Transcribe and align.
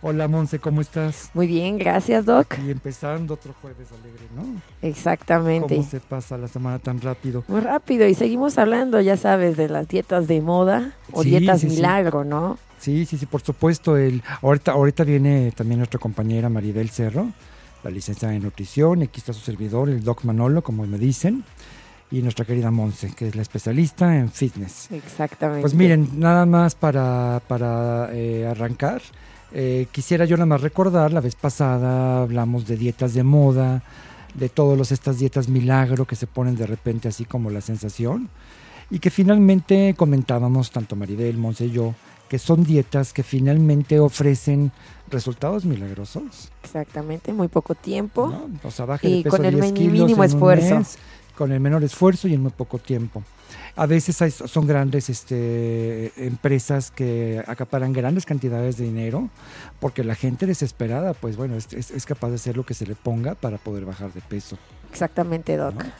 Hola 0.00 0.28
Monse, 0.28 0.60
¿cómo 0.60 0.80
estás? 0.80 1.30
Muy 1.34 1.48
bien, 1.48 1.76
gracias 1.76 2.24
Doc. 2.24 2.54
Y 2.64 2.70
empezando 2.70 3.34
otro 3.34 3.52
jueves 3.60 3.88
alegre, 3.90 4.26
¿no? 4.36 4.44
Exactamente. 4.80 5.74
¿Cómo 5.74 5.88
se 5.88 5.98
pasa 5.98 6.38
la 6.38 6.46
semana 6.46 6.78
tan 6.78 7.00
rápido? 7.00 7.42
Muy 7.48 7.60
rápido 7.60 8.06
y 8.06 8.14
seguimos 8.14 8.58
hablando, 8.58 9.00
ya 9.00 9.16
sabes, 9.16 9.56
de 9.56 9.68
las 9.68 9.88
dietas 9.88 10.28
de 10.28 10.40
moda 10.40 10.92
o 11.12 11.24
Sí, 11.24 11.30
dietas 11.30 11.60
sí, 11.62 11.68
sí. 11.68 11.76
milagro, 11.76 12.22
¿no? 12.24 12.58
Sí, 12.78 13.06
sí, 13.06 13.18
sí, 13.18 13.26
por 13.26 13.40
supuesto. 13.40 13.96
El, 13.96 14.22
ahorita, 14.40 14.70
ahorita 14.70 15.02
viene 15.02 15.50
también 15.50 15.78
nuestra 15.78 15.98
compañera 15.98 16.48
Maribel 16.48 16.90
Cerro, 16.90 17.32
la 17.82 17.90
licenciada 17.90 18.34
en 18.36 18.44
nutrición, 18.44 19.00
y 19.00 19.04
aquí 19.06 19.18
está 19.18 19.32
su 19.32 19.40
servidor, 19.40 19.88
el 19.88 20.04
Doc 20.04 20.22
Manolo, 20.22 20.62
como 20.62 20.86
me 20.86 20.96
dicen, 20.98 21.42
y 22.12 22.22
nuestra 22.22 22.44
querida 22.44 22.70
Monse, 22.70 23.12
que 23.16 23.26
es 23.26 23.34
la 23.34 23.42
especialista 23.42 24.16
en 24.16 24.30
fitness. 24.30 24.92
Exactamente. 24.92 25.62
Pues 25.62 25.74
miren, 25.74 26.08
nada 26.20 26.46
más 26.46 26.76
para, 26.76 27.42
para 27.48 28.10
eh, 28.12 28.46
arrancar, 28.46 29.02
eh, 29.52 29.86
quisiera 29.92 30.24
yo 30.24 30.36
nada 30.36 30.46
más 30.46 30.60
recordar, 30.60 31.12
la 31.12 31.20
vez 31.20 31.34
pasada 31.36 32.22
hablamos 32.22 32.66
de 32.66 32.76
dietas 32.76 33.14
de 33.14 33.22
moda, 33.22 33.82
de 34.34 34.48
todas 34.48 34.92
estas 34.92 35.18
dietas 35.18 35.48
milagro 35.48 36.04
que 36.06 36.16
se 36.16 36.26
ponen 36.26 36.54
de 36.56 36.66
repente 36.66 37.08
así 37.08 37.24
como 37.24 37.50
la 37.50 37.60
sensación, 37.60 38.28
y 38.90 38.98
que 39.00 39.10
finalmente 39.10 39.94
comentábamos, 39.96 40.70
tanto 40.70 40.96
Maribel, 40.96 41.36
Monse 41.38 41.66
y 41.66 41.70
yo, 41.72 41.94
que 42.28 42.38
son 42.38 42.62
dietas 42.64 43.12
que 43.14 43.22
finalmente 43.22 43.98
ofrecen 44.00 44.70
resultados 45.10 45.64
milagrosos. 45.64 46.50
Exactamente, 46.62 47.32
muy 47.32 47.48
poco 47.48 47.74
tiempo. 47.74 48.28
¿no? 48.28 48.50
O 48.68 48.70
sea, 48.70 48.84
baje 48.84 49.08
de 49.08 49.16
Y 49.16 49.22
peso 49.24 49.36
con 49.36 49.46
el 49.46 49.54
10 49.54 49.64
mini- 49.72 49.78
kilos 49.80 49.92
mínimo 50.06 50.24
esfuerzo. 50.24 50.76
mes, 50.78 50.98
con 51.36 51.52
el 51.52 51.60
menor 51.60 51.84
esfuerzo 51.84 52.28
y 52.28 52.34
en 52.34 52.42
muy 52.42 52.50
poco 52.50 52.78
tiempo. 52.78 53.22
A 53.78 53.86
veces 53.86 54.20
hay- 54.22 54.32
son 54.32 54.66
grandes 54.66 55.08
este, 55.08 56.12
empresas 56.26 56.90
que 56.90 57.42
acaparan 57.46 57.92
grandes 57.92 58.26
cantidades 58.26 58.76
de 58.76 58.84
dinero 58.84 59.28
porque 59.78 60.02
la 60.02 60.16
gente 60.16 60.46
desesperada, 60.46 61.14
pues 61.14 61.36
bueno, 61.36 61.54
es, 61.56 61.72
es- 61.72 61.92
es 61.92 62.04
capaz 62.04 62.30
de 62.30 62.34
hacer 62.34 62.56
lo 62.56 62.64
que 62.66 62.74
se 62.74 62.86
le 62.86 62.96
ponga 62.96 63.34
para 63.36 63.56
poder 63.58 63.84
bajar 63.84 64.12
de 64.12 64.20
peso. 64.20 64.58
Exactamente, 64.90 65.56
Doc. 65.56 65.74
¿no? 65.74 65.90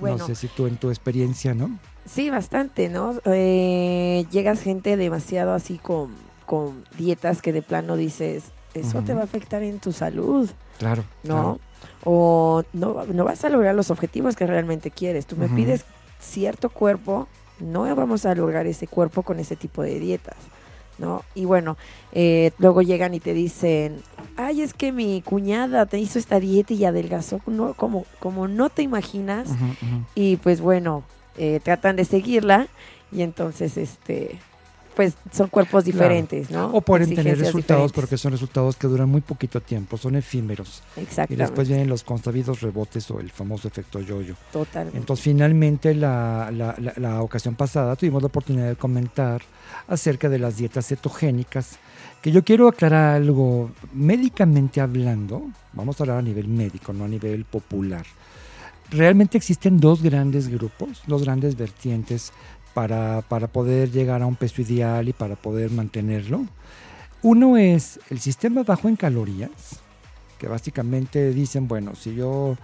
Bueno, 0.00 0.16
No 0.18 0.26
sé 0.26 0.34
si 0.34 0.48
tú 0.48 0.66
en 0.66 0.76
tu 0.78 0.88
experiencia, 0.88 1.54
¿no? 1.54 1.78
sí, 2.06 2.30
bastante, 2.30 2.88
¿no? 2.88 3.14
Eh, 3.26 4.24
llegas 4.30 4.60
gente 4.62 4.96
demasiado 4.96 5.52
así 5.52 5.76
con, 5.78 6.12
con 6.46 6.84
dietas 6.96 7.42
que 7.42 7.52
de 7.52 7.60
plano 7.62 7.96
dices, 7.96 8.44
eso 8.74 9.02
te 9.02 9.12
va 9.14 9.20
a 9.22 9.24
afectar 9.24 9.62
en 9.62 9.78
tu 9.78 9.92
salud. 9.92 10.48
Claro. 10.78 11.04
¿no? 11.24 11.58
O 12.04 12.62
no, 12.72 13.04
no 13.06 13.24
vas 13.24 13.44
a 13.44 13.48
lograr 13.48 13.74
los 13.74 13.90
objetivos 13.90 14.36
que 14.36 14.46
realmente 14.46 14.90
quieres. 14.90 15.26
Tú 15.26 15.36
me 15.36 15.48
pides 15.48 15.84
cierto 16.26 16.70
cuerpo, 16.70 17.28
no 17.60 17.82
vamos 17.94 18.26
a 18.26 18.34
lograr 18.34 18.66
ese 18.66 18.86
cuerpo 18.86 19.22
con 19.22 19.38
ese 19.38 19.56
tipo 19.56 19.82
de 19.82 19.98
dietas, 19.98 20.36
¿no? 20.98 21.22
Y 21.34 21.44
bueno, 21.44 21.76
eh, 22.12 22.50
luego 22.58 22.82
llegan 22.82 23.14
y 23.14 23.20
te 23.20 23.32
dicen, 23.32 24.02
ay, 24.36 24.62
es 24.62 24.74
que 24.74 24.92
mi 24.92 25.22
cuñada 25.22 25.86
te 25.86 25.98
hizo 25.98 26.18
esta 26.18 26.40
dieta 26.40 26.74
y 26.74 26.84
adelgazó 26.84 27.40
no, 27.46 27.74
como, 27.74 28.04
como 28.18 28.48
no 28.48 28.68
te 28.68 28.82
imaginas. 28.82 29.48
Y 30.14 30.36
pues 30.36 30.60
bueno, 30.60 31.04
eh, 31.38 31.60
tratan 31.62 31.96
de 31.96 32.04
seguirla 32.04 32.68
y 33.12 33.22
entonces, 33.22 33.76
este, 33.76 34.38
pues 34.96 35.14
son 35.30 35.48
cuerpos 35.48 35.84
Claro. 35.84 35.98
diferentes, 35.98 36.50
¿no? 36.50 36.72
O 36.72 36.80
pueden 36.80 37.10
tener 37.14 37.38
resultados, 37.38 37.52
diferentes. 37.52 37.92
porque 37.92 38.16
son 38.18 38.32
resultados 38.32 38.74
que 38.76 38.86
duran 38.88 39.08
muy 39.08 39.20
poquito 39.20 39.60
tiempo, 39.60 39.96
son 39.98 40.16
efímeros. 40.16 40.82
Y 40.96 41.00
Exactamente, 41.00 41.44
después 41.44 41.68
vienen 41.68 41.88
los 41.88 42.02
consabidos 42.02 42.62
rebotes 42.62 43.08
o 43.10 43.20
el 43.20 43.30
famoso 43.30 43.68
efecto 43.68 44.00
yo-yo. 44.00 44.34
totalmente. 44.52 44.98
Entonces, 44.98 45.22
finalmente, 45.22 45.94
la, 45.94 46.50
la- 46.50 46.74
la- 46.78 46.94
la 46.96 47.22
ocasión 47.22 47.54
pasada 47.54 47.94
tuvimos 47.94 48.22
la 48.22 48.28
oportunidad 48.28 48.68
de 48.68 48.76
comentar 48.76 49.42
acerca 49.86 50.28
de 50.28 50.38
las 50.38 50.56
dietas 50.56 50.86
cetogénicas, 50.88 51.78
que 52.22 52.32
yo 52.32 52.42
quiero 52.42 52.66
aclarar 52.66 53.16
algo, 53.16 53.70
médicamente 53.92 54.80
hablando, 54.80 55.42
vamos 55.74 56.00
a 56.00 56.04
hablar 56.04 56.18
a 56.18 56.22
nivel 56.22 56.48
médico, 56.48 56.92
no 56.94 57.04
a 57.04 57.08
nivel 57.08 57.44
popular. 57.44 58.06
Realmente 58.90 59.36
existen 59.36 59.78
dos 59.78 60.02
grandes 60.02 60.48
grupos, 60.48 61.02
dos 61.06 61.22
grandes 61.24 61.56
vertientes 61.56 62.32
para, 62.76 63.22
para 63.22 63.46
poder 63.46 63.90
llegar 63.90 64.20
a 64.20 64.26
un 64.26 64.36
peso 64.36 64.60
ideal 64.60 65.08
y 65.08 65.14
para 65.14 65.34
poder 65.34 65.70
mantenerlo. 65.70 66.44
Uno 67.22 67.56
es 67.56 67.98
el 68.10 68.20
sistema 68.20 68.64
bajo 68.64 68.86
en 68.90 68.96
calorías, 68.96 69.80
que 70.36 70.46
básicamente 70.46 71.30
dicen, 71.30 71.68
bueno, 71.68 71.94
si 71.94 72.14
yo 72.14 72.54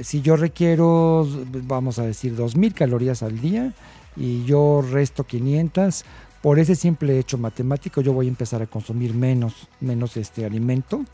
si 0.00 0.20
yo 0.20 0.34
requiero, 0.34 1.28
vamos 1.68 2.00
a 2.00 2.02
decir, 2.04 2.34
2.000 2.36 2.74
calorías 2.74 3.22
al 3.22 3.40
día 3.40 3.72
y 4.16 4.44
yo 4.46 4.82
resto 4.90 5.22
500, 5.24 6.04
por 6.40 6.58
ese 6.58 6.74
simple 6.74 7.16
hecho 7.20 7.38
matemático 7.38 8.00
yo 8.00 8.12
voy 8.12 8.26
a 8.26 8.30
empezar 8.30 8.62
a 8.62 8.66
consumir 8.66 9.14
menos, 9.14 9.68
menos 9.80 10.16
este 10.16 10.44
alimento 10.44 11.04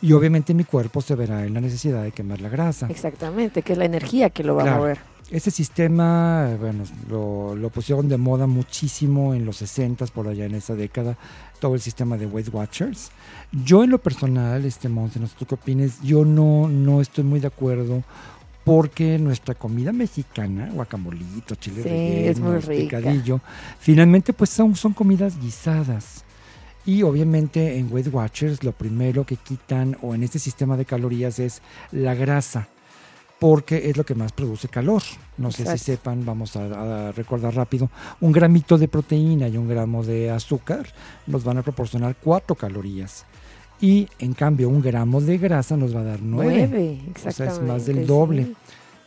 y 0.00 0.14
obviamente 0.14 0.54
mi 0.54 0.64
cuerpo 0.64 1.02
se 1.02 1.14
verá 1.14 1.44
en 1.44 1.52
la 1.52 1.60
necesidad 1.60 2.02
de 2.02 2.12
quemar 2.12 2.40
la 2.40 2.48
grasa. 2.48 2.86
Exactamente, 2.88 3.60
que 3.60 3.72
es 3.72 3.78
la 3.78 3.84
energía 3.84 4.30
que 4.30 4.44
lo 4.44 4.54
va 4.54 4.62
Claro. 4.62 4.76
a 4.76 4.80
mover. 4.80 4.98
Ese 5.30 5.50
sistema, 5.50 6.56
bueno, 6.58 6.84
lo, 7.10 7.54
lo 7.54 7.68
pusieron 7.68 8.08
de 8.08 8.16
moda 8.16 8.46
muchísimo 8.46 9.34
en 9.34 9.44
los 9.44 9.58
60 9.58 10.06
por 10.06 10.26
allá 10.26 10.46
en 10.46 10.54
esa 10.54 10.74
década, 10.74 11.18
todo 11.60 11.74
el 11.74 11.82
sistema 11.82 12.16
de 12.16 12.24
Weight 12.24 12.48
Watchers. 12.52 13.10
Yo 13.52 13.84
en 13.84 13.90
lo 13.90 13.98
personal, 13.98 14.64
este 14.64 14.88
Monse, 14.88 15.20
no 15.20 15.26
sé 15.26 15.34
tú 15.38 15.44
qué 15.44 15.54
opines, 15.56 16.00
yo 16.02 16.24
no, 16.24 16.66
no 16.68 17.02
estoy 17.02 17.24
muy 17.24 17.40
de 17.40 17.48
acuerdo 17.48 18.02
porque 18.64 19.18
nuestra 19.18 19.54
comida 19.54 19.92
mexicana, 19.92 20.70
guacamolito, 20.72 21.54
chile 21.56 21.82
Sí, 21.82 21.88
relleno, 21.90 22.30
es 22.30 22.40
muy 22.40 22.58
rica. 22.60 22.98
picadillo, 22.98 23.40
finalmente 23.78 24.32
pues 24.32 24.48
son, 24.48 24.74
son 24.76 24.94
comidas 24.94 25.38
guisadas. 25.38 26.24
Y 26.86 27.02
obviamente 27.02 27.76
en 27.76 27.92
Weight 27.92 28.08
Watchers 28.12 28.64
lo 28.64 28.72
primero 28.72 29.26
que 29.26 29.36
quitan 29.36 29.98
o 30.00 30.14
en 30.14 30.22
este 30.22 30.38
sistema 30.38 30.78
de 30.78 30.86
calorías 30.86 31.38
es 31.38 31.60
la 31.92 32.14
grasa 32.14 32.68
porque 33.38 33.88
es 33.88 33.96
lo 33.96 34.04
que 34.04 34.14
más 34.14 34.32
produce 34.32 34.68
calor. 34.68 35.02
No 35.36 35.52
sé 35.52 35.64
si 35.66 35.78
sepan, 35.78 36.24
vamos 36.24 36.56
a, 36.56 37.08
a 37.08 37.12
recordar 37.12 37.54
rápido, 37.54 37.90
un 38.20 38.32
gramito 38.32 38.76
de 38.78 38.88
proteína 38.88 39.48
y 39.48 39.56
un 39.56 39.68
gramo 39.68 40.02
de 40.02 40.30
azúcar 40.30 40.86
nos 41.26 41.44
van 41.44 41.58
a 41.58 41.62
proporcionar 41.62 42.16
4 42.22 42.56
calorías. 42.56 43.24
Y 43.80 44.08
en 44.18 44.34
cambio 44.34 44.68
un 44.68 44.82
gramo 44.82 45.20
de 45.20 45.38
grasa 45.38 45.76
nos 45.76 45.94
va 45.94 46.00
a 46.00 46.04
dar 46.04 46.20
9. 46.20 46.68
Nueve, 46.68 47.00
O 47.14 47.30
sea, 47.30 47.46
es 47.46 47.62
más 47.62 47.86
del 47.86 47.98
sí. 47.98 48.04
doble. 48.04 48.54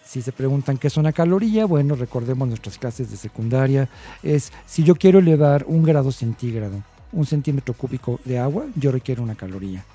Si 0.05 0.21
se 0.21 0.31
preguntan 0.31 0.77
qué 0.77 0.87
es 0.87 0.97
una 0.97 1.11
caloría, 1.11 1.65
bueno, 1.65 1.95
recordemos 1.95 2.47
nuestras 2.47 2.77
clases 2.77 3.11
de 3.11 3.17
secundaria, 3.17 3.87
es 4.23 4.51
si 4.65 4.83
yo 4.83 4.95
quiero 4.95 5.19
elevar 5.19 5.65
un 5.67 5.83
grado 5.83 6.11
centígrado, 6.11 6.83
un 7.13 7.25
centímetro 7.25 7.73
cúbico 7.73 8.19
de 8.25 8.39
agua, 8.39 8.65
yo 8.75 8.91
requiero 8.91 9.23
una 9.23 9.35
caloría. 9.35 9.85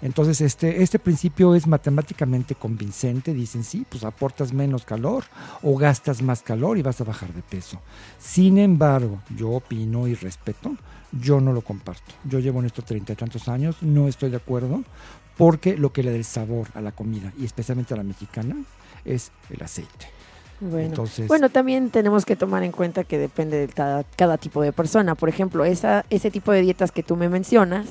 Entonces, 0.00 0.40
este, 0.40 0.82
este 0.82 0.98
principio 0.98 1.54
es 1.54 1.66
matemáticamente 1.66 2.54
convincente. 2.54 3.34
Dicen, 3.34 3.64
sí, 3.64 3.84
pues 3.88 4.04
aportas 4.04 4.52
menos 4.52 4.84
calor 4.84 5.24
o 5.62 5.76
gastas 5.76 6.22
más 6.22 6.42
calor 6.42 6.78
y 6.78 6.82
vas 6.82 7.00
a 7.00 7.04
bajar 7.04 7.32
de 7.32 7.42
peso. 7.42 7.80
Sin 8.18 8.58
embargo, 8.58 9.20
yo 9.36 9.50
opino 9.50 10.06
y 10.06 10.14
respeto, 10.14 10.76
yo 11.12 11.40
no 11.40 11.52
lo 11.52 11.62
comparto. 11.62 12.14
Yo 12.24 12.38
llevo 12.38 12.60
en 12.60 12.66
estos 12.66 12.84
treinta 12.84 13.12
y 13.12 13.16
tantos 13.16 13.48
años, 13.48 13.76
no 13.82 14.08
estoy 14.08 14.30
de 14.30 14.36
acuerdo, 14.36 14.84
porque 15.36 15.76
lo 15.76 15.92
que 15.92 16.02
le 16.02 16.10
da 16.10 16.16
el 16.16 16.24
sabor 16.24 16.68
a 16.74 16.80
la 16.80 16.92
comida, 16.92 17.32
y 17.38 17.44
especialmente 17.44 17.94
a 17.94 17.96
la 17.96 18.02
mexicana, 18.02 18.56
es 19.04 19.32
el 19.50 19.62
aceite. 19.62 20.06
Bueno. 20.60 20.86
Entonces, 20.86 21.28
Bueno, 21.28 21.50
también 21.50 21.90
tenemos 21.90 22.24
que 22.24 22.34
tomar 22.34 22.64
en 22.64 22.72
cuenta 22.72 23.04
que 23.04 23.16
depende 23.16 23.58
de 23.58 23.68
cada, 23.68 24.02
cada 24.04 24.38
tipo 24.38 24.60
de 24.60 24.72
persona. 24.72 25.14
Por 25.14 25.28
ejemplo, 25.28 25.64
esa, 25.64 26.04
ese 26.10 26.32
tipo 26.32 26.50
de 26.50 26.62
dietas 26.62 26.90
que 26.90 27.04
tú 27.04 27.16
me 27.16 27.28
mencionas, 27.28 27.86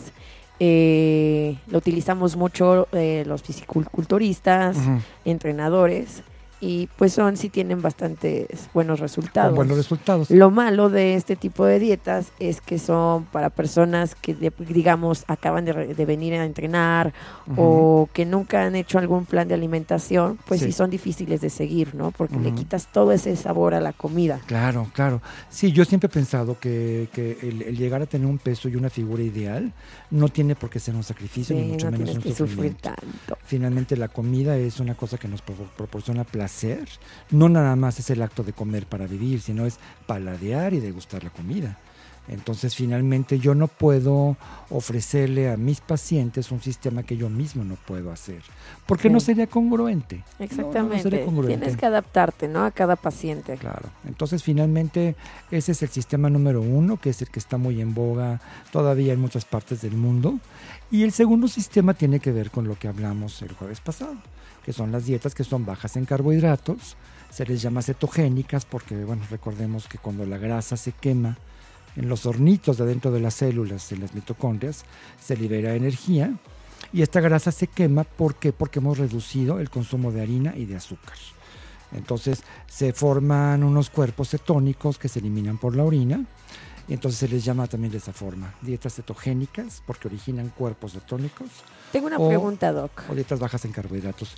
eh, 0.59 1.57
lo 1.67 1.77
utilizamos 1.77 2.35
mucho 2.35 2.87
eh, 2.91 3.23
los 3.27 3.43
fisiculturistas, 3.43 4.77
entrenadores, 5.25 6.23
y 6.59 6.87
pues 6.97 7.13
son, 7.13 7.37
sí 7.37 7.49
tienen 7.49 7.81
bastantes 7.81 8.69
buenos 8.73 8.99
resultados. 8.99 9.49
con 9.49 9.55
buenos 9.57 9.77
resultados. 9.77 10.29
Lo 10.31 10.49
malo 10.51 10.89
de 10.89 11.13
este 11.15 11.35
tipo 11.35 11.65
de 11.65 11.79
dietas 11.79 12.31
es 12.39 12.61
que 12.61 12.79
son 12.79 13.25
para 13.25 13.49
personas 13.49 14.15
que, 14.15 14.33
de- 14.33 14.51
digamos, 14.59 15.23
acaban 15.27 15.65
de, 15.65 15.73
re- 15.73 15.93
de 15.93 16.05
venir 16.05 16.33
a 16.33 16.45
entrenar 16.45 17.13
o 17.55 18.09
que 18.13 18.25
nunca 18.25 18.63
han 18.65 18.75
hecho 18.75 18.97
algún 18.99 19.25
plan 19.25 19.47
de 19.47 19.53
alimentación, 19.53 20.37
pues 20.47 20.59
sí, 20.61 20.67
Sí. 20.67 20.71
son 20.73 20.89
difíciles 20.89 21.41
de 21.41 21.49
seguir, 21.49 21.93
¿no? 21.95 22.11
Porque 22.11 22.37
le 22.39 22.51
quitas 22.53 22.87
todo 22.91 23.11
ese 23.11 23.35
sabor 23.35 23.73
a 23.73 23.79
la 23.79 23.93
comida. 23.93 24.39
Claro, 24.47 24.87
claro. 24.93 25.21
Sí, 25.49 25.71
yo 25.71 25.85
siempre 25.85 26.07
he 26.07 26.11
pensado 26.11 26.59
que, 26.59 27.07
que 27.13 27.37
el, 27.43 27.61
el 27.61 27.77
llegar 27.77 28.01
a 28.01 28.05
tener 28.05 28.27
un 28.27 28.37
peso 28.37 28.67
y 28.67 28.75
una 28.75 28.89
figura 28.89 29.21
ideal 29.23 29.73
no 30.11 30.27
tiene 30.29 30.55
por 30.55 30.69
qué 30.69 30.79
ser 30.79 30.95
un 30.95 31.03
sacrificio, 31.03 31.55
Sí, 31.55 31.61
ni 31.61 31.71
mucho 31.73 31.91
no 31.91 31.97
menos 31.97 32.15
un 32.15 32.21
que 32.21 32.33
sufrir 32.33 32.75
tanto. 32.75 33.37
Finalmente 33.45 33.95
la 33.95 34.07
comida 34.07 34.57
es 34.57 34.79
una 34.79 34.95
cosa 34.95 35.17
que 35.17 35.27
nos 35.27 35.41
pro- 35.41 35.55
proporciona 35.77 36.23
placer. 36.23 36.46
No 37.31 37.49
nada 37.49 37.75
más 37.75 37.99
es 37.99 38.09
el 38.09 38.21
acto 38.21 38.43
de 38.43 38.53
comer 38.53 38.85
para 38.85 39.07
vivir, 39.07 39.41
sino 39.41 39.65
es 39.65 39.79
paladear 40.05 40.73
y 40.73 40.79
degustar 40.79 41.23
la 41.23 41.29
comida. 41.29 41.77
Entonces, 42.29 42.75
finalmente, 42.75 43.39
yo 43.39 43.55
no 43.55 43.67
puedo 43.67 44.35
ofrecerle 44.69 45.49
a 45.49 45.55
mis 45.57 45.79
pacientes 45.79 46.51
un 46.51 46.61
sistema 46.61 47.03
que 47.03 47.15
yo 47.15 47.29
mismo 47.29 47.63
no 47.63 47.75
puedo 47.75 48.11
hacer, 48.11 48.41
porque 48.85 49.07
Sí. 49.07 49.13
no 49.13 49.19
sería 49.21 49.47
congruente. 49.47 50.17
No, 50.17 50.23
no, 50.23 50.35
no 50.39 50.45
Exactamente. 50.45 51.03
sería 51.03 51.25
congruente. 51.25 51.57
Tienes 51.57 51.77
que 51.79 51.85
adaptarte, 51.85 52.47
¿no? 52.49 52.65
A 52.65 52.71
cada 52.71 52.97
paciente. 52.97 53.55
Claro. 53.57 53.89
Entonces, 54.05 54.43
finalmente, 54.43 55.15
ese 55.51 55.71
es 55.71 55.81
el 55.83 55.89
sistema 55.89 56.29
número 56.29 56.61
uno, 56.61 56.97
que 56.97 57.11
es 57.11 57.21
el 57.21 57.29
que 57.29 57.39
está 57.39 57.57
muy 57.57 57.79
en 57.81 57.93
boga 57.93 58.41
todavía 58.71 59.13
en 59.13 59.21
muchas 59.21 59.45
partes 59.45 59.81
del 59.81 59.93
mundo. 59.95 60.39
Y 60.91 61.03
el 61.03 61.11
segundo 61.13 61.47
sistema 61.47 61.93
tiene 61.93 62.19
que 62.19 62.31
ver 62.31 62.51
con 62.51 62.67
lo 62.67 62.77
que 62.77 62.87
hablamos 62.89 63.41
el 63.41 63.53
jueves 63.53 63.79
pasado, 63.79 64.15
que 64.65 64.73
son 64.73 64.91
las 64.91 65.05
dietas 65.05 65.33
que 65.33 65.43
son 65.45 65.65
bajas 65.65 65.95
en 65.95 66.05
carbohidratos. 66.05 66.97
Se 67.29 67.45
les 67.45 67.61
llama 67.61 67.81
cetogénicas 67.81 68.65
porque, 68.65 68.95
bueno, 69.03 69.21
recordemos 69.29 69.87
que 69.87 69.97
cuando 69.97 70.25
la 70.25 70.37
grasa 70.37 70.75
se 70.77 70.91
quema 70.93 71.37
en 71.97 72.07
los 72.07 72.25
hornitos 72.25 72.77
de 72.77 72.85
dentro 72.85 73.11
de 73.11 73.19
las 73.19 73.33
células, 73.33 73.91
en 73.91 73.99
las 74.01 74.13
mitocondrias, 74.13 74.85
se 75.21 75.35
libera 75.35 75.75
energía. 75.75 76.33
Y 76.93 77.01
esta 77.01 77.19
grasa 77.19 77.51
se 77.51 77.67
quema 77.67 78.05
¿por 78.05 78.35
qué? 78.35 78.53
porque 78.53 78.79
hemos 78.79 78.97
reducido 78.97 79.59
el 79.59 79.69
consumo 79.69 80.11
de 80.13 80.21
harina 80.21 80.55
y 80.55 80.65
de 80.65 80.77
azúcar. 80.77 81.15
Entonces 81.91 82.43
se 82.67 82.93
forman 82.93 83.63
unos 83.63 83.89
cuerpos 83.89 84.29
cetónicos 84.29 84.97
que 84.97 85.07
se 85.09 85.19
eliminan 85.19 85.57
por 85.57 85.75
la 85.75 85.83
orina 85.83 86.25
y 86.87 86.93
entonces 86.93 87.19
se 87.19 87.27
les 87.27 87.43
llama 87.43 87.67
también 87.67 87.91
de 87.91 87.97
esa 87.97 88.13
forma, 88.13 88.53
dietas 88.61 88.95
cetogénicas 88.95 89.81
porque 89.85 90.07
originan 90.07 90.49
cuerpos 90.49 90.93
cetónicos 90.93 91.47
Tengo 91.91 92.07
una 92.07 92.17
O- 92.17 92.27
pregunta, 92.27 92.71
Doc. 92.71 92.91
o 93.09 93.15
dietas 93.15 93.39
bajas 93.39 93.63
en 93.65 93.71
carbohidratos. 93.71 94.35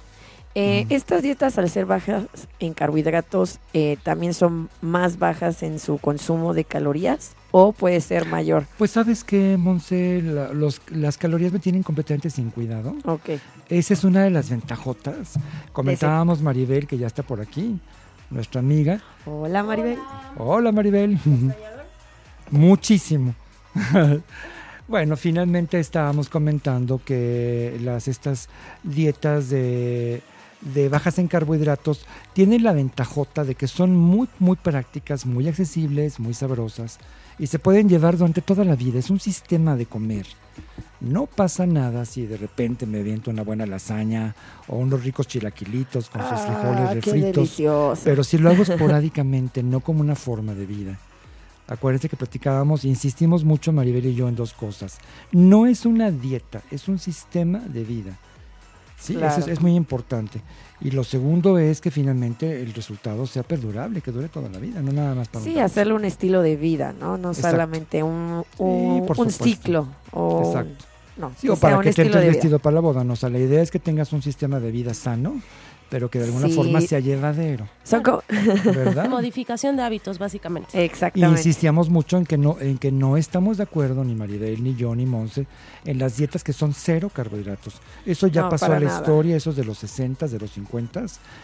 Eh. 0.55 0.85
Estas 0.89 1.21
dietas, 1.21 1.57
al 1.57 1.69
ser 1.69 1.85
bajas 1.85 2.25
en 2.59 2.73
carbohidratos, 2.73 3.59
eh, 3.73 3.97
también 4.03 4.33
son 4.33 4.69
más 4.81 5.19
bajas 5.19 5.61
en 5.63 5.79
su 5.79 5.99
consumo 5.99 6.53
de 6.53 6.63
calorías 6.65 7.33
o 7.51 7.71
puede 7.71 8.01
ser 8.01 8.25
mayor. 8.25 8.65
Pues 8.77 8.91
sabes 8.91 9.23
que, 9.23 9.57
Monse, 9.57 10.21
La- 10.23 10.49
las 10.91 11.17
calorías 11.17 11.53
me 11.53 11.59
tienen 11.59 11.83
completamente 11.83 12.29
sin 12.29 12.49
cuidado. 12.49 12.95
Ok. 13.05 13.29
Esa 13.69 13.93
es 13.93 14.03
una 14.03 14.23
de 14.23 14.31
las 14.31 14.49
ventajotas. 14.49 15.33
Comentábamos 15.71 16.41
Maribel, 16.41 16.87
que 16.87 16.97
ya 16.97 17.07
está 17.07 17.21
por 17.23 17.39
aquí, 17.41 17.79
nuestra 18.31 18.59
amiga. 18.59 19.01
Hola, 19.25 19.63
Maribel. 19.63 19.99
Hola 20.37 20.71
Maribel. 20.71 21.19
Muchísimo. 22.51 23.35
bueno, 24.87 25.15
finalmente 25.15 25.79
estábamos 25.79 26.29
comentando 26.29 26.99
que 27.03 27.77
las 27.83 28.07
estas 28.07 28.49
dietas 28.83 29.49
de, 29.49 30.21
de 30.61 30.89
bajas 30.89 31.19
en 31.19 31.27
carbohidratos 31.27 32.05
tienen 32.33 32.63
la 32.63 32.73
ventajota 32.73 33.45
de 33.45 33.55
que 33.55 33.67
son 33.67 33.95
muy 33.95 34.27
muy 34.39 34.57
prácticas, 34.57 35.25
muy 35.25 35.47
accesibles, 35.47 36.19
muy 36.19 36.33
sabrosas 36.33 36.99
y 37.39 37.47
se 37.47 37.57
pueden 37.57 37.87
llevar 37.87 38.17
durante 38.17 38.41
toda 38.41 38.65
la 38.65 38.75
vida. 38.75 38.99
Es 38.99 39.09
un 39.09 39.19
sistema 39.19 39.75
de 39.75 39.85
comer. 39.85 40.27
No 40.99 41.25
pasa 41.25 41.65
nada 41.65 42.03
si 42.03 42.25
de 42.25 42.35
repente 42.35 42.85
me 42.85 43.01
viento 43.01 43.31
una 43.31 43.43
buena 43.43 43.65
lasaña 43.65 44.35
o 44.67 44.75
unos 44.75 45.03
ricos 45.03 45.27
chilaquilitos 45.27 46.09
con 46.09 46.21
sus 46.21 46.41
frijoles 46.41 46.89
Ah, 46.89 46.93
qué 47.01 47.01
refritos. 47.01 48.01
Pero 48.03 48.23
si 48.25 48.37
lo 48.37 48.49
hago 48.49 48.63
esporádicamente, 48.67 49.63
no 49.63 49.79
como 49.79 50.01
una 50.01 50.15
forma 50.15 50.53
de 50.53 50.65
vida. 50.65 50.99
Acuérdense 51.67 52.09
que 52.09 52.17
platicábamos, 52.17 52.83
insistimos 52.83 53.45
mucho 53.45 53.71
Maribel 53.71 54.07
y 54.07 54.15
yo 54.15 54.27
en 54.27 54.35
dos 54.35 54.53
cosas. 54.53 54.97
No 55.31 55.67
es 55.67 55.85
una 55.85 56.11
dieta, 56.11 56.61
es 56.71 56.87
un 56.89 56.99
sistema 56.99 57.59
de 57.59 57.83
vida. 57.83 58.17
Sí, 58.99 59.15
eso 59.15 59.39
es, 59.39 59.47
es 59.47 59.61
muy 59.61 59.75
importante. 59.75 60.41
Y 60.81 60.91
lo 60.91 61.03
segundo 61.03 61.57
es 61.57 61.81
que 61.81 61.91
finalmente 61.91 62.61
el 62.61 62.73
resultado 62.73 63.25
sea 63.27 63.43
perdurable, 63.43 64.01
que 64.01 64.11
dure 64.11 64.29
toda 64.29 64.49
la 64.49 64.59
vida, 64.59 64.81
no 64.81 64.91
nada 64.91 65.15
más 65.15 65.27
para 65.27 65.39
un 65.39 65.45
Sí, 65.45 65.55
rato. 65.55 65.65
hacerlo 65.65 65.95
un 65.95 66.05
estilo 66.05 66.41
de 66.41 66.55
vida, 66.55 66.93
¿no? 66.97 67.17
No 67.17 67.29
Exacto. 67.29 67.51
solamente 67.51 68.03
un, 68.03 68.43
un, 68.57 69.05
un 69.17 69.29
ciclo. 69.31 69.87
O, 70.11 70.43
Exacto. 70.45 70.85
No, 71.17 71.31
Sí, 71.37 71.49
o 71.49 71.57
para 71.57 71.77
un 71.77 71.83
que 71.83 71.91
te 71.91 72.03
de 72.03 72.09
vida. 72.09 72.19
vestido 72.21 72.59
para 72.59 72.75
la 72.75 72.79
boda, 72.81 73.03
no. 73.03 73.13
O 73.13 73.15
sea, 73.17 73.29
la 73.29 73.39
idea 73.39 73.61
es 73.61 73.71
que 73.71 73.79
tengas 73.79 74.13
un 74.13 74.21
sistema 74.21 74.59
de 74.61 74.71
vida 74.71 74.93
sano, 74.93 75.41
pero 75.89 76.09
que 76.09 76.19
de 76.19 76.25
alguna 76.25 76.47
Sí. 76.47 76.53
forma 76.53 76.81
sea 76.81 76.99
llevadero, 76.99 77.67
Son 77.83 78.01
co- 78.03 78.23
¿verdad? 78.65 79.07
Modificación 79.09 79.75
de 79.77 79.83
hábitos, 79.83 80.19
básicamente. 80.19 80.79
Y 80.79 80.83
Exactamente. 80.85 81.39
insistíamos 81.39 81.89
mucho 81.89 82.17
en 82.17 82.25
que 82.25 82.37
no 82.37 82.57
en 82.59 82.77
que 82.77 82.91
no 82.91 83.17
estamos 83.17 83.57
de 83.57 83.63
acuerdo 83.63 84.03
ni 84.03 84.15
Maribel 84.15 84.63
ni 84.63 84.75
yo 84.75 84.93
ni 84.95 85.05
Monse 85.05 85.47
en 85.85 85.97
las 85.99 86.17
dietas 86.17 86.43
que 86.43 86.53
son 86.53 86.73
cero 86.73 87.09
carbohidratos. 87.13 87.75
Eso 88.05 88.27
ya 88.27 88.41
No, 88.43 88.49
pasó 88.49 88.65
a 88.65 88.69
la 88.69 88.79
nada. 88.81 88.99
historia, 88.99 89.35
esos 89.35 89.55
de 89.55 89.63
los 89.63 89.77
60, 89.79 90.27
de 90.27 90.39
los 90.39 90.51
50 90.51 90.89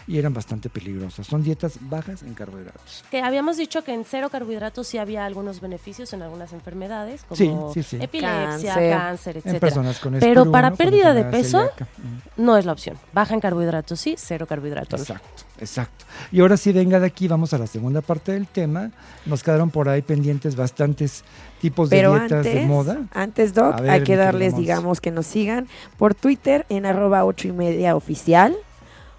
y 0.06 0.18
eran 0.18 0.34
bastante 0.34 0.68
peligrosas. 0.68 1.26
Son 1.26 1.42
dietas 1.42 1.78
bajas 1.80 2.22
en 2.22 2.34
carbohidratos. 2.34 3.04
Que 3.10 3.22
habíamos 3.22 3.56
dicho 3.56 3.82
que 3.84 3.94
en 3.94 4.04
cero 4.04 4.28
carbohidratos 4.30 4.86
sí 4.86 4.98
había 4.98 5.24
algunos 5.24 5.60
beneficios 5.60 6.12
en 6.12 6.22
algunas 6.22 6.52
enfermedades, 6.52 7.24
como 7.28 7.72
sí, 7.72 7.82
sí. 7.82 7.96
epilepsia, 8.00 8.74
Cáncer. 8.74 8.90
cáncer, 8.92 9.36
En 9.36 9.38
etcétera. 9.38 9.60
personas 9.60 9.98
con 9.98 10.12
Pero 10.14 10.26
espruno, 10.40 10.52
para 10.52 10.72
pérdida 10.74 11.14
de 11.14 11.24
peso, 11.24 11.58
celíaca. 11.60 11.88
No 12.36 12.56
es 12.58 12.66
la 12.66 12.72
opción. 12.72 12.98
Baja 13.12 13.32
en 13.34 13.40
carbohidratos 13.40 13.98
sí, 14.00 14.14
cero 14.18 14.35
carbohidratos. 14.44 15.08
no. 15.08 15.14
Exacto, 15.14 15.44
exacto. 15.58 16.04
Y 16.30 16.40
ahora 16.40 16.58
sí, 16.58 16.72
venga 16.72 17.00
de 17.00 17.06
aquí, 17.06 17.28
vamos 17.28 17.54
a 17.54 17.58
la 17.58 17.66
segunda 17.66 18.02
parte 18.02 18.32
del 18.32 18.46
tema. 18.46 18.90
Nos 19.24 19.42
quedaron 19.42 19.70
por 19.70 19.88
ahí 19.88 20.02
pendientes 20.02 20.56
bastantes 20.56 21.24
tipos 21.60 21.88
de 21.88 21.98
dietas 21.98 22.32
antes, 22.32 22.54
de 22.54 22.66
moda. 22.66 22.98
antes, 23.14 23.54
Doc, 23.54 23.80
ver, 23.80 23.90
hay 23.90 24.02
que 24.02 24.16
darles, 24.16 24.56
digamos, 24.56 25.00
que 25.00 25.10
nos 25.10 25.26
sigan 25.26 25.68
por 25.96 26.14
Twitter 26.14 26.66
en 26.68 26.84
arroba 26.84 27.24
ocho 27.24 27.48
y 27.48 27.52
media 27.52 27.96
oficial 27.96 28.54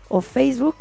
o 0.09 0.21
Facebook. 0.21 0.75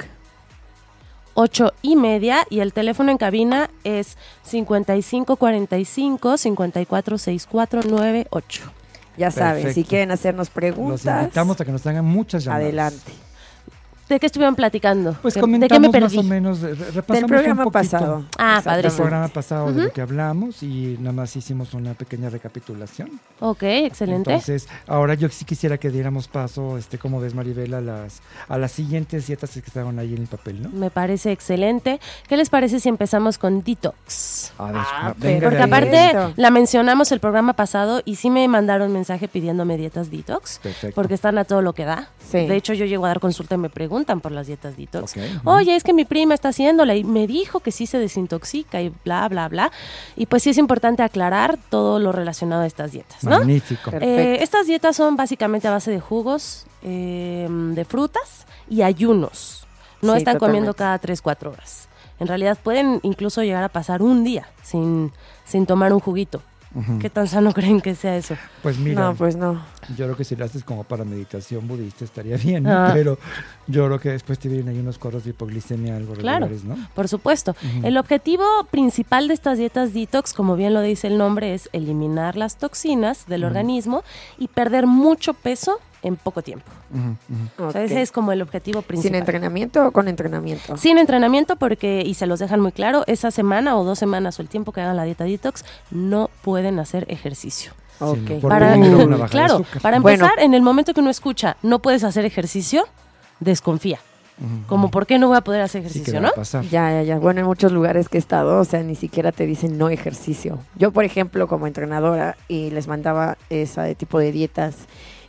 Ocho 1.38 1.74
y 1.82 1.96
media 1.96 2.46
y 2.48 2.60
el 2.60 2.72
teléfono 2.72 3.10
en 3.10 3.18
cabina 3.18 3.68
es 3.84 4.16
5545 4.44 6.38
546498. 6.38 8.62
Ya 9.18 9.30
saben, 9.30 9.72
si 9.72 9.84
quieren 9.84 10.10
hacernos 10.10 10.48
Los 10.48 10.54
preguntas, 10.54 11.22
invitamos 11.22 11.60
a 11.60 11.64
que 11.64 11.72
nos 11.72 11.86
hagan 11.86 12.04
muchas 12.04 12.44
llamadas. 12.44 12.64
adelante. 12.64 13.12
¿De 14.08 14.20
qué 14.20 14.26
estuvieron 14.26 14.54
platicando? 14.54 15.16
Pues 15.20 15.34
¿De- 15.34 15.40
comentamos 15.40 15.82
¿De 15.82 15.88
qué 15.88 15.92
me 15.98 16.00
más 16.00 16.16
o 16.16 16.22
menos, 16.22 16.60
re- 16.60 16.74
repasamos 16.74 17.06
Del 17.08 17.24
un 17.24 17.28
programa 17.28 17.64
poquito 17.64 17.70
pasado. 17.72 18.24
Ah, 18.38 18.54
del 18.56 18.64
padrísimo. 18.64 18.96
programa 18.96 19.28
pasado 19.28 19.72
de 19.72 19.84
lo 19.84 19.92
que 19.92 20.00
hablamos 20.00 20.62
y 20.62 20.96
nada 21.00 21.12
más 21.12 21.34
hicimos 21.34 21.74
una 21.74 21.94
pequeña 21.94 22.30
recapitulación. 22.30 23.10
Ok, 23.40 23.62
excelente. 23.64 24.30
Entonces, 24.30 24.68
ahora 24.86 25.14
yo 25.14 25.28
sí 25.28 25.44
quisiera 25.44 25.76
que 25.78 25.90
diéramos 25.90 26.28
paso, 26.28 26.78
este, 26.78 26.98
como 26.98 27.20
ves 27.20 27.34
Maribel, 27.34 27.74
a 27.74 27.80
las, 27.80 28.22
a 28.48 28.58
las 28.58 28.70
siguientes 28.72 29.26
dietas 29.26 29.50
que 29.50 29.58
estaban 29.60 29.98
ahí 29.98 30.14
en 30.14 30.22
el 30.22 30.28
papel, 30.28 30.62
¿no? 30.62 30.68
Me 30.70 30.90
parece 30.90 31.32
excelente. 31.32 31.98
¿Qué 32.28 32.36
les 32.36 32.48
parece 32.48 32.78
si 32.80 32.88
empezamos 32.88 33.38
con 33.38 33.62
detox? 33.62 34.52
A 34.58 34.66
ver, 34.72 34.74
Ah, 34.76 35.14
venga 35.18 35.48
Porque 35.48 35.62
aparte 35.62 36.12
la 36.36 36.50
mencionamos 36.50 37.10
el 37.12 37.20
programa 37.20 37.54
pasado 37.54 38.02
y 38.04 38.16
sí 38.16 38.30
me 38.30 38.46
mandaron 38.48 38.92
mensaje 38.92 39.26
pidiéndome 39.28 39.76
dietas 39.76 40.10
detox. 40.10 40.60
Perfecto. 40.60 40.94
Porque 40.94 41.14
están 41.14 41.38
a 41.38 41.44
todo 41.44 41.60
lo 41.60 41.72
que 41.72 41.84
da. 41.84 42.08
Sí. 42.30 42.46
De 42.46 42.56
hecho, 42.56 42.72
yo 42.72 42.84
llego 42.86 43.04
a 43.04 43.08
dar 43.08 43.20
consulta 43.20 43.54
y 43.56 43.58
me 43.58 43.68
preguntan 43.96 44.20
por 44.20 44.32
las 44.32 44.46
dietas 44.46 44.76
detox. 44.76 45.14
Oye, 45.44 45.74
es 45.74 45.82
que 45.82 45.94
mi 45.94 46.04
prima 46.04 46.34
está 46.34 46.50
haciéndola 46.50 46.94
y 46.96 47.02
me 47.02 47.26
dijo 47.26 47.60
que 47.60 47.72
sí 47.72 47.86
se 47.86 47.98
desintoxica 47.98 48.82
y 48.82 48.92
bla, 49.04 49.26
bla, 49.28 49.48
bla. 49.48 49.72
Y 50.16 50.26
pues 50.26 50.42
sí 50.42 50.50
es 50.50 50.58
importante 50.58 51.02
aclarar 51.02 51.58
todo 51.70 51.98
lo 51.98 52.12
relacionado 52.12 52.62
a 52.62 52.66
estas 52.66 52.92
dietas, 52.92 53.24
¿no? 53.24 53.38
Magnífico. 53.38 53.90
Eh, 53.92 54.38
estas 54.42 54.66
dietas 54.66 54.96
son 54.96 55.16
básicamente 55.16 55.66
a 55.66 55.70
base 55.70 55.90
de 55.90 56.00
jugos, 56.00 56.66
eh, 56.82 57.48
de 57.48 57.84
frutas 57.86 58.46
y 58.68 58.82
ayunos. 58.82 59.66
No 60.02 60.12
Sí, 60.12 60.18
están 60.18 60.38
comiendo 60.38 60.74
cada 60.74 60.98
3, 60.98 61.22
4 61.22 61.52
horas. 61.52 61.88
En 62.20 62.26
realidad 62.28 62.58
pueden 62.62 63.00
incluso 63.02 63.42
llegar 63.42 63.64
a 63.64 63.70
pasar 63.70 64.02
un 64.02 64.24
día 64.24 64.46
sin, 64.62 65.10
sin 65.46 65.64
tomar 65.64 65.94
un 65.94 66.00
juguito. 66.00 66.42
¿Qué 67.00 67.08
tan 67.10 67.26
sano 67.26 67.52
creen 67.54 67.80
que 67.80 67.94
sea 67.94 68.16
eso? 68.16 68.36
Pues 68.62 68.78
mira, 68.78 69.00
no, 69.02 69.14
pues 69.14 69.34
no. 69.36 69.62
yo 69.96 70.04
creo 70.04 70.16
que 70.16 70.24
si 70.24 70.36
lo 70.36 70.44
haces 70.44 70.62
como 70.64 70.84
para 70.84 71.04
meditación 71.04 71.66
budista 71.66 72.04
estaría 72.04 72.36
bien, 72.48 72.64
¿no? 72.64 72.70
Ah. 72.72 72.90
pero 72.92 73.18
yo 73.66 73.86
creo 73.86 73.98
que 74.00 74.10
después 74.10 74.38
te 74.38 74.48
vienen 74.48 74.68
ahí 74.68 74.78
unos 74.78 74.98
cuadros 74.98 75.24
de 75.24 75.30
hipoglicemia 75.30 75.96
algo 75.96 76.14
Claro. 76.14 76.46
regulares, 76.46 76.64
¿no? 76.64 76.88
Por 76.94 77.08
supuesto. 77.08 77.54
El 77.82 77.96
objetivo 77.96 78.44
principal 78.70 79.28
de 79.28 79.34
estas 79.34 79.58
dietas 79.58 79.94
detox, 79.94 80.32
como 80.34 80.56
bien 80.56 80.74
lo 80.74 80.80
dice 80.82 81.06
el 81.06 81.18
nombre, 81.18 81.54
es 81.54 81.68
eliminar 81.72 82.36
las 82.36 82.56
toxinas 82.56 83.26
del 83.26 83.44
organismo 83.44 84.02
y 84.38 84.48
perder 84.48 84.86
mucho 84.86 85.34
peso 85.34 85.78
en 86.02 86.16
poco 86.16 86.42
tiempo. 86.42 86.66
O 87.58 87.70
sea, 87.72 87.82
Ok. 87.82 87.86
ese 87.90 88.02
es 88.02 88.12
como 88.12 88.32
el 88.32 88.42
objetivo 88.42 88.80
¿Sin 88.80 88.86
principal. 88.88 89.18
entrenamiento 89.18 89.86
o 89.86 89.90
con 89.92 90.08
entrenamiento? 90.08 90.76
Sin 90.76 90.98
entrenamiento 90.98 91.56
porque, 91.56 92.02
y 92.06 92.14
se 92.14 92.26
los 92.26 92.38
dejan 92.38 92.60
muy 92.60 92.72
claro, 92.72 93.04
esa 93.06 93.30
semana 93.30 93.76
o 93.76 93.84
dos 93.84 93.98
semanas 93.98 94.38
o 94.38 94.42
el 94.42 94.48
tiempo 94.48 94.72
que 94.72 94.80
hagan 94.80 94.96
la 94.96 95.04
dieta 95.04 95.24
detox, 95.24 95.64
no 95.90 96.30
pueden 96.42 96.78
hacer 96.78 97.06
ejercicio. 97.08 97.72
Ok. 97.98 98.16
Sí, 98.26 98.34
no, 98.34 98.40
por 98.40 98.50
Para, 98.50 98.72
primero 98.72 98.96
una 99.04 99.16
baja 99.16 99.24
de 99.24 99.30
claro, 99.30 99.64
para 99.82 99.98
Bueno. 100.00 100.24
empezar, 100.24 100.44
en 100.44 100.54
el 100.54 100.62
momento 100.62 100.92
que 100.94 101.00
uno 101.00 101.10
escucha, 101.10 101.56
no 101.62 101.80
puedes 101.80 102.04
hacer 102.04 102.24
ejercicio, 102.24 102.84
desconfía. 103.40 103.98
Como, 104.66 104.90
¿por 104.90 105.06
qué 105.06 105.18
no 105.18 105.28
voy 105.28 105.38
a 105.38 105.40
poder 105.40 105.62
hacer 105.62 105.80
ejercicio, 105.80 106.20
no? 106.20 106.30
Ya, 106.70 106.90
ya, 106.92 107.02
ya. 107.02 107.18
Bueno, 107.18 107.40
en 107.40 107.46
muchos 107.46 107.72
lugares 107.72 108.10
que 108.10 108.18
he 108.18 108.20
estado, 108.20 108.60
o 108.60 108.64
sea, 108.66 108.82
ni 108.82 108.94
siquiera 108.94 109.32
te 109.32 109.46
dicen 109.46 109.78
no 109.78 109.88
ejercicio. 109.88 110.58
Yo, 110.74 110.90
por 110.90 111.04
ejemplo, 111.06 111.48
como 111.48 111.66
entrenadora, 111.66 112.36
y 112.46 112.68
les 112.70 112.86
mandaba 112.86 113.38
ese 113.48 113.94
tipo 113.94 114.18
de 114.18 114.32
dietas, 114.32 114.74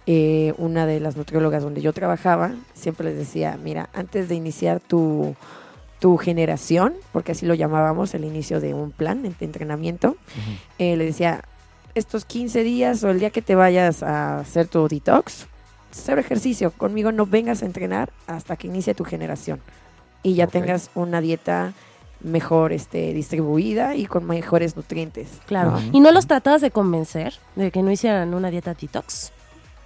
eh, 0.10 0.54
una 0.58 0.86
de 0.86 1.02
las 1.02 1.18
nutriólogas 1.18 1.64
donde 1.64 1.82
yo 1.82 1.92
trabajaba, 1.92 2.56
siempre 2.74 3.10
les 3.10 3.18
decía, 3.18 3.60
mira, 3.62 3.90
antes 3.94 4.30
de 4.30 4.36
iniciar 4.36 4.80
tu, 4.80 5.36
tu 6.00 6.16
generación, 6.16 6.94
porque 7.12 7.34
así 7.34 7.46
lo 7.46 7.54
llamábamos 7.54 8.14
el 8.14 8.24
inicio 8.24 8.62
de 8.62 8.74
un 8.74 8.92
plan 8.92 9.22
de 9.22 9.34
entrenamiento, 9.42 10.16
eh, 10.80 10.96
le 10.96 11.04
decía, 11.04 11.44
estos 11.94 12.24
15 12.24 12.64
días 12.64 13.04
o 13.04 13.10
el 13.10 13.20
día 13.20 13.32
que 13.32 13.42
te 13.42 13.56
vayas 13.56 14.02
a 14.02 14.40
hacer 14.40 14.68
tu 14.68 14.88
detox, 14.88 15.48
cero 15.92 16.22
ejercicio, 16.22 16.72
conmigo 16.72 17.12
no 17.12 17.26
vengas 17.26 17.62
a 17.62 17.66
entrenar 17.66 18.12
hasta 18.28 18.56
que 18.56 18.68
inicie 18.68 18.94
tu 18.94 19.04
generación 19.04 19.60
y 20.24 20.36
ya 20.36 20.48
tengas 20.48 20.90
una 20.96 21.20
dieta 21.20 21.74
mejor 22.22 22.72
este, 22.72 23.14
distribuida 23.14 23.96
y 23.96 24.06
con 24.06 24.26
mejores 24.26 24.76
nutrientes. 24.76 25.30
Claro. 25.48 25.80
¿Y 25.92 26.00
no 26.00 26.12
los 26.12 26.28
tratabas 26.28 26.62
de 26.62 26.72
convencer 26.72 27.34
de 27.56 27.72
que 27.72 27.84
no 27.84 27.92
hicieran 27.92 28.34
una 28.34 28.50
dieta 28.50 28.74
detox? 28.74 29.32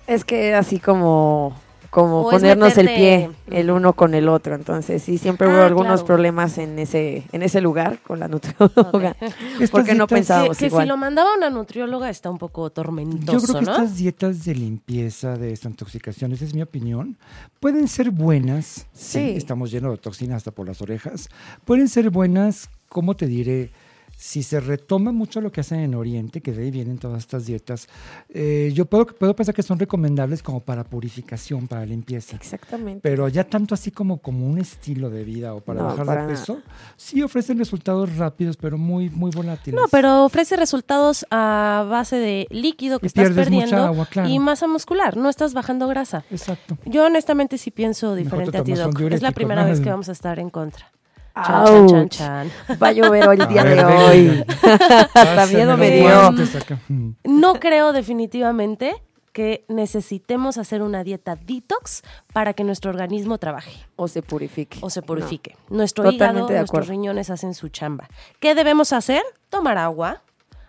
Es 0.08 0.26
que 0.26 0.54
así 0.56 0.80
como, 0.80 1.56
como 1.90 2.22
O 2.22 2.30
ponernos 2.32 2.78
el 2.78 2.88
pie 2.88 3.30
el 3.50 3.70
uno 3.72 3.94
con 3.94 4.14
el 4.14 4.28
otro. 4.30 4.56
Entonces 4.56 5.04
sí, 5.04 5.18
siempre 5.18 5.48
hubo 5.48 5.58
Ah, 5.58 5.66
algunos 5.68 6.02
claro. 6.02 6.06
problemas 6.06 6.58
en 6.58 6.80
ese, 6.80 7.24
en 7.32 7.44
ese 7.44 7.62
lugar 7.62 8.00
con 8.00 8.20
la 8.20 8.28
nutrióloga. 8.28 9.16
Estas 9.54 9.70
Porque 9.70 9.94
no 9.94 10.06
dietas- 10.06 10.08
Que, 10.08 10.16
pensábamos 10.16 10.58
que 10.58 10.70
si 10.70 10.86
lo 10.86 10.98
mandaba 10.98 11.36
una 11.36 11.50
nutrióloga 11.50 12.10
está 12.10 12.30
un 12.30 12.38
poco 12.38 12.68
Yo 12.68 12.72
tormentoso, 12.72 13.48
creo 13.48 13.60
que 13.60 13.66
¿no? 13.66 13.72
estas 13.74 13.98
dietas 13.98 14.44
de 14.46 14.56
limpieza, 14.56 15.38
de 15.38 15.48
desintoxicación, 15.48 16.32
esa 16.34 16.46
es 16.46 16.54
mi 16.54 16.62
opinión, 16.62 17.18
pueden 17.60 17.88
ser 17.88 18.10
buenas. 18.12 18.88
Sí. 18.94 19.34
Estamos 19.38 19.72
llenos 19.72 19.92
de 19.92 19.98
toxinas 19.98 20.38
hasta 20.38 20.52
por 20.52 20.68
las 20.68 20.82
orejas. 20.82 21.30
Pueden 21.66 21.88
ser 21.90 22.10
buenas, 22.10 22.70
¿cómo 22.90 23.16
te 23.16 23.28
diré? 23.28 23.72
Si 24.22 24.44
se 24.44 24.60
retoma 24.60 25.12
mucho 25.12 25.42
lo 25.42 25.52
que 25.52 25.62
hacen 25.62 25.80
en 25.80 25.96
Oriente, 25.96 26.42
que 26.42 26.52
de 26.52 26.62
ahí 26.62 26.70
vienen 26.70 27.00
todas 27.00 27.18
estas 27.18 27.48
dietas, 27.48 27.88
eh, 28.30 28.72
yo 28.72 28.86
puedo, 28.86 29.08
puedo 29.08 29.36
pensar 29.36 29.56
que 29.56 29.64
son 29.64 29.80
recomendables 29.80 30.44
como 30.44 30.60
para 30.60 30.84
purificación, 30.84 31.68
para 31.68 31.88
limpieza. 31.88 32.36
Exactamente. 32.36 33.00
Pero 33.02 33.28
ya 33.30 33.46
tanto 33.46 33.74
así 33.74 33.90
como, 33.90 34.20
como 34.20 34.46
un 34.46 34.60
estilo 34.60 35.10
de 35.10 35.24
vida 35.24 35.56
o 35.56 35.62
para 35.62 35.82
No, 35.82 35.88
bajar 35.88 36.06
para 36.06 36.28
de 36.28 36.34
peso, 36.34 36.62
sí 36.98 37.24
ofrecen 37.24 37.58
resultados 37.58 38.16
rápidos, 38.16 38.58
pero 38.58 38.78
muy, 38.78 39.10
muy 39.10 39.32
volátiles. 39.32 39.82
No, 39.82 39.88
pero 39.88 40.24
ofrece 40.24 40.56
resultados 40.56 41.26
a 41.32 41.88
base 41.90 42.18
de 42.18 42.46
líquido 42.52 43.00
que 43.00 43.08
Y 43.08 43.08
estás 43.08 43.32
perdiendo 43.32 43.78
agua, 43.78 44.06
claro. 44.06 44.30
y 44.30 44.38
masa 44.38 44.68
muscular, 44.68 45.18
no 45.18 45.30
estás 45.30 45.56
bajando 45.56 45.88
grasa. 45.88 46.26
Exacto. 46.30 46.78
Yo 46.86 47.08
honestamente 47.08 47.58
sí 47.58 47.72
pienso 47.72 48.14
diferente 48.14 48.52
te 48.52 48.58
a 48.60 48.64
ti, 48.64 48.74
Doc. 48.74 49.02
Es 49.02 49.24
la 49.24 49.32
primera 49.32 49.64
¿no? 49.64 49.70
vez 49.70 49.80
que 49.80 49.90
vamos 49.90 50.10
a 50.10 50.12
estar 50.12 50.38
en 50.38 50.52
contra. 50.52 50.92
Chan, 51.36 51.88
chan, 51.88 52.10
chan. 52.10 52.52
Va 52.82 52.88
a 52.90 52.92
llover 52.92 53.28
hoy 53.28 53.38
el 53.40 53.48
día 53.48 53.64
de 53.64 53.84
hoy. 53.84 54.46
Hasta 55.14 55.46
miedo 55.48 55.78
me 55.78 55.92
dio. 55.92 56.32
No 57.24 57.54
creo 57.56 57.94
definitivamente 57.94 59.02
que 59.32 59.64
necesitemos 59.70 60.58
hacer 60.58 60.82
una 60.82 61.06
dieta 61.06 61.38
detox 61.38 62.02
para 62.34 62.54
que 62.54 62.66
nuestro 62.66 62.92
organismo 62.92 63.38
trabaje 63.38 63.72
O 63.96 64.10
se 64.10 64.22
purifique. 64.22 64.78
o 64.82 64.90
se 64.90 65.00
No. 65.00 65.06
purifique. 65.06 65.56
Nuestro 65.70 66.04
Totalmente 66.04 66.52
hígado, 66.52 66.60
nuestros 66.64 66.88
riñones 66.90 67.30
hacen 67.30 67.54
su 67.54 67.70
chamba. 67.70 68.10
¿Qué 68.42 68.56
debemos 68.56 68.92
hacer? 68.92 69.22
Tomar 69.50 69.78
agua, 69.78 70.22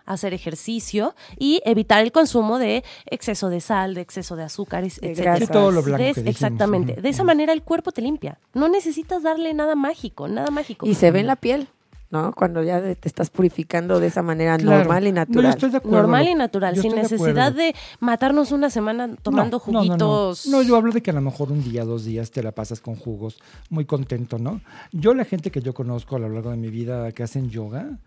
hacer 0.05 0.33
ejercicio 0.33 1.15
y 1.37 1.61
evitar 1.65 2.01
el 2.03 2.11
consumo 2.11 2.59
de 2.59 2.83
exceso 3.05 3.49
de 3.49 3.61
sal, 3.61 3.93
de 3.93 4.01
exceso 4.01 4.35
de 4.35 4.43
azúcares, 4.43 4.99
De. 4.99 5.15
Sí, 5.15 5.47
todo 5.47 5.71
lo 5.71 5.81
blanco 5.83 6.03
De- 6.03 6.13
que 6.13 6.29
exactamente. 6.29 7.01
De 7.01 7.09
esa 7.09 7.23
manera 7.23 7.53
el 7.53 7.63
cuerpo 7.63 7.91
te 7.91 8.01
limpia. 8.01 8.39
No 8.53 8.67
necesitas 8.67 9.23
darle 9.23 9.53
nada 9.53 9.75
mágico, 9.75 10.27
nada 10.27 10.49
mágico. 10.51 10.85
Y 10.85 10.95
se 10.95 11.11
ve 11.11 11.19
en 11.21 11.27
la 11.27 11.35
piel, 11.35 11.67
¿no? 12.11 12.31
Cuando 12.33 12.61
ya 12.63 12.81
te 12.81 13.07
estás 13.07 13.29
purificando 13.29 13.99
de 13.99 14.07
esa 14.07 14.21
manera 14.21 14.57
Claro. 14.57 14.79
normal 14.79 15.07
y 15.07 15.11
No, 15.11 15.15
yo 15.21 15.25
natural. 15.25 15.45
estoy 15.51 15.69
de 15.71 15.77
acuerdo. 15.77 15.97
Normal 15.97 16.27
y 16.27 16.35
natural, 16.35 16.75
yo 16.75 16.81
sin 16.81 16.91
de 16.95 17.01
necesidad 17.03 17.51
de 17.53 17.73
matarnos 17.99 18.51
una 18.51 18.69
semana 18.69 19.09
tomando 19.21 19.57
No, 19.65 19.71
no, 19.71 19.71
no, 19.71 19.79
no. 19.79 19.87
juguitos. 19.89 20.47
No, 20.47 20.61
yo 20.61 20.75
hablo 20.75 20.91
de 20.91 21.01
que 21.01 21.11
a 21.11 21.13
lo 21.13 21.21
mejor 21.21 21.51
un 21.51 21.63
día, 21.63 21.85
dos 21.85 22.05
días 22.05 22.29
te 22.31 22.43
la 22.43 22.51
pasas 22.51 22.81
con 22.81 22.95
jugos, 22.95 23.39
muy 23.69 23.85
contento, 23.85 24.37
¿no? 24.37 24.61
Yo, 24.91 25.13
la 25.13 25.25
gente 25.25 25.49
que 25.49 25.61
yo 25.61 25.73
conozco 25.73 26.15
a 26.15 26.19
lo 26.19 26.29
largo 26.29 26.51
de 26.51 26.57
mi 26.57 26.69
vida 26.69 27.11
que 27.13 27.23
hacen 27.23 27.49
yoga, 27.49 27.97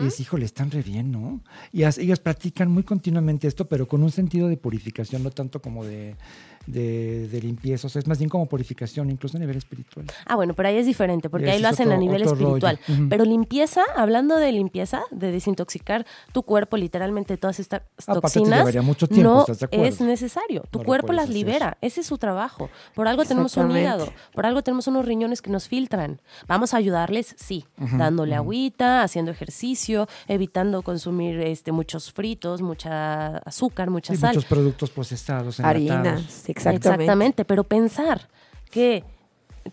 y 0.00 0.06
es, 0.06 0.20
híjole, 0.20 0.44
están 0.44 0.70
re 0.70 0.82
bien, 0.82 1.10
¿no? 1.10 1.40
Y 1.72 1.84
as- 1.84 1.98
ellas 1.98 2.20
practican 2.20 2.70
muy 2.70 2.82
continuamente 2.82 3.48
esto, 3.48 3.66
pero 3.66 3.88
con 3.88 4.02
un 4.02 4.10
sentido 4.10 4.48
de 4.48 4.56
purificación, 4.56 5.22
no 5.22 5.30
tanto 5.30 5.62
como 5.62 5.84
de, 5.84 6.16
de, 6.66 7.28
de 7.28 7.40
limpieza, 7.40 7.86
o 7.86 7.90
sea, 7.90 8.00
es 8.00 8.06
más 8.06 8.18
bien 8.18 8.28
como 8.28 8.46
purificación, 8.46 9.10
incluso 9.10 9.36
a 9.38 9.40
nivel 9.40 9.56
espiritual. 9.56 10.06
Ah, 10.26 10.36
bueno, 10.36 10.52
pero 10.54 10.68
ahí 10.68 10.76
es 10.76 10.86
diferente, 10.86 11.30
porque 11.30 11.50
ahí 11.50 11.60
lo 11.60 11.68
hacen 11.68 11.86
otro- 11.88 11.96
a 11.96 12.00
nivel 12.00 12.22
espiritual. 12.22 12.78
Pero 13.08 13.24
limpieza, 13.24 13.82
hablando 13.96 14.36
de 14.36 14.52
limpieza, 14.52 15.02
de 15.10 15.32
desintoxicar 15.32 16.06
tu 16.32 16.42
cuerpo, 16.42 16.76
literalmente 16.76 17.36
todas 17.38 17.58
estas 17.60 17.82
toxinas, 18.04 18.58
llevaría 18.58 18.82
mucho 18.82 19.08
tiempo, 19.08 19.30
no 19.32 19.40
¿estás 19.40 19.60
de 19.60 19.66
acuerdo? 19.66 19.84
es 19.86 20.00
necesario. 20.02 20.64
Tu 20.70 20.78
No 20.80 20.84
cuerpo 20.84 21.12
las 21.14 21.24
hacer. 21.24 21.34
libera, 21.36 21.78
ese 21.80 22.02
es 22.02 22.06
su 22.06 22.18
trabajo. 22.18 22.68
Por 22.94 23.08
algo 23.08 23.24
tenemos 23.24 23.56
un 23.56 23.70
hígado, 23.76 24.12
por 24.34 24.44
algo 24.44 24.62
tenemos 24.62 24.86
unos 24.86 25.06
riñones 25.06 25.40
que 25.40 25.50
nos 25.50 25.68
filtran. 25.68 26.20
Vamos 26.46 26.74
a 26.74 26.76
ayudarles, 26.76 27.34
sí, 27.38 27.64
dándole 27.96 28.34
agüita, 28.34 29.02
haciendo 29.02 29.30
ejercicio, 29.30 29.59
evitando 30.28 30.82
consumir 30.82 31.40
este 31.40 31.72
muchos 31.72 32.12
fritos, 32.12 32.62
mucha 32.62 33.38
azúcar, 33.38 33.90
mucha 33.90 34.14
Sí, 34.14 34.20
sal. 34.20 34.34
muchos 34.34 34.44
productos 34.48 34.90
procesados, 34.90 35.58
enlatados. 35.60 35.90
Harinas, 36.06 36.48
exactamente. 36.48 36.88
Exactamente, 36.88 37.44
pero 37.44 37.64
pensar 37.64 38.28
que 38.70 39.04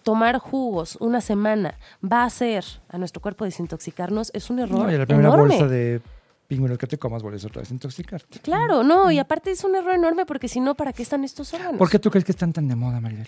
tomar 0.04 0.38
jugos 0.40 0.98
una 1.00 1.22
semana 1.22 1.76
va 2.04 2.24
a 2.24 2.26
hacer 2.26 2.64
a 2.90 2.98
nuestro 2.98 3.22
cuerpo 3.22 3.46
desintoxicarnos 3.46 4.32
es 4.34 4.50
un 4.50 4.60
error 4.60 4.80
No, 4.86 4.92
y 4.92 4.98
la 4.98 5.06
primera 5.06 5.30
enorme. 5.30 5.56
bolsa 5.56 5.68
de 5.68 6.02
pingüinos 6.48 6.78
que 6.78 6.88
te 6.88 6.98
comas 6.98 7.22
vuelves 7.22 7.44
otra 7.46 7.62
vez 7.62 7.72
a 7.72 7.74
intoxicarte. 7.74 8.40
Claro, 8.40 8.84
no, 8.84 9.12
y 9.12 9.20
aparte 9.20 9.52
es 9.52 9.64
un 9.64 9.76
error 9.76 9.94
enorme 9.94 10.26
porque 10.26 10.48
si 10.48 10.60
no, 10.60 10.76
¿para 10.76 10.94
qué 10.94 11.04
están 11.04 11.24
estos 11.24 11.54
órganos? 11.54 11.78
¿Por 11.78 11.90
qué 11.90 12.00
tú 12.00 12.10
crees 12.10 12.24
que 12.24 12.32
están 12.32 12.54
tan 12.54 12.68
de 12.68 12.76
moda, 12.76 13.02
Maribel? 13.02 13.28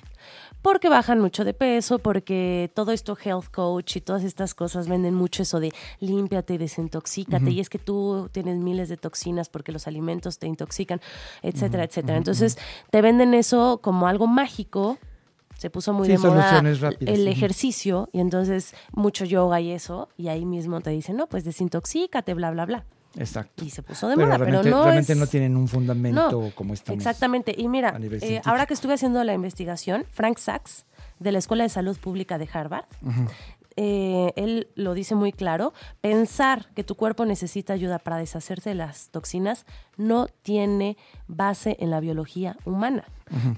Porque 0.62 0.90
bajan 0.90 1.20
mucho 1.20 1.44
de 1.44 1.54
peso, 1.54 2.00
porque 2.00 2.72
todo 2.74 2.92
esto 2.92 3.18
health 3.22 3.50
coach 3.52 3.98
y 3.98 4.02
todas 4.02 4.24
estas 4.24 4.56
cosas 4.56 4.88
venden 4.88 5.16
mucho 5.16 5.44
eso 5.44 5.60
de 5.60 5.74
límpiate 6.00 6.54
y 6.54 6.58
desintoxícate. 6.58 7.52
Y 7.52 7.60
es 7.60 7.70
que 7.70 7.80
tú 7.80 8.30
tienes 8.32 8.58
miles 8.58 8.90
de 8.90 8.98
toxinas 8.98 9.50
porque 9.50 9.72
los 9.72 9.88
alimentos 9.88 10.40
te 10.40 10.48
intoxican, 10.48 11.02
etcétera, 11.42 11.84
etcétera. 11.84 12.18
Entonces 12.18 12.58
te 12.90 13.02
venden 13.02 13.34
eso 13.34 13.80
como 13.82 14.08
algo 14.08 14.28
mágico. 14.28 14.98
Se 15.58 15.70
puso 15.70 15.92
muy 15.92 16.08
Sí, 16.08 16.14
de 16.14 16.20
moda 16.20 16.42
soluciones 16.42 16.80
rápidas, 16.80 17.16
el 17.20 17.28
ejercicio 17.28 18.08
y 18.14 18.22
entonces 18.22 18.74
mucho 18.94 19.26
yoga 19.26 19.60
y 19.60 19.72
eso. 19.72 20.08
Y 20.16 20.30
ahí 20.30 20.46
mismo 20.46 20.80
te 20.80 20.90
dicen, 20.90 21.18
no, 21.18 21.28
pues 21.28 21.44
desintoxícate, 21.44 22.34
bla, 22.34 22.52
bla, 22.52 22.66
bla. 22.66 22.86
Exacto. 23.18 23.66
Y 23.66 23.70
se 23.70 23.82
puso 23.82 24.08
de 24.08 24.16
pero 24.16 24.28
moda, 24.28 24.38
realmente, 24.38 24.64
pero 24.64 24.78
no 24.78 24.84
realmente 24.84 25.14
es... 25.14 25.20
no 25.20 25.28
tienen 25.28 25.58
un 25.58 25.68
fundamento 25.68 26.32
No, 26.32 26.52
como 26.56 26.74
estamos. 26.74 26.98
Exactamente. 27.00 27.54
Y 27.58 27.68
mira, 27.68 27.98
eh, 28.00 28.42
ahora 28.46 28.66
que 28.66 28.74
estuve 28.74 28.94
haciendo 28.94 29.24
la 29.24 29.34
investigación, 29.34 30.06
Frank 30.12 30.38
Sachs, 30.38 30.86
de 31.20 31.32
la 31.32 31.40
Escuela 31.40 31.64
de 31.64 31.70
Salud 31.70 31.98
Pública 31.98 32.38
de 32.38 32.48
Harvard, 32.52 32.86
eh, 33.82 34.34
él 34.36 34.68
lo 34.76 34.94
dice 34.94 35.16
muy 35.16 35.32
claro, 35.32 35.72
pensar 36.02 36.68
que 36.76 36.84
tu 36.84 36.96
cuerpo 36.96 37.24
necesita 37.26 37.72
ayuda 37.72 37.98
para 38.00 38.18
deshacerse 38.18 38.72
de 38.72 38.76
las 38.76 39.08
toxinas 39.10 39.66
no 39.96 40.28
tiene 40.42 40.98
base 41.28 41.78
en 41.80 41.90
la 41.90 42.02
biología 42.02 42.58
humana. 42.66 43.06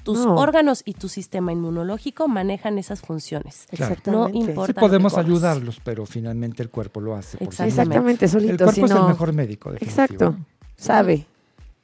Tus 0.04 0.20
No. 0.20 0.36
órganos 0.36 0.84
y 0.86 0.94
tu 0.94 1.10
sistema 1.10 1.52
inmunológico 1.52 2.28
manejan 2.28 2.78
esas 2.78 3.02
funciones. 3.02 3.66
Claro. 3.72 3.94
Exactamente. 3.94 4.34
No 4.38 4.44
Sí 4.46 4.50
importa. 4.52 4.74
que 4.74 4.80
podemos 4.80 5.18
ayudarlos, 5.18 5.80
pero 5.84 6.06
finalmente 6.06 6.62
el 6.62 6.70
cuerpo 6.70 7.02
lo 7.02 7.16
hace. 7.16 7.38
por 7.40 7.52
sí. 7.54 7.64
Exactamente, 7.64 8.28
solito. 8.28 8.52
El 8.52 8.58
cuerpo 8.76 8.86
es 8.86 8.92
el 8.92 9.04
mejor 9.08 9.34
médico, 9.34 9.72
definitivo. 9.72 10.02
Exacto. 10.04 10.36
Sabe. 10.76 11.26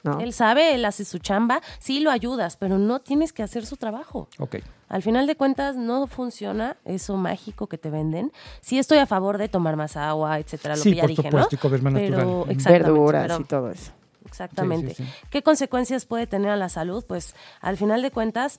¿no? 0.04 0.20
Él 0.20 0.32
sabe, 0.32 0.74
él 0.74 0.84
hace 0.84 1.04
su 1.04 1.18
chamba, 1.18 1.60
sí 1.80 1.98
lo 1.98 2.12
ayudas, 2.12 2.56
pero 2.56 2.78
no 2.78 3.00
tienes 3.00 3.32
que 3.32 3.42
hacer 3.42 3.66
su 3.66 3.76
trabajo. 3.76 4.28
Ok. 4.38 4.56
Al 4.88 5.02
final 5.02 5.26
de 5.26 5.36
cuentas 5.36 5.76
no 5.76 6.06
funciona 6.06 6.76
eso 6.84 7.16
mágico 7.16 7.66
que 7.66 7.76
te 7.78 7.90
venden. 7.90 8.32
Sí 8.60 8.78
estoy 8.78 8.98
a 8.98 9.06
favor 9.06 9.36
de 9.38 9.48
tomar 9.48 9.76
más 9.76 9.96
agua, 9.96 10.38
etcétera, 10.38 10.76
lo 10.76 10.82
Sí, 10.82 10.90
que 10.90 10.96
ya 10.96 11.02
por 11.02 11.08
dije, 11.10 11.22
supuesto, 11.22 11.48
¿no? 11.52 11.56
y 11.56 11.60
comer 11.60 11.82
más 11.82 11.92
Pero, 11.94 12.16
natural. 12.46 12.56
Verduras 12.82 13.22
pero- 13.28 13.40
y 13.40 13.44
todo 13.44 13.70
eso. 13.70 13.92
Exactamente. 14.26 14.94
Sí, 14.94 15.04
sí, 15.04 15.04
sí. 15.04 15.26
¿Qué 15.30 15.42
consecuencias 15.42 16.04
puede 16.06 16.26
tener 16.26 16.50
a 16.50 16.56
la 16.56 16.68
salud? 16.68 17.04
Pues 17.06 17.34
al 17.60 17.76
final 17.76 18.02
de 18.02 18.10
cuentas 18.10 18.58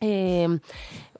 eh, 0.00 0.58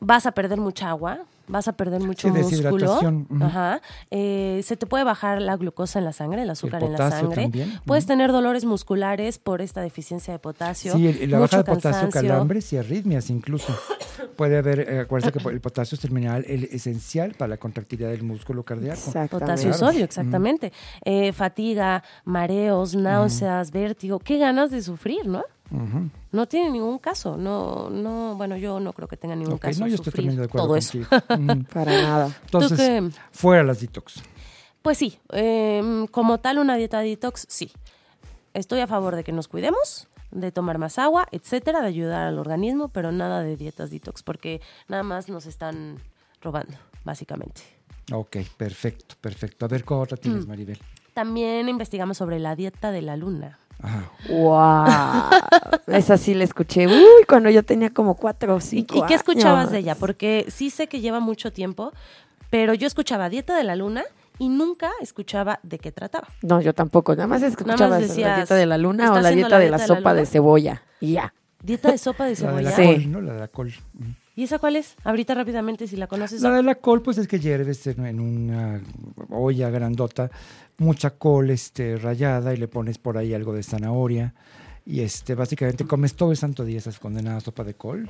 vas 0.00 0.26
a 0.26 0.33
perder 0.33 0.59
mucha 0.61 0.90
agua, 0.90 1.21
vas 1.48 1.68
a 1.68 1.72
perder 1.74 2.00
mucho 2.02 2.28
Sí, 2.28 2.34
músculo. 2.34 3.00
Ajá. 3.40 3.80
Eh, 4.10 4.60
se 4.64 4.76
te 4.76 4.86
puede 4.86 5.04
bajar 5.04 5.40
la 5.40 5.56
glucosa 5.56 5.98
en 5.98 6.04
la 6.04 6.12
sangre, 6.12 6.42
el 6.42 6.50
azúcar 6.50 6.82
en 6.82 6.92
la 6.92 7.10
sangre. 7.10 7.42
también, 7.42 7.80
Puedes 7.84 8.06
tener 8.06 8.32
dolores 8.32 8.64
musculares 8.64 9.38
por 9.38 9.60
esta 9.62 9.80
deficiencia 9.80 10.32
de 10.32 10.38
potasio. 10.38 10.94
Sí, 10.94 11.06
el- 11.06 11.30
la 11.30 11.38
mucho 11.38 11.56
baja 11.56 11.56
de 11.58 11.64
potasio, 11.76 12.00
cansancio. 12.02 12.30
calambres 12.30 12.72
y 12.72 12.76
arritmias 12.78 13.30
incluso. 13.30 13.74
Puede 14.36 14.58
haber, 14.58 14.80
eh, 14.80 15.00
acuérdense 15.00 15.38
que 15.38 15.48
el 15.48 15.60
potasio 15.60 15.96
es 15.96 16.04
el 16.04 16.10
mineral 16.10 16.44
el 16.46 16.64
esencial 16.64 17.34
para 17.34 17.48
la 17.50 17.56
contractilidad 17.56 18.10
del 18.10 18.22
músculo 18.22 18.62
cardíaco. 18.64 18.94
Exactamente. 18.98 19.38
Potasio 19.38 19.70
y 19.70 19.74
sodio, 19.74 20.04
exactamente. 20.04 20.72
Eh, 21.04 21.32
fatiga, 21.32 22.02
mareos, 22.24 22.94
náuseas, 22.94 23.70
vértigo. 23.70 24.18
Qué 24.18 24.38
ganas 24.38 24.70
de 24.70 24.82
sufrir, 24.82 25.26
¿no? 25.26 25.42
No 26.32 26.46
tiene 26.46 26.70
ningún 26.70 26.99
caso. 26.99 27.37
No, 27.37 27.90
no, 27.90 28.35
bueno, 28.37 28.56
yo 28.56 28.78
no 28.80 28.92
creo 28.92 29.08
que 29.08 29.16
tenga 29.16 29.35
ningún 29.35 29.58
caso 29.58 29.80
no, 29.80 29.88
yo 29.88 29.96
estoy 29.96 30.12
también 30.12 30.37
de 30.37 30.44
acuerdo 30.44 30.66
todo 30.68 30.76
eso. 30.76 30.99
Para 31.73 32.02
nada. 32.02 32.37
Entonces, 32.44 32.78
qué? 32.78 33.11
fuera 33.32 33.62
las 33.62 33.80
detox. 33.80 34.23
Pues 34.82 34.99
sí, 34.99 35.18
em, 35.32 36.06
como 36.06 36.38
tal 36.38 36.58
una 36.58 36.76
dieta 36.76 37.00
detox, 37.00 37.46
sí. 37.49 37.73
Estoy 38.54 38.80
a 38.80 38.87
favor 38.87 39.16
de 39.16 39.25
que 39.25 39.32
nos 39.32 39.49
cuidemos, 39.49 40.08
de 40.30 40.52
tomar 40.52 40.78
más 40.78 40.99
agua, 40.99 41.26
etcétera, 41.32 41.80
de 41.82 41.88
ayudar 41.88 42.26
al 42.28 42.38
organismo, 42.38 42.88
pero 42.88 43.11
nada 43.12 43.42
de 43.42 43.56
dietas 43.56 43.90
detox, 43.90 44.23
porque 44.23 44.61
nada 44.88 45.02
más 45.02 45.28
nos 45.28 45.46
están 45.46 45.99
robando, 46.40 46.76
básicamente. 47.04 47.62
Ok, 48.12 48.37
perfecto, 48.56 49.16
perfecto. 49.20 49.64
A 49.64 49.68
ver, 49.68 49.85
¿cuál 49.85 50.00
otra 50.02 50.16
tienes, 50.16 50.46
Mm. 50.46 50.49
Maribel? 50.49 50.78
También 51.12 51.68
investigamos 51.68 52.16
sobre 52.18 52.38
la 52.38 52.54
dieta 52.54 52.92
de 52.92 53.02
la 53.02 53.16
luna. 53.16 53.58
Ajá. 53.83 54.11
¡Wow! 54.28 55.40
Esa 55.97 56.16
sí 56.16 56.35
la 56.35 56.45
escuché. 56.45 56.87
Uy, 56.87 57.25
cuando 57.28 57.50
yo 57.50 57.62
tenía 57.62 57.90
como 57.90 58.14
cuatro 58.14 58.54
o 58.54 58.59
¿Y, 58.59 58.61
cinco 58.61 58.97
y 58.99 59.02
qué 59.06 59.14
escuchabas 59.14 59.61
años. 59.61 59.73
de 59.73 59.78
ella? 59.78 59.95
Porque 59.95 60.47
sí 60.49 60.71
sé 60.71 60.88
que 60.88 61.00
lleva 61.00 61.21
mucho 61.21 61.52
tiempo, 61.52 61.92
pero 62.50 62.75
yo 62.75 62.87
escuchaba 62.87 63.28
dieta 63.28 63.56
de 63.56 63.64
la 63.64 63.76
luna 63.76 64.04
y 64.38 64.49
nunca 64.49 64.90
escuchaba 65.00 65.61
de 65.62 65.78
qué 65.78 65.92
trataba. 65.92 66.28
No, 66.42 66.61
yo 66.61 66.75
tampoco. 66.75 67.14
Nada 67.14 67.26
más 67.26 67.42
escuchaba 67.42 67.88
más 67.88 68.00
decías, 68.00 68.28
la 68.30 68.37
dieta 68.37 68.54
de 68.54 68.66
la 68.66 68.78
luna 68.78 69.04
¿está 69.04 69.18
o 69.18 69.23
la 69.23 69.30
dieta 69.30 69.49
la 69.49 69.59
de 69.59 69.71
la 69.71 69.76
dieta 69.76 69.83
de 69.85 69.88
la 69.88 70.00
sopa 70.00 70.14
de 70.14 70.26
cebolla. 70.26 70.83
Y 71.00 71.12
ya. 71.12 71.33
Dieta 71.66 71.90
de 71.90 71.99
sopa 71.99 72.26
de 72.26 72.37
La 72.40 72.52
de 72.52 72.62
la 72.62 72.70
cebolla. 72.70 72.96
Sí. 72.96 73.02
col, 73.02 73.12
¿no? 73.12 73.20
La 73.20 73.35
de 73.35 73.40
la 73.40 73.49
col. 73.49 73.75
¿Y 74.37 74.44
esa 74.44 74.58
cuál 74.58 74.76
es? 74.76 74.94
Ahorita 75.02 75.35
rápidamente 75.35 75.88
si 75.88 75.96
la 75.96 76.06
conoces. 76.06 76.40
La 76.42 76.52
de 76.52 76.62
la 76.62 76.76
col, 76.76 77.02
pues 77.02 77.18
es 77.18 77.26
que 77.26 77.40
hierves 77.40 77.87
en, 77.87 78.06
en 78.06 78.20
una 78.20 78.80
olla 79.30 79.70
grandota 79.70 80.30
mucha 80.78 81.11
col 81.11 81.50
este, 81.50 81.96
rallada 81.96 82.54
y 82.54 82.56
le 82.56 82.68
pones 82.68 82.99
por 82.99 83.18
ahí 83.18 83.35
algo 83.35 83.52
de 83.52 83.62
zanahoria. 83.62 84.35
Y 84.85 85.00
este, 85.00 85.35
básicamente 85.35 85.85
comes 85.85 86.14
todo 86.14 86.30
el 86.30 86.37
santo 86.37 86.64
día 86.64 86.78
esa 86.78 86.92
condenada 86.92 87.40
sopa 87.40 87.64
de 87.64 87.75
col. 87.75 88.08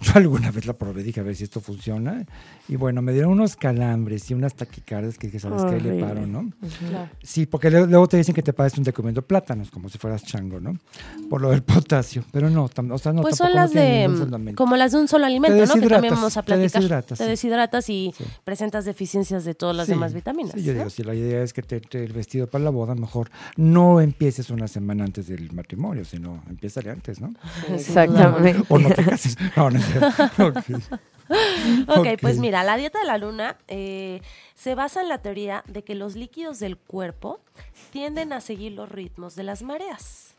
Yo 0.00 0.12
alguna 0.14 0.50
vez 0.50 0.64
la 0.66 0.72
probé, 0.72 1.02
dije 1.02 1.20
a 1.20 1.22
ver 1.22 1.36
si 1.36 1.44
esto 1.44 1.60
funciona. 1.60 2.24
Y 2.68 2.76
bueno, 2.76 3.02
me 3.02 3.12
dieron 3.12 3.32
unos 3.32 3.54
calambres 3.56 4.30
y 4.30 4.34
unas 4.34 4.54
taquicardias 4.54 5.18
que 5.18 5.26
dije, 5.26 5.38
¿sabes 5.40 5.62
qué? 5.64 5.80
Le 5.80 6.00
paro, 6.00 6.26
¿no? 6.26 6.50
Claro. 6.88 7.08
Sí, 7.22 7.44
porque 7.46 7.70
luego 7.70 8.06
te 8.08 8.16
dicen 8.16 8.34
que 8.34 8.42
te 8.42 8.52
pares 8.52 8.76
un 8.78 8.84
día 8.84 8.92
comiendo 8.92 9.20
plátanos, 9.22 9.70
como 9.70 9.88
si 9.88 9.98
fueras 9.98 10.22
chango, 10.24 10.58
¿no? 10.60 10.78
Por 11.28 11.42
lo 11.42 11.50
del 11.50 11.62
potasio. 11.62 12.24
Pero 12.32 12.48
no, 12.48 12.64
o 12.64 12.98
sea, 12.98 13.12
no, 13.12 13.22
pues 13.22 13.36
son 13.36 13.48
tampoco 13.48 13.48
no 13.48 13.54
las 13.54 13.70
tiene 13.72 14.08
de 14.08 14.54
como 14.54 14.76
las 14.76 14.92
de 14.92 14.98
un 14.98 15.08
solo 15.08 15.26
alimento, 15.26 15.54
Te 15.58 15.66
¿no? 15.66 15.74
Que 15.74 15.80
también 15.80 15.90
deshidratas, 15.90 16.18
vamos 16.18 16.36
a 16.36 16.42
te 16.42 16.46
platicar. 16.46 16.70
deshidratas, 16.80 17.18
Te 17.18 17.24
deshidratas 17.26 17.90
y 17.90 18.14
Sí. 18.16 18.24
presentas 18.44 18.84
deficiencias 18.86 19.44
de 19.44 19.54
todas 19.54 19.76
las 19.76 19.86
Sí, 19.86 19.92
demás 19.92 20.14
vitaminas. 20.14 20.52
Sí, 20.54 20.62
yo 20.62 20.72
¿no? 20.72 20.78
digo, 20.78 20.90
si 20.90 21.02
la 21.02 21.14
idea 21.14 21.42
es 21.42 21.52
que 21.52 21.62
te, 21.62 21.80
te- 21.80 22.04
el 22.04 22.12
vestido 22.12 22.46
para 22.46 22.64
la 22.64 22.70
boda, 22.70 22.94
mejor 22.94 23.30
no 23.56 24.00
empieces 24.00 24.48
una 24.50 24.66
semana 24.68 25.04
antes 25.04 25.26
del 25.26 25.52
matrimonio, 25.52 26.04
sino 26.06 26.42
empieza 26.48 26.80
antes, 26.90 27.20
¿no? 27.20 27.34
Exactamente. 27.68 28.62
O 28.68 28.78
no 28.78 28.88
te 28.90 29.04
cases. 29.04 29.36
No, 29.56 29.70
no 29.70 29.78
es 29.90 30.14
cierto. 30.36 30.46
Ok. 30.46 30.56
Ok, 31.86 31.98
Ok. 31.98 32.08
pues 32.20 32.38
mira, 32.38 32.64
la 32.64 32.76
dieta 32.76 32.98
de 32.98 33.04
la 33.06 33.16
luna 33.18 33.56
eh, 33.68 34.20
se 34.54 34.74
basa 34.74 35.00
en 35.00 35.08
la 35.08 35.18
teoría 35.22 35.62
de 35.68 35.84
que 35.84 35.94
los 35.94 36.16
líquidos 36.16 36.58
del 36.58 36.76
cuerpo 36.76 37.40
tienden 37.92 38.32
a 38.32 38.40
seguir 38.40 38.72
los 38.72 38.88
ritmos 38.88 39.36
de 39.36 39.44
las 39.44 39.62
mareas. 39.62 40.34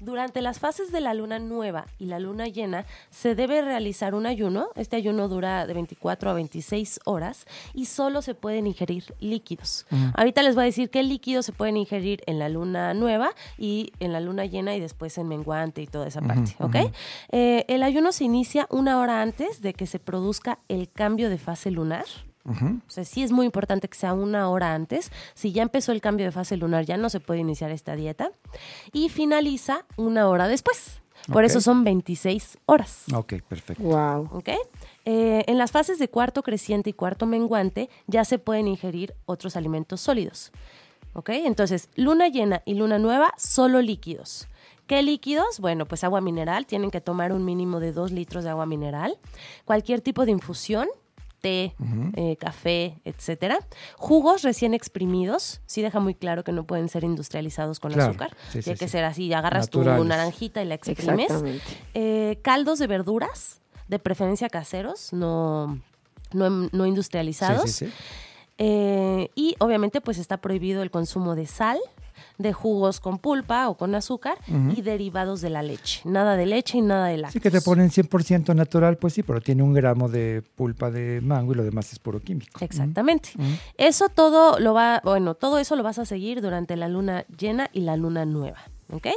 Durante 0.00 0.42
las 0.42 0.58
fases 0.58 0.90
de 0.92 1.00
la 1.00 1.14
luna 1.14 1.38
nueva 1.38 1.86
y 1.98 2.06
la 2.06 2.18
luna 2.18 2.46
llena 2.46 2.86
se 3.10 3.34
debe 3.34 3.62
realizar 3.62 4.14
un 4.14 4.26
ayuno. 4.26 4.68
Este 4.74 4.96
ayuno 4.96 5.28
dura 5.28 5.66
de 5.66 5.74
24 5.74 6.30
a 6.30 6.34
26 6.34 7.00
horas 7.04 7.46
y 7.74 7.86
solo 7.86 8.22
se 8.22 8.34
pueden 8.34 8.66
ingerir 8.66 9.14
líquidos. 9.20 9.86
Ahorita 10.14 10.42
les 10.42 10.54
voy 10.54 10.62
a 10.62 10.66
decir 10.66 10.90
qué 10.90 11.02
líquidos 11.02 11.46
se 11.46 11.52
pueden 11.52 11.76
ingerir 11.76 12.22
en 12.26 12.38
la 12.38 12.48
luna 12.48 12.94
nueva 12.94 13.30
y 13.58 13.92
en 14.00 14.12
la 14.12 14.20
luna 14.20 14.44
llena 14.46 14.74
y 14.74 14.80
después 14.80 15.16
en 15.18 15.28
menguante 15.28 15.82
y 15.82 15.86
toda 15.86 16.08
esa 16.08 16.20
parte. 16.20 16.56
¿ok? 16.58 16.76
Eh, 17.30 17.64
el 17.68 17.82
ayuno 17.82 18.12
se 18.12 18.24
inicia 18.24 18.66
una 18.70 18.98
hora 18.98 19.22
antes 19.22 19.60
de 19.60 19.74
que 19.74 19.86
se 19.86 19.98
produzca 19.98 20.58
el 20.68 20.90
cambio 20.90 21.30
de 21.30 21.38
fase 21.38 21.70
lunar. 21.70 22.06
Ujú. 22.48 22.80
O 22.86 22.90
sea, 22.90 23.04
sí 23.04 23.22
es 23.22 23.32
muy 23.32 23.46
importante 23.46 23.88
que 23.88 23.98
sea 23.98 24.12
una 24.12 24.48
hora 24.48 24.74
antes. 24.74 25.10
Si 25.34 25.52
ya 25.52 25.62
empezó 25.62 25.92
el 25.92 26.00
cambio 26.00 26.26
de 26.26 26.32
fase 26.32 26.56
lunar, 26.56 26.84
ya 26.84 26.96
no 26.96 27.10
se 27.10 27.20
puede 27.20 27.40
iniciar 27.40 27.70
esta 27.70 27.96
dieta. 27.96 28.30
Y 28.92 29.08
finaliza 29.08 29.84
una 29.96 30.28
hora 30.28 30.48
después. 30.48 31.00
Por 31.32 31.44
eso 31.44 31.60
son 31.60 31.82
26 31.82 32.58
horas. 32.66 33.04
Ok, 33.12 33.34
perfecto. 33.48 33.82
Wow. 33.82 34.28
¿Ok? 34.32 34.48
Eh, 35.04 35.44
en 35.46 35.58
las 35.58 35.72
fases 35.72 35.98
de 35.98 36.08
cuarto 36.08 36.42
creciente 36.42 36.90
y 36.90 36.92
cuarto 36.92 37.26
menguante 37.26 37.90
ya 38.06 38.24
se 38.24 38.38
pueden 38.38 38.68
ingerir 38.68 39.14
otros 39.24 39.56
alimentos 39.56 40.00
sólidos. 40.00 40.52
¿Ok? 41.14 41.30
Entonces, 41.30 41.88
luna 41.96 42.28
llena 42.28 42.62
y 42.64 42.74
luna 42.74 42.98
nueva, 42.98 43.34
solo 43.38 43.80
líquidos. 43.80 44.46
¿Qué 44.86 45.02
líquidos? 45.02 45.58
Bueno, 45.58 45.86
pues 45.86 46.04
agua 46.04 46.20
mineral. 46.20 46.66
Tienen 46.66 46.92
que 46.92 47.00
tomar 47.00 47.32
un 47.32 47.44
mínimo 47.44 47.80
de 47.80 47.92
2 47.92 48.12
litros 48.12 48.44
de 48.44 48.50
agua 48.50 48.66
mineral. 48.66 49.18
Cualquier 49.64 50.00
tipo 50.00 50.24
de 50.24 50.30
infusión, 50.30 50.86
té, 51.40 51.74
eh, 52.14 52.36
café, 52.36 52.98
etcétera. 53.04 53.58
Jugos 53.96 54.42
recién 54.42 54.74
exprimidos. 54.74 55.60
Sí 55.66 55.82
deja 55.82 56.00
muy 56.00 56.14
claro 56.14 56.44
que 56.44 56.52
no 56.52 56.64
pueden 56.66 56.88
ser 56.88 57.04
industrializados 57.04 57.78
con 57.80 57.92
Claro. 57.92 58.10
azúcar. 58.10 58.36
Sí, 58.50 58.60
Tiene 58.62 58.76
sí, 58.76 58.78
que 58.80 58.88
sí. 58.88 58.92
ser 58.92 59.04
así. 59.04 59.32
Agarras 59.32 59.70
tu 59.70 59.82
naranjita 59.84 60.62
y 60.62 60.66
la 60.66 60.74
exprimes. 60.74 61.32
Eh, 61.94 62.38
caldos 62.42 62.78
de 62.78 62.86
verduras, 62.86 63.60
de 63.88 63.98
preferencia 63.98 64.48
caseros, 64.48 65.12
no, 65.12 65.80
no, 66.32 66.50
no 66.50 66.86
industrializados. 66.86 67.70
Sí, 67.70 67.86
sí, 67.86 67.86
sí. 67.86 67.92
Eh, 68.58 69.30
y 69.34 69.54
obviamente 69.58 70.00
pues 70.00 70.16
está 70.18 70.38
prohibido 70.38 70.82
el 70.82 70.90
consumo 70.90 71.34
de 71.34 71.46
sal, 71.46 71.78
de 72.38 72.52
jugos 72.52 73.00
con 73.00 73.18
pulpa 73.18 73.68
o 73.68 73.76
con 73.76 73.94
azúcar 73.94 74.38
y 74.74 74.82
derivados 74.82 75.40
de 75.40 75.50
la 75.50 75.62
leche. 75.62 76.02
Nada 76.04 76.36
de 76.36 76.46
leche 76.46 76.78
y 76.78 76.82
nada 76.82 77.06
de 77.06 77.16
lácteos. 77.18 77.32
Sí, 77.32 77.40
que 77.40 77.50
te 77.50 77.60
ponen 77.60 77.90
100% 77.90 78.54
natural, 78.54 78.96
pues 78.96 79.14
sí, 79.14 79.22
pero 79.22 79.40
tiene 79.40 79.62
un 79.62 79.72
gramo 79.72 80.08
de 80.08 80.42
pulpa 80.54 80.90
de 80.90 81.20
mango 81.20 81.52
y 81.52 81.56
lo 81.56 81.64
demás 81.64 81.92
es 81.92 81.98
puro 81.98 82.20
químico. 82.20 82.64
Exactamente. 82.64 83.30
Eso 83.76 84.08
todo 84.08 84.58
lo 84.58 84.74
va, 84.74 85.00
bueno, 85.04 85.34
todo 85.34 85.58
eso 85.58 85.76
lo 85.76 85.82
vas 85.82 85.98
a 85.98 86.04
seguir 86.04 86.40
durante 86.42 86.76
la 86.76 86.88
luna 86.88 87.24
llena 87.38 87.70
y 87.72 87.80
la 87.80 87.96
luna 87.96 88.24
nueva. 88.24 88.58
¿Ok? 88.92 89.08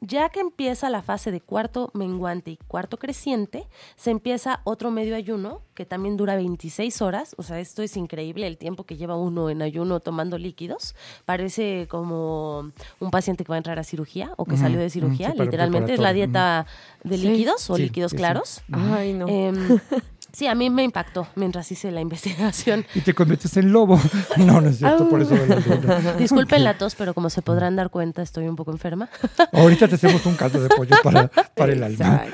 Ya 0.00 0.28
que 0.28 0.38
empieza 0.38 0.90
la 0.90 1.02
fase 1.02 1.32
de 1.32 1.40
cuarto 1.40 1.90
menguante 1.92 2.52
y 2.52 2.56
cuarto 2.56 2.98
creciente, 2.98 3.66
se 3.96 4.12
empieza 4.12 4.60
otro 4.62 4.92
medio 4.92 5.16
ayuno 5.16 5.62
que 5.74 5.86
también 5.86 6.16
dura 6.16 6.36
26 6.36 7.02
horas. 7.02 7.34
O 7.36 7.42
sea, 7.42 7.58
esto 7.58 7.82
es 7.82 7.96
increíble 7.96 8.46
el 8.46 8.58
tiempo 8.58 8.84
que 8.84 8.96
lleva 8.96 9.16
uno 9.16 9.50
en 9.50 9.60
ayuno 9.60 9.98
tomando 9.98 10.38
líquidos. 10.38 10.94
Parece 11.24 11.88
como 11.90 12.70
un 13.00 13.10
paciente 13.10 13.42
que 13.44 13.48
va 13.48 13.56
a 13.56 13.58
entrar 13.58 13.78
a 13.80 13.84
cirugía 13.84 14.32
o 14.36 14.44
que 14.44 14.56
salió 14.56 14.78
de 14.78 14.88
cirugía. 14.90 15.30
sí, 15.32 15.36
para 15.36 15.46
Literalmente 15.46 15.94
es 15.94 16.00
la 16.00 16.12
dieta 16.12 16.66
de 17.02 17.16
Sí. 17.18 17.28
líquidos 17.28 17.68
o 17.70 17.74
Sí, 17.76 17.82
líquidos 17.82 18.10
sí, 18.12 18.16
sí. 18.16 18.18
claros. 18.18 18.60
Ay, 18.70 19.12
no. 19.14 19.26
Em, 19.28 19.54
sí, 20.32 20.46
a 20.46 20.54
mí 20.54 20.70
me 20.70 20.82
impactó 20.82 21.26
mientras 21.34 21.70
hice 21.72 21.90
la 21.90 22.00
investigación. 22.08 22.86
Y 22.94 23.00
te 23.00 23.14
conviertes 23.14 23.56
en 23.56 23.72
lobo. 23.72 24.00
No, 24.38 24.60
no 24.60 24.70
es 24.70 24.78
cierto, 24.78 25.08
por 25.08 25.20
eso 25.20 25.34
luna. 25.34 26.12
Disculpen 26.18 26.62
la 26.62 26.78
tos, 26.78 26.94
pero 26.94 27.12
como 27.12 27.28
se 27.28 27.42
podrán 27.42 27.76
dar 27.76 27.90
cuenta, 27.90 28.22
estoy 28.22 28.46
un 28.46 28.56
poco 28.56 28.70
enferma. 28.70 29.08
Ahorita 29.52 29.88
te 29.88 29.96
hacemos 29.96 30.24
un 30.26 30.36
caldo 30.36 30.62
de 30.62 30.68
pollo 30.68 30.96
para, 31.02 31.28
para 31.28 31.72
el 31.72 31.82
alma. 31.82 32.24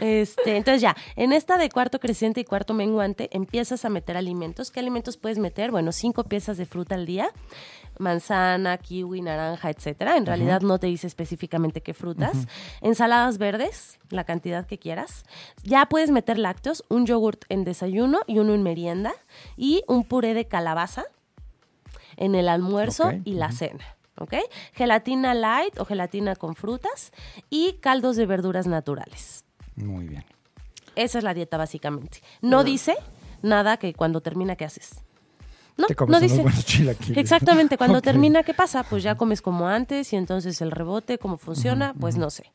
Este, 0.00 0.56
entonces 0.56 0.82
ya, 0.82 0.94
en 1.16 1.32
esta 1.32 1.56
de 1.56 1.70
cuarto 1.70 1.98
creciente 1.98 2.40
y 2.40 2.44
cuarto 2.44 2.74
menguante, 2.74 3.30
empiezas 3.32 3.84
a 3.84 3.88
meter 3.88 4.16
alimentos. 4.16 4.70
¿Qué 4.70 4.80
alimentos 4.80 5.16
puedes 5.16 5.38
meter? 5.38 5.70
Bueno, 5.70 5.92
cinco 5.92 6.24
piezas 6.24 6.56
de 6.58 6.66
fruta 6.66 6.94
al 6.94 7.06
día. 7.06 7.30
Manzana, 8.02 8.76
kiwi, 8.78 9.22
naranja, 9.22 9.70
etcétera. 9.70 10.16
En 10.16 10.26
realidad 10.26 10.60
no 10.60 10.78
te 10.78 10.88
dice 10.88 11.06
específicamente 11.06 11.80
qué 11.80 11.94
frutas. 11.94 12.46
Ensaladas 12.80 13.38
verdes, 13.38 13.98
la 14.10 14.24
cantidad 14.24 14.66
que 14.66 14.78
quieras. 14.78 15.24
Ya 15.62 15.86
puedes 15.86 16.10
meter 16.10 16.38
lácteos, 16.38 16.84
un 16.88 17.06
yogurt 17.06 17.44
en 17.48 17.64
desayuno 17.64 18.20
y 18.26 18.38
uno 18.38 18.54
en 18.54 18.62
merienda. 18.62 19.14
Y 19.56 19.82
un 19.88 20.04
puré 20.04 20.34
de 20.34 20.46
calabaza 20.46 21.04
en 22.16 22.34
el 22.34 22.48
almuerzo 22.48 23.12
y 23.24 23.34
la 23.34 23.52
cena. 23.52 23.84
¿Ok? 24.18 24.34
Gelatina 24.74 25.32
light 25.32 25.78
o 25.78 25.84
gelatina 25.84 26.36
con 26.36 26.54
frutas 26.54 27.12
y 27.48 27.74
caldos 27.80 28.16
de 28.16 28.26
verduras 28.26 28.66
naturales. 28.66 29.44
Muy 29.76 30.06
bien. 30.06 30.24
Esa 30.94 31.18
es 31.18 31.24
la 31.24 31.32
dieta 31.32 31.56
básicamente. 31.56 32.20
No 32.42 32.64
dice 32.64 32.94
nada 33.40 33.78
que 33.78 33.94
cuando 33.94 34.20
termina, 34.20 34.56
¿qué 34.56 34.66
haces? 34.66 35.02
No, 35.76 35.86
Te 35.86 35.94
comes 35.94 36.12
no 36.12 36.20
dice. 36.20 36.44
Exactamente, 37.16 37.78
cuando 37.78 38.02
termina, 38.02 38.42
¿qué 38.42 38.54
pasa? 38.54 38.82
Pues 38.82 39.02
ya 39.02 39.14
comes 39.16 39.40
como 39.40 39.68
antes 39.68 40.12
y 40.12 40.16
entonces 40.16 40.60
el 40.60 40.70
rebote, 40.70 41.18
¿cómo 41.18 41.38
funciona? 41.38 41.94
Pues 41.98 42.16
no 42.16 42.30
sé. 42.30 42.52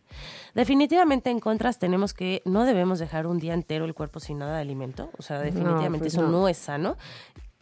Definitivamente 0.53 1.29
en 1.29 1.39
contras 1.39 1.79
tenemos 1.79 2.13
que 2.13 2.41
no 2.45 2.65
debemos 2.65 2.99
dejar 2.99 3.27
un 3.27 3.39
día 3.39 3.53
entero 3.53 3.85
el 3.85 3.93
cuerpo 3.93 4.19
sin 4.19 4.39
nada 4.39 4.55
de 4.55 4.61
alimento. 4.61 5.09
O 5.17 5.21
sea, 5.21 5.39
definitivamente 5.39 6.05
pues 6.05 6.13
eso 6.13 6.23
no. 6.23 6.29
no 6.29 6.47
es 6.47 6.57
sano. 6.57 6.97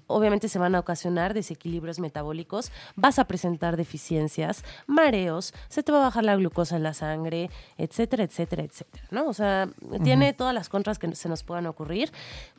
Obviamente 0.08 0.50
se 0.50 0.60
van 0.60 0.76
a 0.76 0.80
ocasionar 0.80 1.34
desequilibrios 1.34 2.00
metabólicos, 2.00 2.72
vas 2.96 3.20
a 3.20 3.26
presentar 3.26 3.78
deficiencias, 3.78 4.64
mareos, 4.88 5.54
se 5.70 5.84
te 5.84 5.92
va 5.92 6.00
a 6.00 6.02
bajar 6.02 6.24
la 6.24 6.36
glucosa 6.36 6.76
en 6.76 6.84
la 6.84 6.94
sangre, 6.94 7.50
etcétera, 7.78 8.24
etcétera, 8.24 8.64
etcétera, 8.64 9.06
¿no? 9.12 9.28
O 9.28 9.34
sea, 9.34 9.70
tiene 10.04 10.34
todas 10.34 10.54
las 10.54 10.70
contras 10.70 11.00
que 11.00 11.14
se 11.16 11.30
nos 11.30 11.44
puedan 11.44 11.66
ocurrir. 11.66 12.12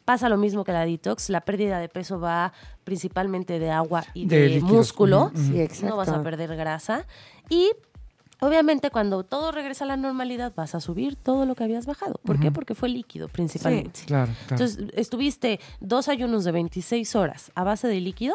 Pasa 0.05 0.29
lo 0.29 0.37
mismo 0.37 0.65
que 0.65 0.73
la 0.73 0.85
detox, 0.87 1.31
la 1.31 1.41
pérdida 1.41 1.79
de 1.79 1.89
peso 1.89 2.21
va 2.21 2.53
principalmente 2.85 3.59
de 3.59 3.71
agua 3.71 4.05
y 4.15 4.27
De 4.27 4.61
músculo, 4.61 5.33
Ujú, 5.35 5.69
Sí, 5.71 5.85
no 5.85 5.97
vas 5.97 6.09
a 6.09 6.23
perder 6.23 6.57
grasa. 6.57 7.05
Y 7.49 7.73
Obviamente, 8.41 8.91
cuando 8.91 9.25
todo 9.25 9.51
regresa 9.51 9.85
a 9.85 9.87
la 9.89 9.97
normalidad, 9.97 10.53
vas 10.55 10.75
a 10.75 10.81
subir 10.81 11.17
todo 11.17 11.47
lo 11.47 11.55
que 11.55 11.65
habías 11.65 11.87
bajado. 11.87 12.21
¿Por 12.25 12.39
qué? 12.39 12.51
Porque 12.51 12.75
fue 12.75 12.89
líquido, 12.91 13.29
principalmente. 13.29 14.01
Claro, 14.07 14.33
claro. 14.47 14.63
Entonces, 14.65 14.91
estuviste 14.95 15.59
dos 15.81 16.09
ayunos 16.09 16.45
de 16.45 16.53
26 16.53 17.17
horas 17.17 17.51
a 17.55 17.65
base 17.65 17.89
de 17.89 18.01
líquido. 18.01 18.35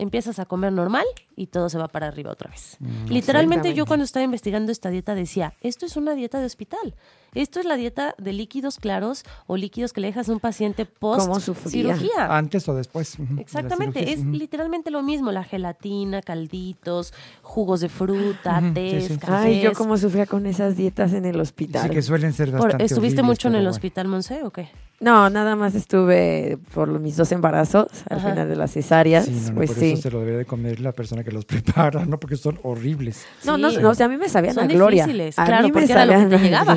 empiezas 0.00 0.38
a 0.38 0.44
comer 0.46 0.72
normal 0.72 1.04
y 1.34 1.48
todo 1.48 1.68
se 1.68 1.76
va 1.76 1.88
para 1.88 2.06
arriba 2.06 2.30
otra 2.30 2.48
vez. 2.50 2.76
Mm, 2.78 3.08
Literalmente 3.08 3.74
yo 3.74 3.84
cuando 3.84 4.04
estaba 4.04 4.22
investigando 4.22 4.70
esta 4.70 4.90
dieta 4.90 5.14
decía, 5.16 5.54
esto 5.60 5.86
es 5.86 5.96
una 5.96 6.14
dieta 6.14 6.38
de 6.38 6.46
hospital. 6.46 6.94
Esto 7.34 7.60
es 7.60 7.66
la 7.66 7.76
dieta 7.76 8.14
de 8.18 8.32
líquidos 8.32 8.78
claros 8.78 9.24
o 9.46 9.56
líquidos 9.56 9.92
que 9.92 10.00
le 10.00 10.08
dejas 10.08 10.28
a 10.28 10.32
un 10.32 10.40
paciente 10.40 10.86
post 10.86 11.30
cirugía. 11.68 12.36
Antes 12.36 12.68
o 12.68 12.74
después. 12.74 13.16
de 13.18 13.40
Exactamente, 13.40 14.12
es 14.12 14.24
literalmente 14.24 14.90
lo 14.90 15.02
mismo, 15.02 15.30
la 15.32 15.44
gelatina, 15.44 16.22
calditos, 16.22 17.12
jugos 17.42 17.80
de 17.80 17.88
fruta, 17.88 18.58
Ujú, 18.62 18.74
sí. 18.74 19.18
Ay, 19.26 19.60
yo 19.60 19.72
como 19.74 19.96
sufría 19.98 20.26
con 20.26 20.46
esas 20.46 20.76
dietas 20.76 21.12
en 21.12 21.24
el 21.24 21.40
hospital. 21.40 21.88
Sí, 21.88 21.94
que 21.94 22.02
suelen 22.02 22.32
ser 22.32 22.50
Por- 22.50 22.60
bastante 22.62 22.84
¿Estuviste 22.84 23.20
horribles, 23.20 23.24
mucho 23.38 23.48
en 23.48 23.54
el 23.54 23.60
bueno. 23.60 23.70
hospital, 23.70 24.08
Monse, 24.08 24.42
o 24.42 24.50
qué? 24.50 24.68
No, 25.00 25.30
nada 25.30 25.54
más 25.54 25.76
estuve 25.76 26.58
por 26.74 26.88
mis 26.98 27.16
dos 27.16 27.30
embarazos 27.30 27.86
al 28.10 28.18
Ajá. 28.18 28.30
final 28.30 28.48
de 28.48 28.56
las 28.56 28.72
cesáreas. 28.72 29.26
Sí, 29.26 29.30
no, 29.44 29.48
no, 29.50 29.54
pues 29.54 29.70
por 29.70 29.78
sí. 29.78 29.92
eso 29.92 30.02
se 30.02 30.10
lo 30.10 30.18
debería 30.18 30.38
de 30.38 30.44
comer 30.44 30.80
la 30.80 30.90
persona 30.90 31.22
que 31.22 31.30
los 31.30 31.44
prepara, 31.44 32.04
¿no? 32.04 32.18
Porque 32.18 32.36
son 32.36 32.58
horribles. 32.64 33.24
No, 33.44 33.56
no, 33.56 33.70
Sí. 33.70 33.78
no, 33.80 33.90
o 33.90 33.94
sea, 33.94 34.06
a 34.06 34.08
mí 34.08 34.16
me 34.16 34.28
sabían 34.28 34.54
Son 34.54 34.64
a 34.64 34.66
gloria. 34.66 35.04
difíciles, 35.04 35.38
a 35.38 35.44
claro, 35.44 35.62
mí 35.62 35.68
me 35.68 35.72
porque 35.80 35.92
era 35.92 36.04
lo 36.04 36.12
que 36.12 36.18
sabían 36.18 36.34
a 36.34 36.42
llegaba. 36.44 36.74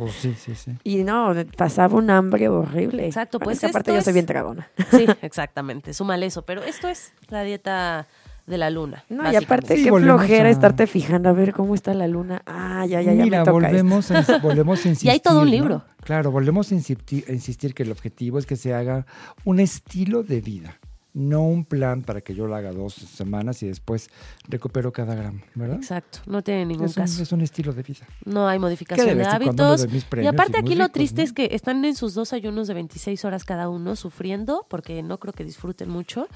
Oh, 0.00 0.08
sí, 0.08 0.34
sí, 0.38 0.54
sí. 0.54 0.72
Y 0.84 1.04
no, 1.04 1.34
pasaba 1.56 1.96
un 1.96 2.10
hambre 2.10 2.48
horrible. 2.48 3.06
Exacto, 3.06 3.38
Bueno, 3.38 3.44
pues 3.46 3.56
es 3.56 3.60
que 3.62 3.66
aparte 3.68 3.94
yo 3.94 4.02
soy 4.02 4.12
bien 4.12 4.26
tragona. 4.26 4.68
Sí, 4.90 5.06
exactamente, 5.22 5.94
súmale 5.94 6.26
eso, 6.26 6.42
pero 6.42 6.62
esto 6.62 6.88
es 6.88 7.12
la 7.28 7.42
dieta 7.42 8.06
de 8.46 8.58
la 8.58 8.68
luna. 8.70 9.04
No, 9.08 9.30
y 9.30 9.36
aparte 9.36 9.76
Sí, 9.76 9.84
qué 9.84 9.90
flojera 9.92 10.48
a- 10.48 10.50
estarte 10.50 10.86
fijando 10.88 11.28
a 11.28 11.32
ver 11.32 11.52
cómo 11.52 11.74
está 11.74 11.94
la 11.94 12.08
luna. 12.08 12.42
Ah, 12.46 12.84
ya, 12.86 13.00
ya, 13.00 13.12
ya 13.12 13.22
Mira, 13.22 13.38
me 13.40 13.44
toca 13.44 13.68
esto. 13.68 13.84
volvemos 13.84 14.10
a, 14.10 14.38
volvemos 14.38 14.84
a 14.84 14.88
insistir. 14.88 15.10
hay 15.10 15.20
todo 15.20 15.40
un 15.40 15.46
¿no? 15.46 15.50
libro. 15.52 15.84
Claro, 16.02 16.32
volvemos 16.32 16.72
a 16.72 16.74
insistir, 16.74 17.24
a 17.28 17.32
insistir 17.32 17.74
que 17.74 17.84
el 17.84 17.92
objetivo 17.92 18.38
es 18.40 18.46
que 18.46 18.56
se 18.56 18.74
haga 18.74 19.06
un 19.44 19.60
estilo 19.60 20.24
de 20.24 20.40
vida, 20.40 20.78
no 21.12 21.42
un 21.42 21.64
plan 21.64 22.02
para 22.02 22.20
que 22.20 22.34
yo 22.34 22.46
lo 22.46 22.54
haga 22.54 22.72
dos 22.72 22.94
semanas 22.94 23.62
y 23.62 23.66
después 23.66 24.08
recupero 24.48 24.92
cada 24.92 25.14
gramo, 25.14 25.40
¿verdad? 25.54 25.76
Exacto, 25.76 26.20
no 26.26 26.42
tiene 26.42 26.66
ningún 26.66 26.86
Es 26.86 26.96
un, 26.96 27.02
caso. 27.02 27.22
es 27.22 27.32
un 27.32 27.40
estilo 27.40 27.72
de 27.72 27.82
vida. 27.82 28.06
No 28.24 28.46
hay 28.46 28.58
modificación 28.58 29.18
de 29.18 29.24
hábitos. 29.24 29.86
Y 30.20 30.26
aparte 30.26 30.58
y 30.58 30.60
aquí 30.60 30.74
lo 30.74 30.84
ricos, 30.84 30.92
triste 30.92 31.22
¿no? 31.22 31.24
es 31.24 31.32
que 31.32 31.48
están 31.52 31.84
en 31.84 31.94
sus 31.96 32.14
dos 32.14 32.32
ayunos 32.32 32.68
de 32.68 32.74
26 32.74 33.24
horas 33.24 33.44
cada 33.44 33.68
uno 33.68 33.96
sufriendo 33.96 34.66
porque 34.68 35.02
no 35.02 35.18
creo 35.18 35.32
que 35.32 35.44
disfruten 35.44 35.88
mucho. 35.88 36.28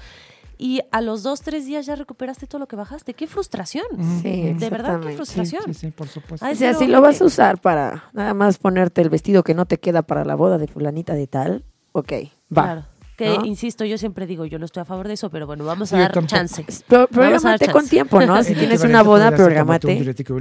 Y 0.57 0.79
a 0.91 1.01
los 1.01 1.21
dos, 1.23 1.41
tres 1.41 1.65
días 1.65 1.85
ya 1.85 1.95
recuperaste 1.97 2.47
todo 2.47 2.59
lo 2.59 2.67
que 2.67 2.77
bajaste. 2.77 3.13
¡Qué 3.13 3.27
frustración! 3.27 3.85
Ujú, 3.91 4.21
Sí. 4.21 4.53
De 4.53 4.69
verdad, 4.69 5.01
qué 5.01 5.13
frustración. 5.13 5.63
Sí, 5.65 5.73
sí, 5.73 5.79
sí, 5.87 5.91
por 5.91 6.07
supuesto. 6.07 6.45
Ay, 6.45 6.53
O 6.53 6.55
sea, 6.55 6.69
Pero, 6.69 6.79
si 6.79 6.87
lo 6.87 7.01
vas 7.01 7.21
a 7.21 7.25
usar 7.25 7.59
para 7.59 8.05
nada 8.13 8.33
más 8.33 8.57
ponerte 8.57 9.01
el 9.01 9.09
vestido 9.09 9.43
que 9.43 9.53
no 9.53 9.65
te 9.65 9.79
queda 9.81 10.01
para 10.03 10.23
la 10.23 10.35
boda 10.35 10.57
de 10.57 10.67
fulanita 10.67 11.13
de 11.13 11.27
tal, 11.27 11.65
ok, 11.91 12.11
va. 12.57 12.63
Claro. 12.63 12.85
Que, 13.17 13.37
¿no? 13.37 13.45
insisto, 13.45 13.85
yo 13.85 13.97
siempre 13.97 14.25
digo, 14.27 14.45
yo 14.45 14.59
no 14.59 14.65
estoy 14.65 14.81
a 14.81 14.85
favor 14.85 15.07
de 15.07 15.13
eso, 15.13 15.29
pero 15.29 15.47
bueno, 15.47 15.63
vamos 15.63 15.93
a 15.93 15.95
Yo 15.95 16.01
dar 16.01 16.11
tampoco. 16.11 16.35
chance. 16.35 16.65
Pro- 16.87 16.99
dar 16.99 17.07
Prográmate 17.07 17.65
con 17.67 17.81
chance. 17.83 17.89
tiempo, 17.89 18.19
¿no? 18.21 18.43
Si 18.43 18.53
tienes 18.55 18.83
una 18.83 19.03
boda, 19.03 19.31
tomarte 19.35 19.87
Un 19.87 19.95
diurético 19.95 20.33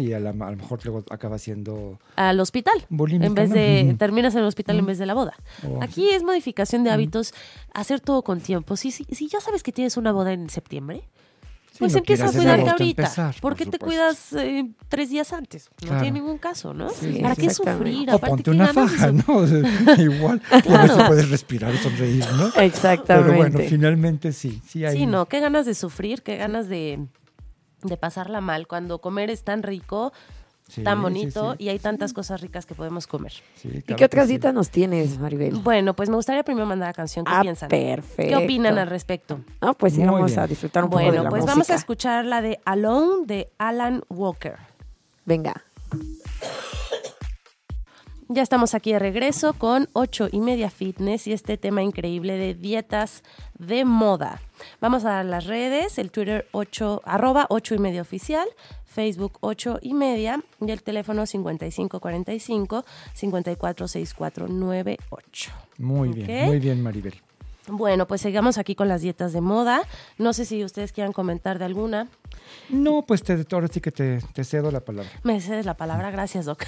y 0.00 0.12
a, 0.12 0.20
la- 0.20 0.30
a 0.30 0.50
lo 0.50 0.56
mejor 0.56 0.78
luego 0.84 1.04
acaba 1.10 1.38
siendo 1.38 1.98
Al 2.16 2.38
hospital. 2.40 2.86
En 2.88 3.34
vez 3.34 3.48
¿no? 3.48 3.54
de, 3.56 3.96
terminas 3.98 4.34
en 4.34 4.40
el 4.42 4.46
hospital 4.46 4.78
en 4.78 4.86
vez 4.86 4.98
de 4.98 5.06
la 5.06 5.14
boda. 5.14 5.34
Oh. 5.68 5.82
Aquí 5.82 6.10
es 6.10 6.22
modificación 6.22 6.84
de 6.84 6.90
hábitos, 6.90 7.34
hacer 7.74 8.00
todo 8.00 8.22
con 8.22 8.40
tiempo. 8.40 8.76
Si, 8.76 8.90
si, 8.92 9.04
si 9.10 9.28
ya 9.28 9.40
sabes 9.40 9.62
que 9.62 9.72
tienes 9.72 9.96
una 9.96 10.12
boda 10.12 10.32
en 10.32 10.48
septiembre, 10.48 11.02
Pues 11.78 11.92
no 11.92 11.98
empieza 11.98 12.28
a 12.28 12.32
cuidarte 12.32 12.70
ahorita. 12.70 13.02
empezar, 13.02 13.32
¿Por 13.40 13.40
por 13.40 13.56
qué 13.56 13.66
te 13.66 13.78
cuidas 13.78 14.32
eh, 14.34 14.68
tres 14.88 15.10
días 15.10 15.32
antes? 15.32 15.68
No 15.80 15.88
Claro. 15.88 16.02
tiene 16.02 16.20
ningún 16.20 16.38
caso, 16.38 16.74
¿no? 16.74 16.90
Sí, 16.90 17.18
¿Para 17.22 17.34
qué 17.34 17.50
sufrir? 17.50 18.10
O 18.10 18.14
Aparte, 18.16 18.28
ponte 18.28 18.42
¿qué 18.44 18.50
una 18.50 18.72
faja, 18.74 19.10
¿no? 19.12 19.24
Igual, 19.98 20.42
si 20.50 20.60
Claro. 20.62 21.06
puedes 21.06 21.30
respirar 21.30 21.74
y 21.74 21.78
sonreír, 21.78 22.24
¿no? 22.36 22.46
Exactamente. 22.62 23.04
Pero 23.06 23.34
bueno, 23.36 23.58
finalmente 23.68 24.32
sí, 24.32 24.60
sí 24.66 24.84
hay. 24.84 24.96
Sí, 24.98 25.06
no, 25.06 25.26
qué 25.26 25.40
ganas 25.40 25.64
de 25.66 25.74
sufrir, 25.74 26.22
qué 26.22 26.36
ganas 26.36 26.68
de, 26.68 27.06
de 27.82 27.96
pasarla 27.96 28.40
mal 28.40 28.66
cuando 28.66 29.00
comer 29.00 29.30
es 29.30 29.42
tan 29.42 29.62
rico, 29.62 30.12
Sí, 30.68 30.82
tan 30.82 31.02
bonito 31.02 31.52
sí. 31.52 31.64
y 31.64 31.68
hay 31.68 31.78
tantas 31.78 32.12
cosas 32.14 32.40
ricas 32.40 32.64
que 32.64 32.74
podemos 32.74 33.06
comer. 33.06 33.32
Sí, 33.56 33.68
¿Y 33.86 33.94
qué 33.94 34.04
otras 34.04 34.28
citas 34.28 34.54
nos 34.54 34.70
tienes, 34.70 35.18
Maribel? 35.18 35.56
Bueno, 35.56 35.94
pues 35.94 36.08
me 36.08 36.16
gustaría 36.16 36.42
primero 36.44 36.66
mandar 36.66 36.88
la 36.88 36.94
canción. 36.94 37.24
¿Qué 37.26 37.32
ah, 37.34 37.42
piensan? 37.42 37.68
perfecto. 37.68 38.38
¿Qué 38.38 38.44
opinan 38.44 38.78
al 38.78 38.86
respecto? 38.88 39.40
No, 39.60 39.74
pues 39.74 39.98
Muy 39.98 40.06
vamos 40.06 40.30
bien. 40.30 40.40
a 40.40 40.46
disfrutar 40.46 40.84
un 40.84 40.90
poco 40.90 41.00
de 41.00 41.08
Bueno, 41.08 41.24
la 41.24 41.30
pues 41.30 41.42
música. 41.42 41.52
vamos 41.52 41.70
a 41.70 41.74
escuchar 41.74 42.24
la 42.24 42.40
de 42.40 42.60
Alone 42.64 43.26
de 43.26 43.50
Alan 43.58 44.02
Walker. 44.08 44.56
Venga. 45.26 45.62
Ya 48.28 48.40
estamos 48.42 48.74
aquí 48.74 48.94
de 48.94 48.98
regreso 48.98 49.52
con 49.52 49.90
8 49.92 50.28
y 50.32 50.40
media 50.40 50.70
fitness 50.70 51.26
y 51.26 51.34
este 51.34 51.58
tema 51.58 51.82
increíble 51.82 52.38
de 52.38 52.54
dietas 52.54 53.22
de 53.58 53.84
moda. 53.84 54.40
Vamos 54.80 55.04
a 55.04 55.10
dar 55.10 55.26
las 55.26 55.44
redes, 55.44 55.98
el 55.98 56.10
Twitter 56.10 56.48
8, 56.52 57.02
arroba 57.04 57.46
8 57.50 57.74
y 57.74 57.78
media 57.78 58.00
oficial, 58.00 58.48
Facebook 58.92 59.38
8 59.40 59.78
y 59.82 59.94
media 59.94 60.42
y 60.60 60.70
el 60.70 60.82
teléfono 60.82 61.26
5545 61.26 62.84
546498. 63.14 65.50
Muy 65.78 66.08
Ok. 66.10 66.14
bien, 66.14 66.46
muy 66.46 66.58
bien, 66.58 66.82
Maribel. 66.82 67.14
Bueno, 67.68 68.08
pues 68.08 68.22
sigamos 68.22 68.58
aquí 68.58 68.74
con 68.74 68.88
las 68.88 69.02
dietas 69.02 69.32
de 69.32 69.40
moda. 69.40 69.82
No 70.18 70.32
sé 70.32 70.44
si 70.44 70.64
ustedes 70.64 70.90
quieran 70.92 71.12
comentar 71.12 71.60
de 71.60 71.64
alguna. 71.64 72.08
No, 72.68 73.02
pues 73.06 73.22
te, 73.22 73.46
ahora 73.52 73.68
sí 73.68 73.80
que 73.80 73.92
te, 73.92 74.18
te 74.34 74.42
cedo 74.42 74.72
la 74.72 74.80
palabra. 74.80 75.08
Me 75.22 75.40
cedes 75.40 75.64
la 75.64 75.74
palabra, 75.74 76.10
gracias, 76.10 76.44
Doc. 76.46 76.64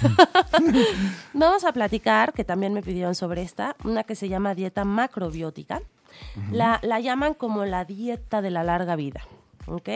Vamos 1.33 1.65
a 1.65 1.73
platicar, 1.73 2.31
que 2.31 2.45
también 2.45 2.73
me 2.73 2.81
pidieron 2.81 3.13
sobre 3.13 3.41
esta, 3.41 3.75
una 3.83 4.05
que 4.05 4.15
se 4.15 4.29
llama 4.29 4.55
dieta 4.55 4.85
macrobiótica. 4.85 5.81
la, 6.51 6.79
la 6.81 7.01
llaman 7.01 7.33
como 7.33 7.65
la 7.65 7.83
dieta 7.83 8.41
de 8.41 8.49
la 8.51 8.63
larga 8.63 8.95
vida, 8.95 9.19
¿ok? 9.67 9.89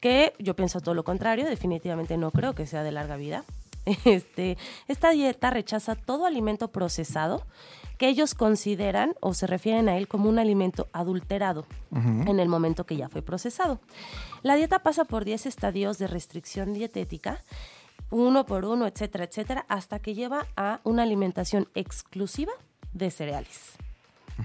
Que 0.00 0.32
yo 0.38 0.54
pienso 0.54 0.80
todo 0.80 0.94
lo 0.94 1.04
contrario, 1.04 1.46
definitivamente 1.46 2.16
no 2.16 2.30
creo 2.30 2.54
que 2.54 2.66
sea 2.66 2.82
de 2.82 2.92
larga 2.92 3.16
vida. 3.16 3.44
Este, 4.04 4.58
esta 4.86 5.10
dieta 5.10 5.48
rechaza 5.48 5.94
todo 5.94 6.26
alimento 6.26 6.68
procesado 6.68 7.42
que 7.96 8.08
ellos 8.08 8.34
consideran 8.34 9.14
o 9.20 9.34
se 9.34 9.46
refieren 9.46 9.88
a 9.88 9.96
él 9.96 10.08
como 10.08 10.28
un 10.28 10.38
alimento 10.38 10.88
adulterado 10.92 11.66
en 11.90 12.38
el 12.38 12.48
momento 12.48 12.84
que 12.84 12.96
ya 12.96 13.08
fue 13.08 13.22
procesado. 13.22 13.80
La 14.42 14.54
dieta 14.54 14.80
pasa 14.80 15.04
por 15.04 15.24
10 15.24 15.46
estadios 15.46 15.98
de 15.98 16.06
restricción 16.06 16.74
dietética, 16.74 17.42
uno 18.10 18.46
por 18.46 18.64
uno, 18.64 18.86
etcétera, 18.86 19.24
etcétera, 19.24 19.66
hasta 19.68 19.98
que 19.98 20.14
lleva 20.14 20.46
a 20.56 20.80
una 20.84 21.02
alimentación 21.02 21.68
exclusiva 21.74 22.52
de 22.92 23.10
cereales. 23.10 23.78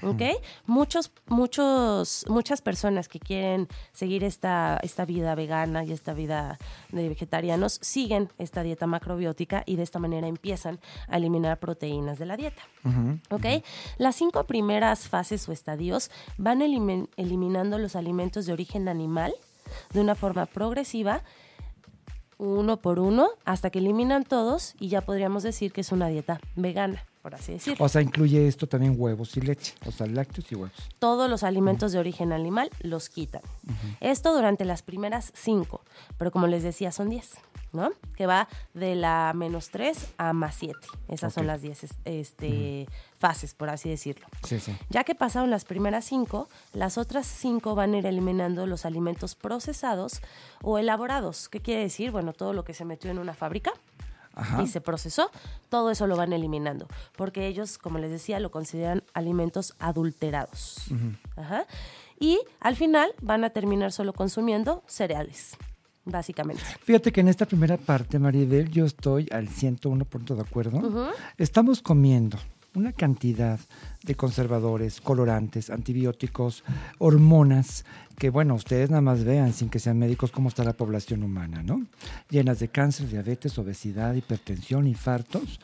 ¿Ok? 0.02 0.22
Muchos, 0.66 1.12
muchos, 1.28 2.26
muchas 2.28 2.62
personas 2.62 3.08
que 3.08 3.20
quieren 3.20 3.68
seguir 3.92 4.24
esta, 4.24 4.80
esta 4.82 5.06
vida 5.06 5.36
vegana 5.36 5.84
y 5.84 5.92
esta 5.92 6.14
vida 6.14 6.58
de 6.92 7.10
vegetarianos 7.10 7.78
siguen 7.82 8.30
esta 8.40 8.64
dieta 8.64 8.88
macrobiótica 8.88 9.64
y 9.66 9.76
de 9.76 9.84
esta 9.84 10.00
manera 10.00 10.28
empiezan 10.28 10.80
a 11.08 11.18
eliminar 11.18 11.60
proteínas 11.60 12.18
de 12.18 12.26
la 12.26 12.38
dieta. 12.38 12.64
¿Ok? 13.30 13.46
Las 13.98 14.16
cinco 14.16 14.46
primeras 14.46 15.08
fases 15.08 15.48
o 15.48 15.52
estadios 15.52 16.10
van 16.38 16.62
elimin- 16.62 17.10
eliminando 17.16 17.78
los 17.78 17.96
alimentos 17.96 18.46
de 18.46 18.54
origen 18.54 18.88
animal 18.88 19.34
de 19.94 20.02
una 20.02 20.16
forma 20.16 20.46
progresiva 20.48 21.24
uno 22.40 22.78
por 22.78 23.00
uno 23.00 23.30
hasta 23.46 23.70
que 23.70 23.80
eliminan 23.80 24.24
todos 24.24 24.76
y 24.80 24.90
ya 24.90 25.02
podríamos 25.02 25.44
decir 25.44 25.72
que 25.72 25.82
es 25.82 25.92
una 25.92 26.08
dieta 26.08 26.40
vegana, 26.56 27.06
por 27.24 27.34
así 27.34 27.54
decirlo. 27.54 27.84
O 27.84 27.90
sea, 27.90 28.02
incluye 28.02 28.48
esto 28.48 28.68
también 28.68 28.96
huevos 28.98 29.36
y 29.38 29.42
leche, 29.42 29.74
o 29.88 29.92
sea, 29.92 30.06
lácteos 30.06 30.52
y 30.52 30.56
huevos. 30.56 30.74
Todos 31.00 31.30
los 31.30 31.42
alimentos 31.44 31.94
de 31.94 31.98
origen 32.00 32.34
animal 32.34 32.70
los 32.82 33.08
quitan. 33.10 33.42
Esto 34.02 34.36
durante 34.36 34.66
las 34.66 34.84
primeras 34.84 35.32
cinco, 35.34 35.82
pero 36.18 36.30
como 36.32 36.48
les 36.48 36.64
decía, 36.64 36.92
son 36.92 37.10
diez, 37.10 37.32
¿no? 37.72 37.92
Que 38.18 38.28
va 38.28 38.50
de 38.74 38.96
la 38.96 39.32
menos 39.34 39.70
tres 39.70 40.10
a 40.18 40.34
más 40.34 40.56
siete. 40.56 40.86
Esas 41.08 41.34
son 41.34 41.46
Ok. 41.46 41.48
las 41.48 41.62
diez 41.62 41.86
es- 41.86 41.96
este, 42.04 42.88
fases, 43.18 43.54
por 43.54 43.70
así 43.70 43.90
decirlo. 43.90 44.28
Sí, 44.46 44.60
sí. 44.60 44.76
Ya 44.90 45.06
que 45.06 45.16
pasaron 45.16 45.50
las 45.50 45.64
primeras 45.64 46.04
cinco, 46.04 46.50
las 46.74 46.98
otras 46.98 47.26
cinco 47.26 47.74
van 47.74 47.94
a 47.94 48.00
ir 48.00 48.06
eliminando 48.06 48.68
los 48.68 48.86
alimentos 48.86 49.36
procesados 49.36 50.20
o 50.62 50.78
elaborados. 50.78 51.48
¿Qué 51.48 51.62
quiere 51.62 51.84
decir? 51.84 52.12
Bueno, 52.12 52.34
todo 52.34 52.52
lo 52.52 52.66
que 52.66 52.74
se 52.74 52.84
metió 52.84 53.10
en 53.12 53.18
una 53.20 53.34
fábrica 53.34 53.72
Ajá. 54.36 54.64
y 54.64 54.68
se 54.68 54.82
procesó, 54.82 55.30
todo 55.70 55.92
eso 55.92 56.08
lo 56.08 56.16
van 56.18 56.34
eliminando. 56.34 56.88
Porque 57.16 57.48
ellos, 57.48 57.78
como 57.78 58.00
les 58.00 58.12
decía, 58.12 58.40
lo 58.40 58.52
consideran 58.52 59.04
alimentos 59.14 59.76
adulterados. 59.80 60.78
Ajá. 61.36 61.66
Y 62.20 62.40
al 62.60 62.76
final 62.76 63.12
van 63.22 63.44
a 63.44 63.50
terminar 63.50 63.92
solo 63.92 64.14
consumiendo 64.14 64.84
cereales, 64.88 65.56
básicamente. 66.06 66.64
Fíjate 66.84 67.12
que 67.12 67.22
en 67.22 67.28
esta 67.28 67.46
primera 67.46 67.78
parte, 67.78 68.18
Maribel, 68.20 68.70
yo 68.70 68.86
estoy 68.86 69.28
al 69.32 69.50
101% 69.50 70.36
de 70.36 70.42
acuerdo. 70.42 70.78
Ujú. 70.78 71.06
Estamos 71.38 71.82
comiendo 71.82 72.38
una 72.76 72.92
cantidad 72.92 73.60
de 74.04 74.16
conservadores, 74.16 75.00
colorantes, 75.02 75.70
antibióticos, 75.70 76.64
hormonas, 76.98 77.86
que 78.18 78.30
bueno, 78.30 78.56
ustedes 78.56 78.90
nada 78.90 79.02
más 79.02 79.24
vean, 79.24 79.54
sin 79.54 79.70
que 79.70 79.80
sean 79.80 80.00
médicos, 80.00 80.32
cómo 80.32 80.50
está 80.50 80.64
la 80.64 80.74
población 80.74 81.24
humana, 81.24 81.62
¿no? 81.64 81.86
Llenas 82.30 82.60
de 82.60 82.68
cáncer, 82.70 83.10
diabetes, 83.10 83.58
obesidad, 83.58 84.14
hipertensión, 84.16 84.88
infartos. 84.88 85.60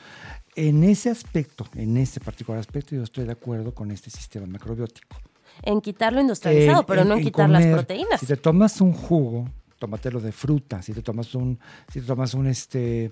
En 0.55 0.83
ese 0.83 1.09
aspecto, 1.09 1.67
en 1.75 1.97
ese 1.97 2.19
particular 2.19 2.59
aspecto, 2.59 2.95
yo 2.95 3.03
estoy 3.03 3.25
de 3.25 3.31
acuerdo 3.31 3.73
con 3.73 3.91
este 3.91 4.09
sistema 4.09 4.45
macrobiótico. 4.45 5.17
En 5.61 5.81
quitar 5.81 6.13
lo 6.13 6.21
industrializado, 6.21 6.81
En- 6.81 6.85
pero 6.85 7.05
no 7.05 7.15
en, 7.17 7.23
quitar 7.23 7.49
las 7.49 7.65
proteínas. 7.65 8.19
Si 8.19 8.25
te 8.25 8.37
tomas 8.37 8.79
un 8.81 8.93
jugo, 8.93 9.49
tómatelo 9.77 10.19
de 10.19 10.31
fruta. 10.31 10.81
Si 10.81 10.93
te 10.93 11.01
tomas 11.01 11.33
un, 11.35 11.59
si 11.91 12.01
te 12.01 12.05
tomas 12.07 12.33
un 12.33 12.47
este, 12.47 13.11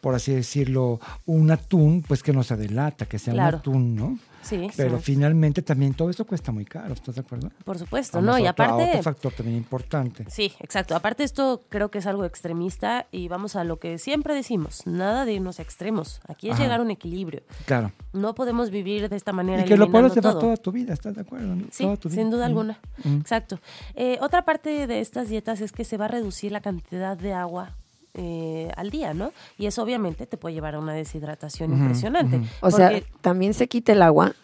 por 0.00 0.14
así 0.14 0.32
decirlo, 0.32 1.00
un 1.26 1.50
atún, 1.50 2.02
pues 2.06 2.22
que 2.22 2.32
no 2.32 2.42
sea 2.42 2.56
de 2.56 2.68
lata, 2.68 3.06
que 3.06 3.18
sea 3.18 3.34
Claro. 3.34 3.56
un 3.56 3.60
atún, 3.60 3.96
¿no? 3.96 4.18
Sí, 4.40 4.68
Pero 4.76 4.98
sí, 4.98 5.02
finalmente 5.12 5.62
también 5.62 5.92
todo 5.94 6.08
eso 6.08 6.24
cuesta 6.24 6.52
muy 6.52 6.64
caro, 6.64 6.94
¿estás 6.94 7.16
de 7.16 7.20
acuerdo? 7.22 7.50
por 7.64 7.76
supuesto, 7.76 8.18
Vamos 8.18 8.36
¿no? 8.36 8.38
Y 8.38 8.46
a 8.46 8.50
aparte... 8.50 8.84
otro 8.90 9.02
factor 9.02 9.32
también 9.32 9.58
importante. 9.58 10.24
Sí, 10.30 10.52
exacto. 10.60 10.94
Aparte 10.94 11.24
esto 11.24 11.64
creo 11.68 11.90
que 11.90 11.98
es 11.98 12.06
algo 12.06 12.24
extremista 12.24 13.06
y 13.10 13.28
vamos 13.28 13.56
a 13.56 13.64
lo 13.64 13.78
que 13.78 13.98
siempre 13.98 14.34
decimos, 14.34 14.86
nada 14.86 15.24
de 15.24 15.34
irnos 15.34 15.58
a 15.58 15.62
extremos. 15.62 16.20
Aquí 16.28 16.48
es 16.48 16.54
Ajá. 16.54 16.62
llegar 16.62 16.80
a 16.80 16.82
un 16.84 16.90
equilibrio. 16.92 17.42
Claro. 17.66 17.92
No 18.12 18.34
podemos 18.34 18.70
vivir 18.70 19.08
de 19.08 19.16
esta 19.16 19.32
manera 19.32 19.62
Y 19.62 19.64
que 19.66 19.76
lo 19.76 19.90
puedes 19.90 20.14
llevar 20.14 20.38
toda 20.38 20.56
tu 20.56 20.70
vida, 20.72 20.94
¿estás 20.94 21.16
de 21.16 21.22
acuerdo? 21.22 21.54
no? 21.56 21.64
Sí, 21.72 21.86
tu 22.00 22.08
sin 22.08 22.30
duda 22.30 22.46
alguna. 22.46 22.78
Mm. 23.04 23.16
Exacto. 23.18 23.58
Eh, 23.96 24.18
otra 24.22 24.44
parte 24.44 24.86
de 24.86 25.00
estas 25.00 25.28
dietas 25.28 25.60
es 25.60 25.72
que 25.72 25.84
se 25.84 25.96
va 25.98 26.04
a 26.06 26.08
reducir 26.08 26.52
la 26.52 26.60
cantidad 26.60 27.18
de 27.18 27.32
agua 27.34 27.74
eh, 28.20 28.70
al 28.76 28.90
día, 28.90 29.14
¿no? 29.14 29.32
Y 29.58 29.66
eso 29.66 29.80
obviamente 29.82 30.26
te 30.26 30.36
puede 30.36 30.52
llevar 30.54 30.74
a 30.74 30.80
una 30.80 30.92
deshidratación 30.92 31.72
impresionante. 31.72 32.40
O 32.60 32.70
sea, 32.72 32.90
también 33.20 33.54
se 33.54 33.68
quita 33.68 33.92
el 33.92 34.02
agua. 34.02 34.34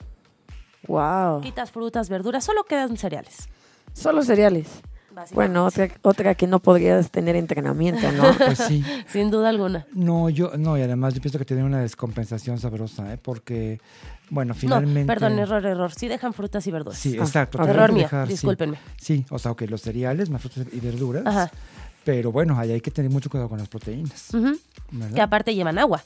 Wow. 0.87 1.41
quitas 1.41 1.71
frutas, 1.71 2.09
verduras, 2.09 2.45
solo 2.45 2.65
quedan 2.65 2.97
cereales. 2.97 3.49
Solo 3.95 4.23
cereales. 4.23 4.69
Bueno, 5.33 5.65
otra, 5.65 5.89
otra 6.03 6.35
que 6.35 6.47
no 6.47 6.59
podrías 6.61 7.11
tener 7.11 7.37
entrenamiento, 7.37 8.11
¿no? 8.13 8.25
Pues 8.39 8.59
sí. 8.59 8.85
Sin 9.09 9.31
duda 9.31 9.49
alguna. 9.49 9.87
No, 9.93 10.29
yo, 10.29 10.53
no, 10.59 10.77
y 10.77 10.83
además 10.83 11.15
yo 11.15 11.21
pienso 11.21 11.39
que 11.39 11.45
tiene 11.45 11.65
una 11.65 11.81
descompensación 11.81 12.59
sabrosa, 12.59 13.13
¿eh? 13.15 13.19
Porque, 13.19 13.81
bueno, 14.31 14.55
finalmente. 14.55 15.01
No, 15.03 15.07
perdón, 15.07 15.39
error, 15.39 15.65
error. 15.65 15.93
Sí 15.95 16.09
dejan 16.09 16.33
frutas 16.35 16.67
y 16.67 16.71
verduras. 16.71 16.99
Sí, 16.99 17.17
Ah, 17.19 17.23
exacto. 17.23 17.63
Error 17.63 17.93
mío, 17.93 18.03
dejar, 18.03 18.27
sí. 18.27 18.33
discúlpenme. 18.35 18.77
Sí, 19.01 19.25
o 19.31 19.39
sea, 19.39 19.53
ok, 19.53 19.63
los 19.69 19.81
cereales, 19.83 20.31
más 20.31 20.43
frutas 20.43 20.67
y 20.73 20.81
verduras. 20.81 21.25
Ajá. 21.27 21.51
Pero 22.05 22.31
bueno, 22.33 22.59
ahí 22.59 22.73
hay 22.73 22.81
que 22.81 22.91
tener 22.91 23.11
mucho 23.11 23.31
cuidado 23.31 23.49
con 23.49 23.59
las 23.59 23.69
proteínas. 23.69 24.29
Que 25.15 25.21
aparte 25.21 25.55
llevan 25.55 25.79
agua. 25.79 26.03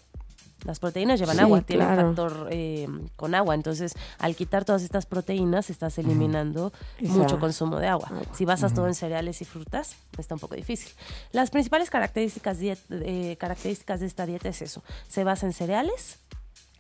Las 0.64 0.80
proteínas 0.80 1.20
llevan 1.20 1.36
Sí, 1.36 1.42
agua, 1.42 1.60
tienen 1.62 1.86
claro. 1.86 2.06
factor 2.08 2.48
eh, 2.50 2.88
con 3.14 3.34
agua. 3.36 3.54
Entonces, 3.54 3.94
al 4.18 4.34
quitar 4.34 4.64
todas 4.64 4.82
estas 4.82 5.06
proteínas, 5.06 5.70
estás 5.70 5.98
eliminando 5.98 6.72
mucho 7.00 7.38
consumo 7.38 7.78
de 7.78 7.86
agua. 7.86 8.08
agua. 8.10 8.22
Si 8.32 8.44
basas 8.44 8.74
todo 8.74 8.88
en 8.88 8.94
cereales 8.94 9.40
y 9.40 9.44
frutas, 9.44 9.94
está 10.18 10.34
un 10.34 10.40
poco 10.40 10.56
difícil. 10.56 10.90
Las 11.30 11.50
principales 11.50 11.90
características, 11.90 12.58
eh, 12.60 13.36
características 13.38 14.00
de 14.00 14.06
esta 14.06 14.26
dieta 14.26 14.48
es 14.48 14.60
eso. 14.62 14.82
Se 15.08 15.22
basa 15.22 15.46
en 15.46 15.52
cereales, 15.52 16.18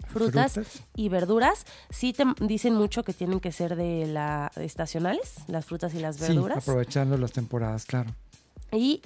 frutas, 0.08 0.54
Frutas. 0.54 0.82
y 0.96 1.08
verduras. 1.08 1.64
Sí 1.90 2.12
te 2.12 2.24
dicen 2.40 2.74
mucho 2.74 3.04
que 3.04 3.12
tienen 3.12 3.38
que 3.38 3.52
ser 3.52 3.76
de 3.76 4.06
la 4.08 4.50
estacionales, 4.56 5.34
las 5.46 5.66
frutas 5.66 5.94
y 5.94 6.00
las 6.00 6.16
Sí, 6.16 6.22
verduras. 6.22 6.58
aprovechando 6.58 7.16
las 7.16 7.30
temporadas, 7.30 7.84
claro. 7.84 8.10
Y 8.72 9.02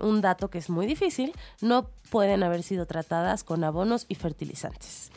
un 0.00 0.20
dato 0.20 0.50
que 0.50 0.58
es 0.58 0.68
muy 0.70 0.86
difícil, 0.86 1.32
no 1.60 1.90
pueden 2.10 2.42
haber 2.42 2.62
sido 2.62 2.86
tratadas 2.86 3.44
con 3.44 3.64
abonos 3.64 4.06
y 4.08 4.14
fertilizantes. 4.14 5.10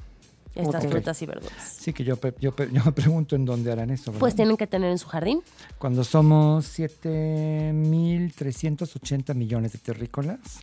Estas 0.53 0.85
frutas 0.85 1.21
y 1.21 1.25
verduras. 1.25 1.77
Sí, 1.79 1.93
que 1.93 2.03
yo, 2.03 2.19
yo, 2.39 2.53
me 2.85 2.91
pregunto 2.91 3.37
en 3.37 3.45
dónde 3.45 3.71
harán 3.71 3.89
eso. 3.89 4.11
¿verdad? 4.11 4.19
Pues 4.19 4.35
tienen 4.35 4.57
que 4.57 4.67
tener 4.67 4.91
en 4.91 4.97
su 4.97 5.07
jardín. 5.07 5.41
Cuando 5.77 6.03
somos 6.03 6.77
7.380 6.77 9.33
millones 9.33 9.71
de 9.71 9.79
terrícolas, 9.79 10.59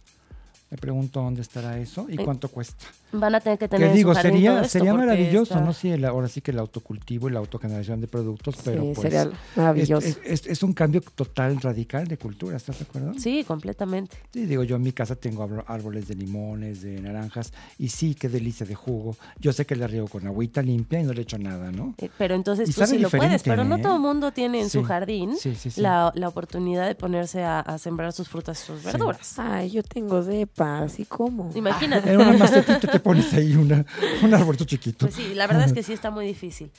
me 0.70 0.76
pregunto 0.76 1.22
dónde 1.22 1.40
estará 1.42 1.78
eso 1.78 2.06
y 2.08 2.20
Eh, 2.20 2.24
cuánto 2.24 2.48
cuesta. 2.48 2.84
Van 3.10 3.34
a 3.34 3.40
tener 3.40 3.58
que 3.58 3.68
tener 3.68 3.88
Que 3.90 3.96
digo, 3.96 4.10
su 4.12 4.16
jardín 4.16 4.32
todo 4.32 4.40
sería, 4.42 4.60
esto 4.60 4.68
sería 4.78 4.94
maravilloso, 4.94 5.54
está- 5.54 5.60
¿no? 5.64 5.72
Sí, 5.72 5.88
el- 5.90 6.04
ahora 6.04 6.28
sí 6.28 6.42
que 6.42 6.50
el 6.50 6.58
autocultivo 6.58 7.28
y 7.28 7.32
la 7.32 7.38
autogeneración 7.38 8.02
de 8.02 8.06
productos, 8.06 8.56
pero 8.62 8.82
sí, 8.82 8.92
pues 8.94 9.02
sería 9.02 9.22
es, 9.22 9.28
maravilloso. 9.56 10.06
es- 10.06 10.20
es- 10.24 10.46
es 10.46 10.62
un 10.62 10.74
cambio 10.74 11.00
total, 11.14 11.58
radical 11.60 12.06
de 12.06 12.18
cultura, 12.18 12.56
¿estás 12.58 12.78
de 12.78 12.84
acuerdo? 12.84 13.14
Sí, 13.18 13.44
completamente. 13.44 14.18
Sí, 14.32 14.44
digo, 14.44 14.62
yo 14.62 14.76
en 14.76 14.82
mi 14.82 14.92
casa 14.92 15.16
tengo 15.16 15.48
árboles 15.66 16.06
de 16.06 16.16
limones, 16.16 16.82
de 16.82 17.00
naranjas, 17.00 17.52
y 17.78 17.88
sí, 17.88 18.14
qué 18.14 18.28
delicia 18.28 18.66
de 18.66 18.74
jugo. 18.74 19.16
Yo 19.40 19.54
sé 19.54 19.64
que 19.64 19.74
le 19.74 19.86
riego 19.86 20.08
con 20.08 20.26
agüita 20.26 20.60
limpia 20.60 21.00
y 21.00 21.04
no 21.04 21.14
le 21.14 21.22
echo 21.22 21.38
nada, 21.38 21.72
¿no? 21.72 21.94
Eh, 21.96 22.10
Pero 22.18 22.34
entonces 22.34 22.68
Y 22.68 22.72
tú 22.74 22.84
sí 22.84 22.98
lo 22.98 23.08
puedes, 23.08 23.42
pero 23.42 23.64
no 23.64 23.76
¿eh? 23.76 23.82
todo 23.82 23.94
el 23.94 24.00
mundo 24.02 24.32
tiene 24.32 24.60
en 24.60 24.68
su 24.68 24.82
jardín 24.82 25.34
sí, 25.38 25.54
sí, 25.54 25.70
sí. 25.70 25.80
La, 25.80 26.12
la 26.14 26.28
oportunidad 26.28 26.86
de 26.86 26.94
ponerse 26.94 27.42
a, 27.42 27.60
a 27.60 27.78
sembrar 27.78 28.12
sus 28.12 28.28
frutas 28.28 28.62
y 28.62 28.66
sus 28.66 28.82
verduras. 28.84 29.38
Ay, 29.38 29.70
yo 29.70 29.82
tengo 29.82 30.22
depa, 30.22 30.57
así 30.60 31.04
como. 31.04 31.50
Imagínate. 31.54 32.12
En 32.12 32.20
una 32.20 32.32
macetita 32.32 32.80
te 32.80 33.00
pones 33.00 33.32
ahí 33.34 33.54
una, 33.54 33.84
un 34.22 34.34
arbolito 34.34 34.64
chiquito. 34.64 35.06
Pues 35.06 35.14
sí, 35.14 35.34
la 35.34 35.46
verdad 35.46 35.64
es 35.66 35.72
que 35.72 35.82
sí 35.82 35.92
está 35.92 36.10
muy 36.10 36.26
difícil. 36.26 36.70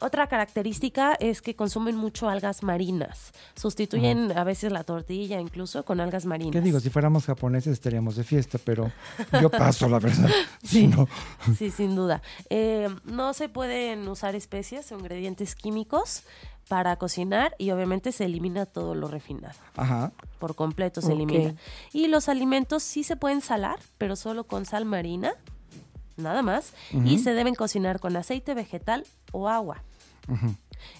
Otra 0.00 0.26
característica 0.26 1.14
es 1.14 1.40
que 1.40 1.56
consumen 1.56 1.96
mucho 1.96 2.28
algas 2.28 2.62
marinas. 2.62 3.32
Sustituyen 3.54 4.30
a 4.36 4.44
veces 4.44 4.70
la 4.70 4.84
tortilla 4.84 5.40
incluso 5.40 5.86
con 5.86 6.00
algas 6.00 6.26
marinas. 6.26 6.52
¿Qué 6.52 6.60
digo? 6.60 6.80
Si 6.80 6.90
fuéramos 6.90 7.24
japoneses 7.24 7.72
estaríamos 7.72 8.16
de 8.16 8.24
fiesta, 8.24 8.58
pero 8.62 8.92
yo 9.40 9.50
paso, 9.50 9.88
la 9.88 9.98
verdad. 9.98 10.28
Sí, 10.62 10.86
no. 10.88 11.08
Sí, 11.56 11.70
sin 11.70 11.94
duda. 11.94 12.20
Eh, 12.50 12.88
no 13.04 13.32
se 13.32 13.48
pueden 13.48 14.06
usar 14.08 14.34
especias 14.34 14.90
o 14.92 14.98
ingredientes 14.98 15.54
químicos 15.54 16.24
para 16.68 16.96
cocinar 16.96 17.54
y 17.58 17.70
obviamente 17.70 18.10
se 18.12 18.24
elimina 18.24 18.66
todo 18.66 18.94
lo 18.94 19.08
refinado. 19.08 19.54
Ajá. 19.76 20.12
Por 20.38 20.54
completo 20.54 21.00
se 21.00 21.12
elimina. 21.12 21.54
Y 21.92 22.08
los 22.08 22.28
alimentos 22.28 22.82
sí 22.82 23.02
se 23.04 23.16
pueden 23.16 23.40
salar, 23.40 23.78
pero 23.98 24.16
solo 24.16 24.44
con 24.44 24.66
sal 24.66 24.84
marina, 24.84 25.32
nada 26.16 26.42
más. 26.42 26.72
Y 27.04 27.18
se 27.18 27.32
deben 27.34 27.54
cocinar 27.54 28.00
con 28.00 28.16
aceite 28.16 28.54
vegetal 28.54 29.06
o 29.32 29.48
agua. 29.48 29.82
ujú. 30.28 30.54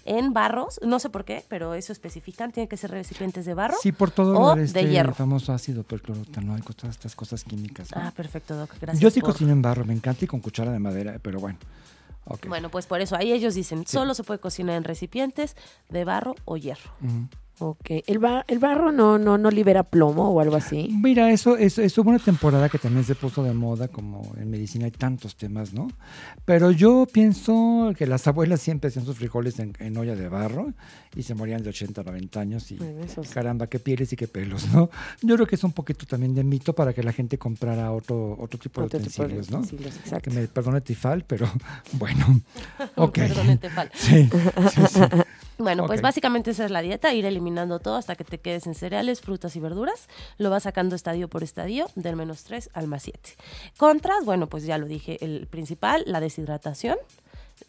En 0.05 0.33
barros, 0.33 0.81
no 0.85 0.98
sé 0.98 1.11
por 1.11 1.24
qué, 1.24 1.44
pero 1.48 1.74
eso 1.74 1.92
especifican, 1.92 2.50
tienen 2.50 2.66
que 2.68 2.76
ser 2.79 2.90
recipientes 2.90 3.44
de 3.44 3.52
barro. 3.55 3.76
Sí, 3.81 3.92
por 3.92 4.11
todo 4.11 4.37
o 4.38 4.48
lo 4.50 4.55
de 4.57 4.64
este 4.64 4.83
de 4.85 4.90
hierro. 4.90 5.14
famoso 5.14 5.52
ácido 5.52 5.83
perclorotanoico, 5.83 6.72
todas 6.72 6.96
estas 6.96 7.14
cosas 7.14 7.44
químicas. 7.44 7.94
¿no? 7.94 8.00
Ah, 8.02 8.12
perfecto, 8.16 8.57
Doc. 8.57 8.72
Gracias. 8.81 9.00
yo 9.00 9.11
sí 9.11 9.20
por- 9.20 9.33
cocino 9.33 9.52
en 9.52 9.61
barro, 9.62 9.85
me 9.85 9.92
encanta 9.92 10.24
y 10.24 10.29
con 10.29 10.40
cuchara 10.40 10.72
de 10.72 10.79
madera, 10.79 11.18
pero 11.22 11.40
bueno. 11.40 11.59
Bueno, 12.48 12.70
pues 12.70 12.86
por 12.86 13.00
eso 13.00 13.16
ahí 13.16 13.32
ellos 13.32 13.54
dicen, 13.54 13.86
solo 13.86 14.14
se 14.14 14.24
puede 14.24 14.40
cocinar 14.40 14.76
en 14.76 14.84
recipientes 14.84 15.56
de 15.88 16.04
barro 16.04 16.34
o 16.44 16.56
hierro. 16.56 16.90
Ok. 17.59 17.87
¿El, 18.07 18.19
ba- 18.19 18.45
el 18.49 18.59
barro 18.59 18.92
no, 18.92 19.19
no, 19.19 19.38
no 19.38 19.51
libera 19.51 19.83
plomo 19.83 20.29
o 20.31 20.40
algo 20.40 20.57
así? 20.57 20.88
Mira, 21.03 21.31
eso, 21.31 21.57
eso, 21.57 21.81
eso 21.81 22.03
hubo 22.03 22.11
una 22.11 22.19
temporada 22.19 22.69
que 22.69 22.79
también 22.79 23.05
se 23.05 23.14
puso 23.14 23.42
de 23.42 23.55
moda, 23.55 23.88
como 23.88 24.35
en 24.38 24.51
medicina 24.51 24.85
hay 24.85 24.90
tantos 24.90 25.37
temas, 25.37 25.73
¿no? 25.73 25.88
Pero 26.45 26.71
yo 26.71 27.07
pienso 27.11 27.92
que 27.97 28.07
las 28.07 28.27
abuelas 28.27 28.61
siempre 28.61 28.88
hacían 28.88 29.07
sus 29.07 29.16
frijoles 29.16 29.59
en, 29.59 29.73
en 29.79 29.97
olla 29.97 30.14
de 30.14 30.29
barro 30.29 30.73
y 31.14 31.23
se 31.23 31.35
morían 31.35 31.62
de 31.62 31.71
80 31.71 32.03
o 32.03 32.05
90 32.05 32.40
años 32.40 32.71
y 32.73 32.77
Bueno, 32.77 33.01
eso 33.05 33.25
sí. 33.25 33.31
caramba, 33.33 33.69
qué 33.69 33.79
pieles 33.79 34.12
y 34.12 34.16
qué 34.16 34.29
pelos, 34.29 34.69
¿no? 34.75 34.90
Yo 35.23 35.35
creo 35.37 35.47
que 35.47 35.55
es 35.55 35.64
un 35.64 35.73
poquito 35.73 36.05
también 36.05 36.35
de 36.35 36.45
mito 36.45 36.75
para 36.75 36.92
que 36.92 37.03
la 37.03 37.12
gente 37.12 37.38
comprara 37.38 37.90
otro, 37.92 38.37
otro 38.38 38.59
tipo 38.59 38.83
Otro 38.83 38.99
de 38.99 39.07
tipo 39.07 39.23
de 39.27 39.35
utensilios, 39.38 39.51
¿no? 39.51 39.59
utensilios, 39.61 39.97
exacto. 39.97 40.31
Que 40.31 40.37
me 40.37 40.47
perdone 40.49 40.83
Tifal, 40.83 41.25
pero 41.27 41.49
bueno. 41.92 42.42
ok. 42.97 43.14
Perdón, 43.14 43.59
Tefal. 43.59 43.90
Sí, 43.95 44.29
sí, 44.75 44.81
sí. 44.90 45.01
Bueno, 45.59 45.87
pues 45.87 46.03
básicamente 46.03 46.51
esa 46.51 46.64
es 46.66 46.71
la 46.71 46.83
dieta, 46.83 47.14
ir 47.14 47.25
eliminando 47.25 47.79
todo 47.79 47.97
hasta 47.97 48.14
que 48.14 48.25
te 48.25 48.38
quedes 48.38 48.66
en 48.66 48.75
cereales, 48.75 49.21
frutas 49.21 49.57
y 49.57 49.61
verduras. 49.61 50.09
Lo 50.38 50.51
vas 50.51 50.64
sacando 50.64 50.95
estadio 50.95 51.29
por 51.29 51.42
estadio, 51.42 51.88
del 51.95 52.16
menos 52.16 52.45
3 52.45 52.71
al 52.75 52.88
más 52.88 53.05
7. 53.05 53.19
Contras, 53.77 54.25
bueno, 54.25 54.49
pues 54.49 54.64
ya 54.64 54.79
lo 54.79 54.87
dije, 54.87 55.25
el 55.25 55.47
principal, 55.47 56.05
la 56.07 56.21
deshidratación. 56.21 56.97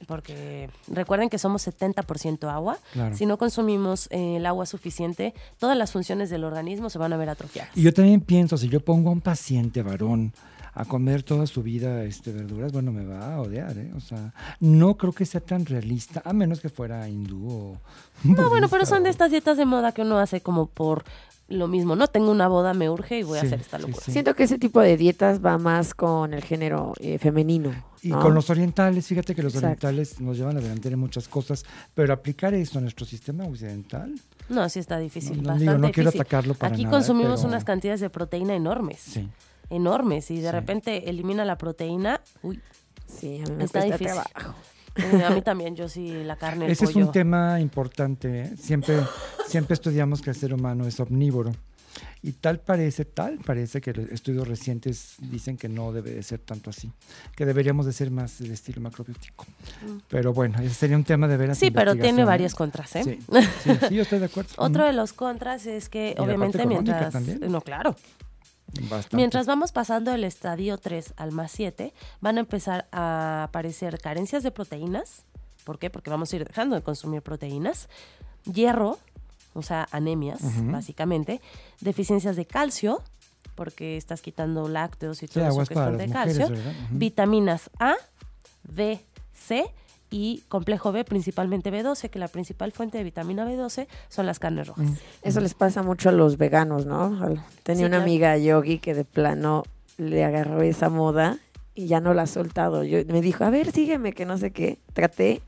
Porque 0.06 0.70
recuerden 0.90 1.30
que 1.30 1.40
somos 1.40 1.66
70% 1.66 2.52
agua. 2.52 2.78
Claro. 2.92 3.16
Si 3.16 3.26
no 3.26 3.38
consumimos 3.38 4.08
eh, 4.12 4.36
el 4.36 4.46
agua 4.46 4.66
suficiente, 4.66 5.34
todas 5.60 5.78
las 5.78 5.94
funciones 5.94 6.30
del 6.30 6.44
organismo 6.44 6.90
se 6.90 6.98
van 6.98 7.14
a 7.14 7.18
ver 7.18 7.30
atrofiadas. 7.30 7.76
Y 7.76 7.84
yo 7.84 7.94
también 7.94 8.20
pienso, 8.20 8.58
si 8.58 8.68
yo 8.68 8.82
pongo 8.82 9.10
a 9.10 9.14
un 9.14 9.22
paciente 9.22 9.82
varón 9.82 10.34
a 10.80 10.86
comer 10.86 11.24
toda 11.24 11.48
su 11.48 11.64
vida 11.64 12.04
este, 12.04 12.32
verduras, 12.32 12.72
bueno, 12.72 12.92
me 12.92 13.06
va 13.06 13.34
a 13.36 13.42
odiar, 13.42 13.78
¿eh? 13.78 13.92
O 13.96 14.00
sea, 14.00 14.34
no 14.60 14.96
creo 14.96 15.12
que 15.14 15.26
sea 15.26 15.42
tan 15.42 15.66
realista, 15.66 16.22
a 16.24 16.34
menos 16.34 16.60
que 16.62 16.70
fuera 16.70 17.08
hindú 17.10 17.48
o... 17.50 17.78
No, 18.24 18.50
bueno, 18.50 18.68
pero 18.70 18.86
son 18.86 19.04
de 19.04 19.10
estas 19.10 19.32
dietas 19.32 19.58
de 19.58 19.66
moda 19.66 19.92
que 19.92 20.02
uno 20.04 20.20
hace 20.20 20.42
como 20.42 20.68
por 20.68 21.04
lo 21.50 21.68
mismo, 21.70 21.96
¿no? 21.96 22.08
Tengo 22.08 22.30
una 22.30 22.48
boda, 22.50 22.74
me 22.74 22.90
urge 22.90 23.20
y 23.20 23.24
voy 23.24 23.40
Sí, 23.40 23.46
a 23.46 23.48
hacer 23.48 23.62
esta 23.62 23.80
locura. 23.80 24.04
sí. 24.06 24.12
Siento 24.12 24.36
que 24.36 24.44
ese 24.44 24.60
tipo 24.60 24.82
de 24.82 24.98
dietas 24.98 25.44
va 25.44 25.58
más 25.58 25.94
con 25.94 26.34
el 26.34 26.44
género 26.44 26.94
eh, 27.00 27.18
femenino. 27.20 27.72
Y 28.04 28.10
¿no? 28.10 28.20
con 28.20 28.34
los 28.36 28.50
orientales, 28.50 29.08
fíjate 29.08 29.34
que 29.34 29.42
los 29.42 29.56
Exacto. 29.56 29.88
orientales 29.88 30.20
nos 30.20 30.38
llevan 30.38 30.58
a 30.58 30.60
delantera 30.60 30.94
en 30.96 31.00
muchas 31.00 31.28
cosas, 31.30 31.64
pero 31.96 32.14
aplicar 32.14 32.54
eso 32.54 32.78
a 32.80 32.82
nuestro 32.82 33.06
sistema 33.06 33.46
occidental, 33.46 34.14
No, 34.50 34.68
sí 34.70 34.80
está 34.80 34.98
difícil, 35.00 35.38
No, 35.38 35.42
no 35.44 35.48
bastante 35.50 35.64
digo, 35.72 35.78
no 35.88 35.92
quiero 35.92 36.10
difícil. 36.12 36.22
atacarlo 36.22 36.54
para 36.54 36.74
Aquí 36.74 36.84
nada, 36.84 36.96
consumimos 36.98 37.40
pero- 37.40 37.50
unas 37.50 37.64
cantidades 37.64 38.02
de 38.02 38.10
proteína 38.10 38.54
enormes, 38.54 39.00
sí. 39.00 39.28
Enormes, 39.70 40.32
y 40.32 40.36
de 40.40 40.48
Sí. 40.50 40.52
repente 40.52 41.10
elimina 41.10 41.46
la 41.46 41.58
proteína. 41.58 42.22
Uy, 42.44 42.62
Sí, 43.08 43.42
a 43.46 43.50
mí 43.50 43.56
me 43.56 43.64
Está 43.64 43.84
difícil. 43.84 44.08
trabajo. 44.08 44.56
a 45.26 45.30
mí 45.30 45.42
también, 45.44 45.76
yo 45.76 45.88
sí, 45.88 46.24
la 46.26 46.36
carne, 46.36 46.66
el 46.66 46.72
Ese 46.72 46.86
es 46.86 46.96
un 46.96 47.12
tema 47.12 47.60
importante, 47.62 48.42
¿eh? 48.42 48.54
Siempre, 48.58 48.98
siempre 49.48 49.76
estudiamos 49.76 50.22
que 50.22 50.32
el 50.32 50.36
ser 50.36 50.54
humano 50.54 50.86
es 50.86 51.00
omnívoro. 51.00 51.52
Y 52.22 52.34
tal 52.34 52.60
parece, 52.60 53.06
tal 53.06 53.38
parece 53.46 53.80
que 53.80 53.94
los 53.94 54.10
estudios 54.12 54.48
recientes 54.48 55.16
dicen 55.20 55.56
que 55.56 55.70
no 55.70 55.92
debe 55.92 56.12
de 56.12 56.24
ser 56.24 56.40
tanto 56.40 56.70
así, 56.72 56.92
que 57.36 57.46
deberíamos 57.46 57.86
de 57.86 57.94
ser 57.94 58.12
más 58.12 58.40
de 58.40 58.52
estilo 58.54 58.82
macrobiótico. 58.82 59.46
Mm. 59.86 59.98
Pero 60.10 60.34
bueno, 60.34 60.60
ese 60.60 60.74
sería 60.74 60.98
un 60.98 61.04
tema 61.04 61.28
de 61.28 61.38
veras 61.38 61.58
Sí, 61.58 61.72
pero 61.72 61.96
tiene 61.96 62.24
varias 62.26 62.54
contras, 62.56 62.96
¿eh? 62.98 63.04
Sí, 63.04 63.20
sí, 63.64 63.72
sí, 63.88 63.96
yo 63.96 64.02
estoy 64.02 64.20
de 64.20 64.26
acuerdo. 64.26 64.50
Otro 64.58 64.86
de 64.86 64.94
los 64.94 65.14
contras 65.14 65.66
es 65.68 65.90
que 65.90 66.16
obviamente 66.18 66.66
mientras... 66.66 67.14
también. 67.14 67.40
No, 67.50 67.62
claro. 67.62 67.96
Bastante. 68.82 69.16
Mientras 69.16 69.46
vamos 69.48 69.72
pasando 69.72 70.12
del 70.12 70.24
estadio 70.24 70.78
3 70.78 71.14
al 71.18 71.32
más 71.32 71.52
7, 71.52 71.94
van 72.22 72.38
a 72.38 72.42
empezar 72.42 72.88
a 72.92 73.44
aparecer 73.44 74.00
carencias 74.00 74.44
de 74.44 74.52
proteínas. 74.52 75.24
¿Por 75.64 75.80
qué? 75.80 75.90
Porque 75.90 76.10
vamos 76.10 76.32
a 76.32 76.36
ir 76.36 76.46
dejando 76.46 76.76
de 76.76 76.82
consumir 76.82 77.22
proteínas. 77.22 77.90
Hierro, 78.46 79.00
o 79.54 79.62
sea, 79.62 79.88
anemias, 79.92 80.40
básicamente. 80.64 81.42
Deficiencias 81.82 82.36
de 82.36 82.46
calcio, 82.46 83.02
porque 83.56 83.98
estás 83.98 84.22
quitando 84.22 84.68
lácteos 84.68 85.24
y 85.24 85.28
Sí, 85.28 85.34
todo 85.34 85.48
eso 85.48 85.66
que 85.66 85.76
las 85.76 85.98
de 85.98 86.08
mujeres, 86.08 86.38
calcio. 86.38 86.50
Vitaminas 86.92 87.70
A, 87.80 87.96
D, 88.64 89.04
C 89.34 89.66
y 90.10 90.44
complejo 90.48 90.92
B, 90.92 91.04
principalmente 91.04 91.72
B12, 91.72 92.10
que 92.10 92.18
la 92.20 92.28
principal 92.30 92.72
fuente 92.72 92.98
de 92.98 93.04
vitamina 93.04 93.46
B12 93.46 93.88
son 94.10 94.26
las 94.26 94.40
carnes 94.40 94.68
rojas. 94.68 94.86
Mm. 94.90 94.94
Eso 95.24 95.40
les 95.42 95.54
pasa 95.54 95.84
mucho 95.84 96.10
a 96.10 96.12
los 96.14 96.38
veganos, 96.38 96.86
¿no? 96.86 97.22
Al- 97.24 97.44
Tenía 97.64 97.80
Sí, 97.82 97.84
una 97.86 97.90
claro. 97.98 98.04
amiga 98.04 98.38
yogi 98.38 98.80
que 98.80 98.94
de 98.94 99.04
plano 99.06 99.64
le 99.98 100.24
agarró 100.24 100.62
esa 100.62 100.90
moda 100.90 101.38
y 101.76 101.88
ya 101.88 102.00
no 102.00 102.14
la 102.14 102.22
ha 102.24 102.28
soltado. 102.28 102.84
Yo, 102.84 103.00
me 103.08 103.22
dijo, 103.22 103.44
a 103.44 103.50
ver, 103.50 103.72
sígueme, 103.72 104.14
que 104.14 104.26
no 104.26 104.38
sé 104.38 104.52
qué. 104.52 104.80
Traté 104.94 105.42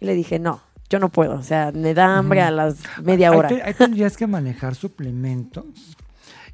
y 0.00 0.04
le 0.04 0.14
dije, 0.14 0.38
no, 0.38 0.60
yo 0.90 0.98
no 0.98 1.08
puedo. 1.08 1.34
O 1.36 1.42
sea, 1.42 1.72
me 1.72 1.94
da 1.94 2.18
hambre 2.18 2.42
a 2.42 2.50
las 2.50 2.76
media 3.02 3.30
Ahí 3.30 3.36
hora. 3.36 3.48
te- 3.48 3.62
ahí 3.62 3.72
tendrías 3.74 4.16
que 4.16 4.26
manejar 4.26 4.74
suplementos 4.74 5.64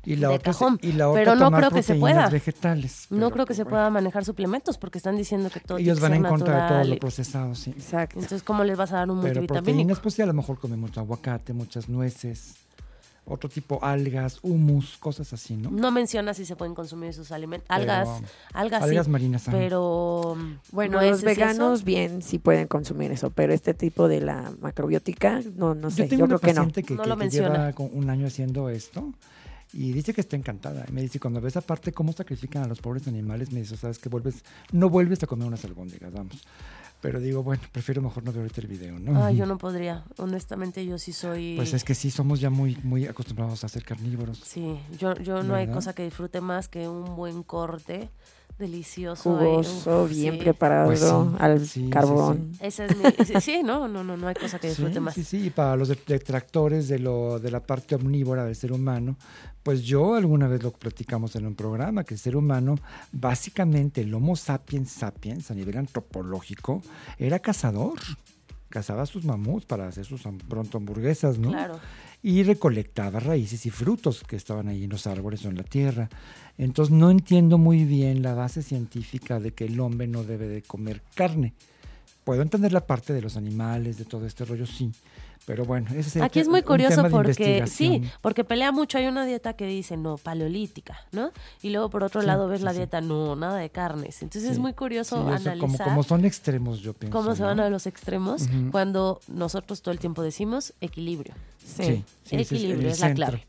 y 0.04 0.16
la 0.16 0.28
De 0.28 0.34
otra, 0.36 0.52
cajón, 0.52 0.78
y 0.82 0.92
la 0.92 1.08
otra 1.10 1.20
pero 1.22 1.34
no 1.36 1.50
creo 1.50 1.70
que 1.70 1.82
se 1.82 1.94
pueda. 1.94 2.28
vegetales. 2.30 3.06
No 3.10 3.30
creo 3.30 3.44
que 3.46 3.54
se 3.54 3.64
pueda 3.64 3.90
manejar 3.90 4.24
suplementos 4.24 4.78
porque 4.78 4.98
están 4.98 5.16
diciendo 5.16 5.50
que 5.50 5.60
todo 5.60 5.78
Ellos 5.78 6.00
van 6.00 6.14
en 6.14 6.22
contra 6.24 6.62
de 6.62 6.68
todo 6.68 6.84
lo 6.94 6.98
procesado, 6.98 7.54
sí. 7.54 7.70
Exacto. 7.70 8.14
Entonces, 8.16 8.42
¿cómo 8.42 8.64
les 8.64 8.76
vas 8.78 8.92
a 8.92 8.96
dar 8.96 9.10
un 9.10 9.20
Pero 9.20 9.34
multivitamínico? 9.34 9.64
proteínas, 9.72 10.00
pues 10.00 10.14
sí, 10.14 10.22
a 10.22 10.26
lo 10.26 10.32
mejor 10.34 10.58
come 10.58 10.76
mucho 10.76 11.00
aguacate, 11.00 11.52
muchas 11.52 11.88
nueces, 11.88 12.54
otro 13.26 13.48
tipo, 13.50 13.78
algas, 13.84 14.38
humus, 14.42 14.96
cosas 14.96 15.32
así, 15.34 15.54
¿no? 15.54 15.70
No 15.70 15.90
menciona 15.92 16.32
si 16.34 16.44
se 16.46 16.56
pueden 16.56 16.74
consumir 16.74 17.12
sus 17.14 17.30
alimentos. 17.30 17.68
Pero 17.68 17.80
Algas, 17.82 18.08
algas, 18.54 18.82
algas 18.82 19.04
sí, 19.06 19.10
marinas. 19.12 19.44
pero... 19.50 20.36
Bueno, 20.72 20.94
nueces 20.94 21.10
los 21.10 21.18
eso, 21.18 21.26
veganos 21.26 21.84
bien 21.84 22.22
sí 22.22 22.38
pueden 22.38 22.66
consumir 22.66 23.12
eso, 23.12 23.30
pero 23.30 23.52
este 23.52 23.74
tipo 23.74 24.08
de 24.08 24.20
la 24.22 24.50
macrobiótica, 24.60 25.42
no, 25.54 25.74
no 25.74 25.90
sé, 25.90 25.96
yo 25.98 26.04
yo, 26.04 26.08
tengo 26.08 26.24
una 26.24 26.38
creo 26.38 26.40
que 26.40 26.54
no. 26.54 26.62
paciente 26.66 26.82
que, 26.82 26.94
No 26.94 27.02
que- 27.02 27.08
lo 27.10 27.16
que 27.16 27.24
menciona. 27.24 27.70
lleva 27.70 27.88
un 27.92 28.10
año 28.10 28.26
haciendo 28.26 28.68
esto 28.70 29.12
y 29.72 29.92
dice 29.92 30.12
que 30.12 30.20
está 30.20 30.36
encantada. 30.36 30.84
Me 30.92 31.02
dice, 31.02 31.20
cuando 31.20 31.40
ves 31.40 31.56
aparte 31.56 31.92
cómo 31.92 32.12
sacrifican 32.12 32.62
a 32.62 32.66
los 32.66 32.80
pobres 32.80 33.06
animales, 33.08 33.52
me 33.52 33.60
dice, 33.60 33.76
sabes 33.76 33.98
que 33.98 34.08
vuelves, 34.08 34.44
no 34.72 34.88
vuelves 34.88 35.22
a 35.22 35.26
comer 35.26 35.46
unas 35.46 35.64
albóndigas, 35.64 36.12
vamos. 36.12 36.42
Pero 37.00 37.18
digo, 37.18 37.42
bueno, 37.42 37.62
prefiero 37.72 38.02
mejor 38.02 38.24
no 38.24 38.32
ver 38.32 38.42
ahorita 38.42 38.60
el 38.60 38.66
video, 38.66 38.98
¿no? 38.98 39.24
Ay, 39.24 39.36
yo 39.36 39.46
no 39.46 39.58
podría. 39.58 40.04
Honestamente, 40.18 40.84
yo 40.84 40.98
sí 40.98 41.12
soy... 41.12 41.54
Pues 41.56 41.72
es 41.72 41.84
que 41.84 41.94
sí, 41.94 42.10
somos 42.10 42.40
ya 42.40 42.50
muy, 42.50 42.76
muy 42.82 43.06
acostumbrados 43.06 43.64
a 43.64 43.68
ser 43.68 43.84
carnívoros. 43.84 44.38
Sí, 44.44 44.78
yo, 44.98 45.14
yo 45.14 45.42
no 45.42 45.54
hay 45.54 45.68
cosa 45.68 45.94
que 45.94 46.04
disfrute 46.04 46.40
más 46.40 46.68
que 46.68 46.88
un 46.88 47.16
buen 47.16 47.42
corte 47.42 48.10
delicioso. 48.60 49.30
y, 49.30 49.38
Jugoso, 49.38 50.04
uf, 50.04 50.10
bien 50.10 50.34
sí. 50.34 50.40
preparado 50.40 50.86
Pues 50.86 51.00
sí, 51.00 51.06
al 51.38 51.60
sí, 51.60 51.66
sí, 51.66 51.90
carbón. 51.90 52.52
Ese 52.60 52.86
es 52.86 52.96
mi... 52.96 53.04
sí, 53.26 53.34
sí, 53.40 53.62
no, 53.64 53.88
no, 53.88 54.04
no, 54.04 54.16
no 54.16 54.28
hay 54.28 54.34
cosa 54.34 54.58
que 54.60 54.68
disfrute 54.68 54.94
Sí, 54.94 55.00
más. 55.00 55.14
sí, 55.14 55.24
sí, 55.24 55.46
y 55.46 55.50
para 55.50 55.74
los 55.76 55.88
detractores 55.88 56.86
de, 56.88 56.98
lo, 57.00 57.38
de 57.40 57.50
la 57.50 57.60
parte 57.60 57.96
omnívora 57.96 58.44
del 58.44 58.54
ser 58.54 58.72
humano, 58.72 59.16
pues 59.62 59.82
yo 59.82 60.14
alguna 60.14 60.46
vez 60.48 60.62
lo 60.62 60.70
platicamos 60.72 61.34
en 61.36 61.46
un 61.46 61.54
programa, 61.54 62.04
que 62.04 62.14
el 62.14 62.20
ser 62.20 62.36
humano, 62.36 62.76
básicamente 63.12 64.00
el 64.02 64.14
Homo 64.14 64.36
sapiens 64.36 64.90
sapiens 64.90 65.50
a 65.50 65.54
nivel 65.54 65.76
antropológico, 65.76 66.82
era 67.18 67.38
cazador. 67.38 67.98
Cazaba 68.68 69.04
sus 69.04 69.24
mamuts 69.24 69.66
para 69.66 69.88
hacer 69.88 70.04
sus 70.04 70.22
pronto 70.48 70.78
hamburguesas, 70.78 71.38
¿no? 71.38 71.50
Claro. 71.50 71.80
y 72.22 72.42
recolectaba 72.44 73.18
raíces 73.18 73.64
y 73.66 73.70
frutos 73.70 74.22
que 74.22 74.36
estaban 74.36 74.68
ahí 74.68 74.84
en 74.84 74.90
los 74.90 75.06
árboles 75.06 75.44
o 75.44 75.48
en 75.48 75.56
la 75.56 75.64
tierra. 75.64 76.08
Entonces 76.60 76.94
no 76.94 77.10
entiendo 77.10 77.56
muy 77.56 77.84
bien 77.84 78.22
la 78.22 78.34
base 78.34 78.62
científica 78.62 79.40
de 79.40 79.52
que 79.52 79.64
el 79.64 79.80
hombre 79.80 80.06
no 80.06 80.24
debe 80.24 80.46
de 80.46 80.60
comer 80.60 81.00
carne. 81.14 81.54
Puedo 82.22 82.42
entender 82.42 82.70
la 82.72 82.86
parte 82.86 83.14
de 83.14 83.22
los 83.22 83.38
animales, 83.38 83.96
de 83.96 84.04
todo 84.04 84.26
este 84.26 84.44
rollo, 84.44 84.66
sí. 84.66 84.92
Pero 85.46 85.64
bueno, 85.64 85.88
ese 85.96 86.10
sería 86.10 86.26
Aquí 86.26 86.38
es 86.38 86.48
muy 86.48 86.62
curioso 86.62 87.02
porque 87.10 87.64
sí, 87.66 88.02
porque 88.20 88.44
pelea 88.44 88.72
mucho. 88.72 88.98
Hay 88.98 89.06
una 89.06 89.24
dieta 89.24 89.54
que 89.54 89.64
dice 89.66 89.96
no, 89.96 90.18
paleolítica, 90.18 90.98
¿no? 91.12 91.32
Y 91.62 91.70
luego 91.70 91.88
por 91.88 92.04
otro 92.04 92.20
Sí, 92.20 92.26
lado 92.26 92.46
ves 92.46 92.58
sí, 92.60 92.64
la 92.66 92.72
sí. 92.72 92.76
dieta 92.76 93.00
no, 93.00 93.34
nada 93.36 93.56
de 93.56 93.70
carnes. 93.70 94.22
Entonces 94.22 94.50
es 94.50 94.58
muy 94.58 94.74
curioso 94.74 95.16
eso, 95.16 95.26
analizar 95.28 95.56
como, 95.56 95.78
como 95.78 96.02
son 96.02 96.26
extremos, 96.26 96.80
yo 96.80 96.92
pienso. 96.92 97.16
cómo 97.16 97.34
se 97.34 97.42
van 97.42 97.58
a 97.58 97.70
los 97.70 97.86
extremos 97.86 98.42
cuando 98.70 99.20
nosotros 99.28 99.80
todo 99.80 99.92
el 99.92 99.98
tiempo 99.98 100.22
decimos 100.22 100.74
equilibrio. 100.82 101.32
Sí. 101.64 102.04
Equilibrio 102.30 102.80
el 102.80 102.86
es 102.92 103.00
la 103.00 103.06
centro. 103.08 103.26
clave. 103.28 103.46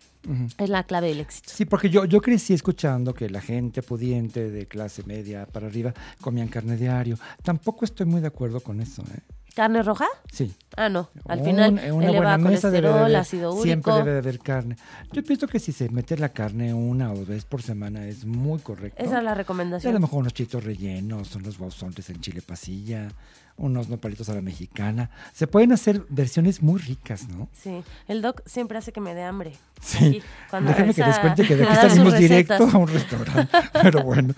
Es 0.58 0.70
la 0.70 0.84
clave 0.84 1.08
del 1.08 1.20
éxito. 1.20 1.50
Sí, 1.54 1.66
porque 1.66 1.90
yo, 1.90 2.06
yo 2.06 2.22
crecí 2.22 2.54
escuchando 2.54 3.14
que 3.14 3.30
la 3.30 3.42
gente 3.42 3.82
pudiente 3.82 4.52
de 4.52 4.68
clase 4.68 5.04
media 5.04 5.46
para 5.46 5.68
arriba 5.68 5.94
comían 6.20 6.48
carne 6.48 6.78
diario. 6.78 7.18
Tampoco 7.44 7.86
estoy 7.86 8.06
muy 8.06 8.22
de 8.22 8.28
acuerdo 8.28 8.60
con 8.60 8.82
eso. 8.82 9.04
¿eh? 9.04 9.20
¿Carne 9.56 9.84
roja? 9.84 10.08
Sí. 10.32 10.54
Ah, 10.78 10.88
no. 10.90 11.10
Al 11.28 11.44
final 11.44 11.74
una 11.92 12.06
eleva 12.08 12.36
buena 12.36 12.38
mesa 12.38 12.72
debe 12.72 12.88
de 12.88 12.94
colesterol, 12.94 13.00
haber- 13.06 13.16
ácido 13.18 13.62
Siempre 13.62 13.92
úrico. 13.94 13.98
debe 14.06 14.12
de 14.14 14.20
haber 14.20 14.40
carne. 14.40 14.76
Yo 15.12 15.24
pienso 15.24 15.48
que 15.48 15.60
si 15.60 15.72
se 15.72 15.90
mete 15.90 16.18
la 16.18 16.30
carne 16.30 16.74
una 16.74 17.12
o 17.12 17.16
dos 17.18 17.28
veces 17.28 17.46
por 17.46 17.62
semana 17.62 18.06
es 18.08 18.26
muy 18.26 18.60
correcto. 18.60 19.04
Esa 19.04 19.18
es 19.18 19.24
la 19.24 19.32
Y 19.32 19.32
a 19.32 19.32
lo 19.32 19.36
recomendación. 19.36 20.02
mejor 20.02 20.20
unos 20.20 20.34
chitos 20.34 20.64
rellenos, 20.64 21.36
unos 21.36 21.58
guauzones 21.58 22.10
en 22.10 22.22
chile 22.22 22.42
pasilla, 22.42 23.10
unos 23.58 23.90
nopalitos 23.90 24.30
a 24.30 24.34
la 24.34 24.42
mexicana. 24.42 25.10
Se 25.34 25.46
pueden 25.46 25.72
hacer 25.74 26.04
versiones 26.10 26.62
muy 26.64 26.80
ricas, 26.80 27.28
¿no? 27.28 27.50
Sí, 27.54 27.84
el 28.08 28.22
doc 28.22 28.42
siempre 28.48 28.78
hace 28.78 28.92
que 28.94 29.02
me 29.02 29.14
dé 29.14 29.24
hambre. 29.24 29.54
Sí. 29.82 29.98
Aquí, 30.08 30.24
cuando 30.50 30.70
Déjame 30.72 30.94
que 30.94 31.04
les 31.04 31.20
cuente 31.20 31.44
que 31.46 31.56
de 31.58 31.64
aquí 31.68 31.76
salimos 31.76 32.18
directo 32.18 32.54
a 32.72 32.78
un 32.78 32.88
restaurante. 32.88 33.48
Pero 33.82 34.04
bueno, 34.04 34.34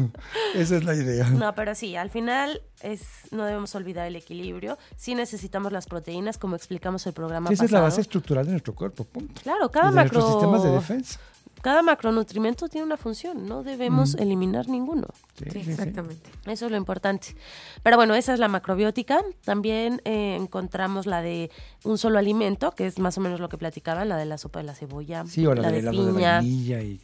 esa 0.54 0.76
es 0.76 0.84
la 0.84 0.94
idea. 0.94 1.28
No, 1.30 1.54
pero 1.54 1.74
sí, 1.74 1.96
al 1.96 2.10
final 2.10 2.60
es 2.82 3.02
no 3.30 3.44
debemos 3.44 3.74
olvidar 3.74 4.06
el 4.06 4.16
equilibrio. 4.16 4.78
Sí 4.96 5.14
necesitamos 5.14 5.72
las 5.76 5.86
proteínas, 5.86 6.38
como 6.38 6.56
explicamos 6.56 7.06
el 7.06 7.12
programa 7.12 7.48
Sí, 7.48 7.54
esa 7.54 7.64
es 7.66 7.70
la 7.72 7.80
base 7.80 8.00
estructural 8.00 8.44
de 8.46 8.52
nuestro 8.52 8.74
cuerpo, 8.74 9.04
punto. 9.04 9.40
Claro, 9.42 9.70
cada 9.70 9.86
y 9.88 9.90
de 9.90 9.94
macro 9.96 10.20
sistemas 10.26 10.62
de 10.62 10.70
defensa. 10.70 11.20
cada 11.62 11.82
macronutrimento 11.82 12.68
tiene 12.68 12.86
una 12.86 12.96
función, 12.96 13.46
no 13.48 13.62
debemos 13.62 14.14
Mm. 14.14 14.22
eliminar 14.22 14.68
ninguno. 14.68 15.06
Sí, 15.52 15.58
exactamente. 15.58 16.30
Eso 16.46 16.66
es 16.66 16.70
lo 16.70 16.76
importante. 16.76 17.34
Pero 17.82 17.96
bueno, 17.96 18.14
esa 18.14 18.32
es 18.34 18.38
la 18.40 18.48
macrobiótica. 18.48 19.20
También 19.44 20.00
eh, 20.04 20.36
encontramos 20.40 21.06
la 21.06 21.22
de 21.22 21.50
un 21.84 21.98
solo 21.98 22.18
alimento, 22.18 22.70
que 22.72 22.86
es 22.86 22.98
más 22.98 23.18
o 23.18 23.20
menos 23.20 23.40
lo 23.40 23.48
que 23.48 23.58
platicaban, 23.58 24.08
la 24.08 24.16
de 24.16 24.24
la 24.26 24.38
sopa 24.38 24.60
de 24.60 24.64
la 24.66 24.74
cebolla, 24.74 25.24
Sí, 25.26 25.44
o 25.46 25.54
la, 25.54 25.62
la 25.62 25.70
de 25.72 25.82
de 25.82 25.90
piña. 25.90 26.36
vainilla 26.38 26.80
y 26.82 27.00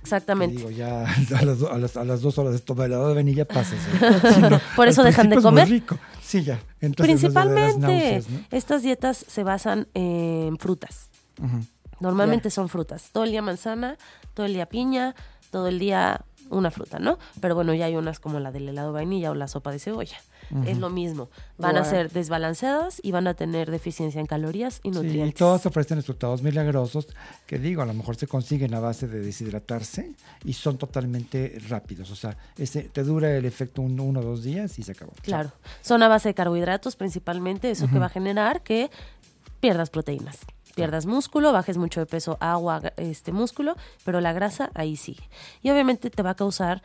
Exactamente. 0.00 0.56
Digo, 0.56 0.70
ya 0.70 1.04
a 1.38 1.42
las, 1.44 1.62
a 1.62 1.78
las, 1.78 1.96
a 1.96 2.04
las 2.04 2.20
dos 2.20 2.38
horas 2.38 2.52
de 2.52 2.58
tomar 2.60 2.86
helado 2.86 3.08
de 3.08 3.14
vainilla 3.14 3.44
pasas. 3.46 3.78
¿eh? 4.02 4.40
No, 4.50 4.60
Por 4.76 4.88
eso 4.88 5.02
dejan 5.02 5.28
de 5.30 5.36
principio 5.36 5.38
es 5.38 5.44
muy 5.44 5.62
comer. 5.62 5.68
rico. 5.68 5.98
Sí, 6.22 6.42
ya. 6.42 6.60
Principalmente, 6.96 7.78
náuseas, 7.78 8.28
¿no? 8.30 8.38
estas 8.50 8.82
dietas 8.82 9.24
se 9.28 9.42
basan 9.44 9.88
en 9.94 10.58
frutas. 10.58 11.08
Normalmente 12.00 12.50
son 12.50 12.68
frutas. 12.68 13.10
Todo 13.12 13.24
el 13.24 13.30
día 13.30 13.42
manzana, 13.42 13.96
todo 14.34 14.46
el 14.46 14.52
día 14.52 14.66
piña, 14.66 15.14
todo 15.50 15.68
el 15.68 15.78
día 15.78 16.22
una 16.50 16.70
fruta, 16.70 16.98
¿no? 16.98 17.18
Pero 17.40 17.54
bueno, 17.54 17.72
ya 17.74 17.86
hay 17.86 17.96
unas 17.96 18.20
como 18.20 18.38
la 18.40 18.52
del 18.52 18.68
helado 18.68 18.88
de 18.88 18.94
vainilla 18.94 19.30
o 19.30 19.34
la 19.34 19.48
sopa 19.48 19.70
de 19.72 19.78
cebolla. 19.78 20.18
Es 20.66 20.78
lo 20.78 20.90
mismo. 20.90 21.28
Van 21.58 21.76
a 21.76 21.84
ser 21.84 22.10
desbalanceadas 22.10 23.00
y 23.02 23.12
van 23.12 23.26
a 23.26 23.34
tener 23.34 23.70
deficiencia 23.70 24.20
en 24.20 24.26
calorías 24.26 24.80
y 24.82 24.90
Sí, 24.90 24.94
nutrientes. 24.94 25.28
y 25.30 25.32
todas 25.32 25.66
ofrecen 25.66 25.96
resultados 25.98 26.42
milagrosos 26.42 27.08
que 27.46 27.58
digo, 27.58 27.82
a 27.82 27.86
lo 27.86 27.94
mejor 27.94 28.16
se 28.16 28.26
consiguen 28.26 28.74
a 28.74 28.80
base 28.80 29.06
de 29.08 29.20
deshidratarse 29.20 30.12
y 30.44 30.52
son 30.52 30.78
totalmente 30.78 31.58
rápidos. 31.68 32.10
O 32.10 32.16
sea, 32.16 32.36
ese, 32.56 32.82
te 32.84 33.02
dura 33.04 33.36
el 33.36 33.44
efecto 33.44 33.82
un- 33.82 33.98
uno 34.00 34.20
o 34.20 34.22
dos 34.22 34.42
días 34.42 34.78
y 34.78 34.82
se 34.82 34.92
acabó. 34.92 35.12
Claro. 35.22 35.52
Son 35.82 36.02
a 36.02 36.08
base 36.08 36.28
de 36.30 36.34
carbohidratos 36.34 36.96
principalmente, 36.96 37.70
eso 37.70 37.88
que 37.88 37.98
va 37.98 38.06
a 38.06 38.10
generar 38.10 38.62
que 38.62 38.90
pierdas 39.60 39.90
proteínas. 39.90 40.38
Pierdas 40.74 41.06
músculo, 41.06 41.52
bajes 41.52 41.76
mucho 41.78 42.00
de 42.00 42.06
peso, 42.06 42.36
agua, 42.40 42.82
este 42.96 43.30
músculo, 43.30 43.76
pero 44.04 44.20
la 44.20 44.32
grasa 44.32 44.70
ahí 44.74 44.96
sigue. 44.96 45.22
Y 45.62 45.70
obviamente 45.70 46.10
te 46.10 46.22
va 46.22 46.30
a 46.30 46.34
causar 46.34 46.82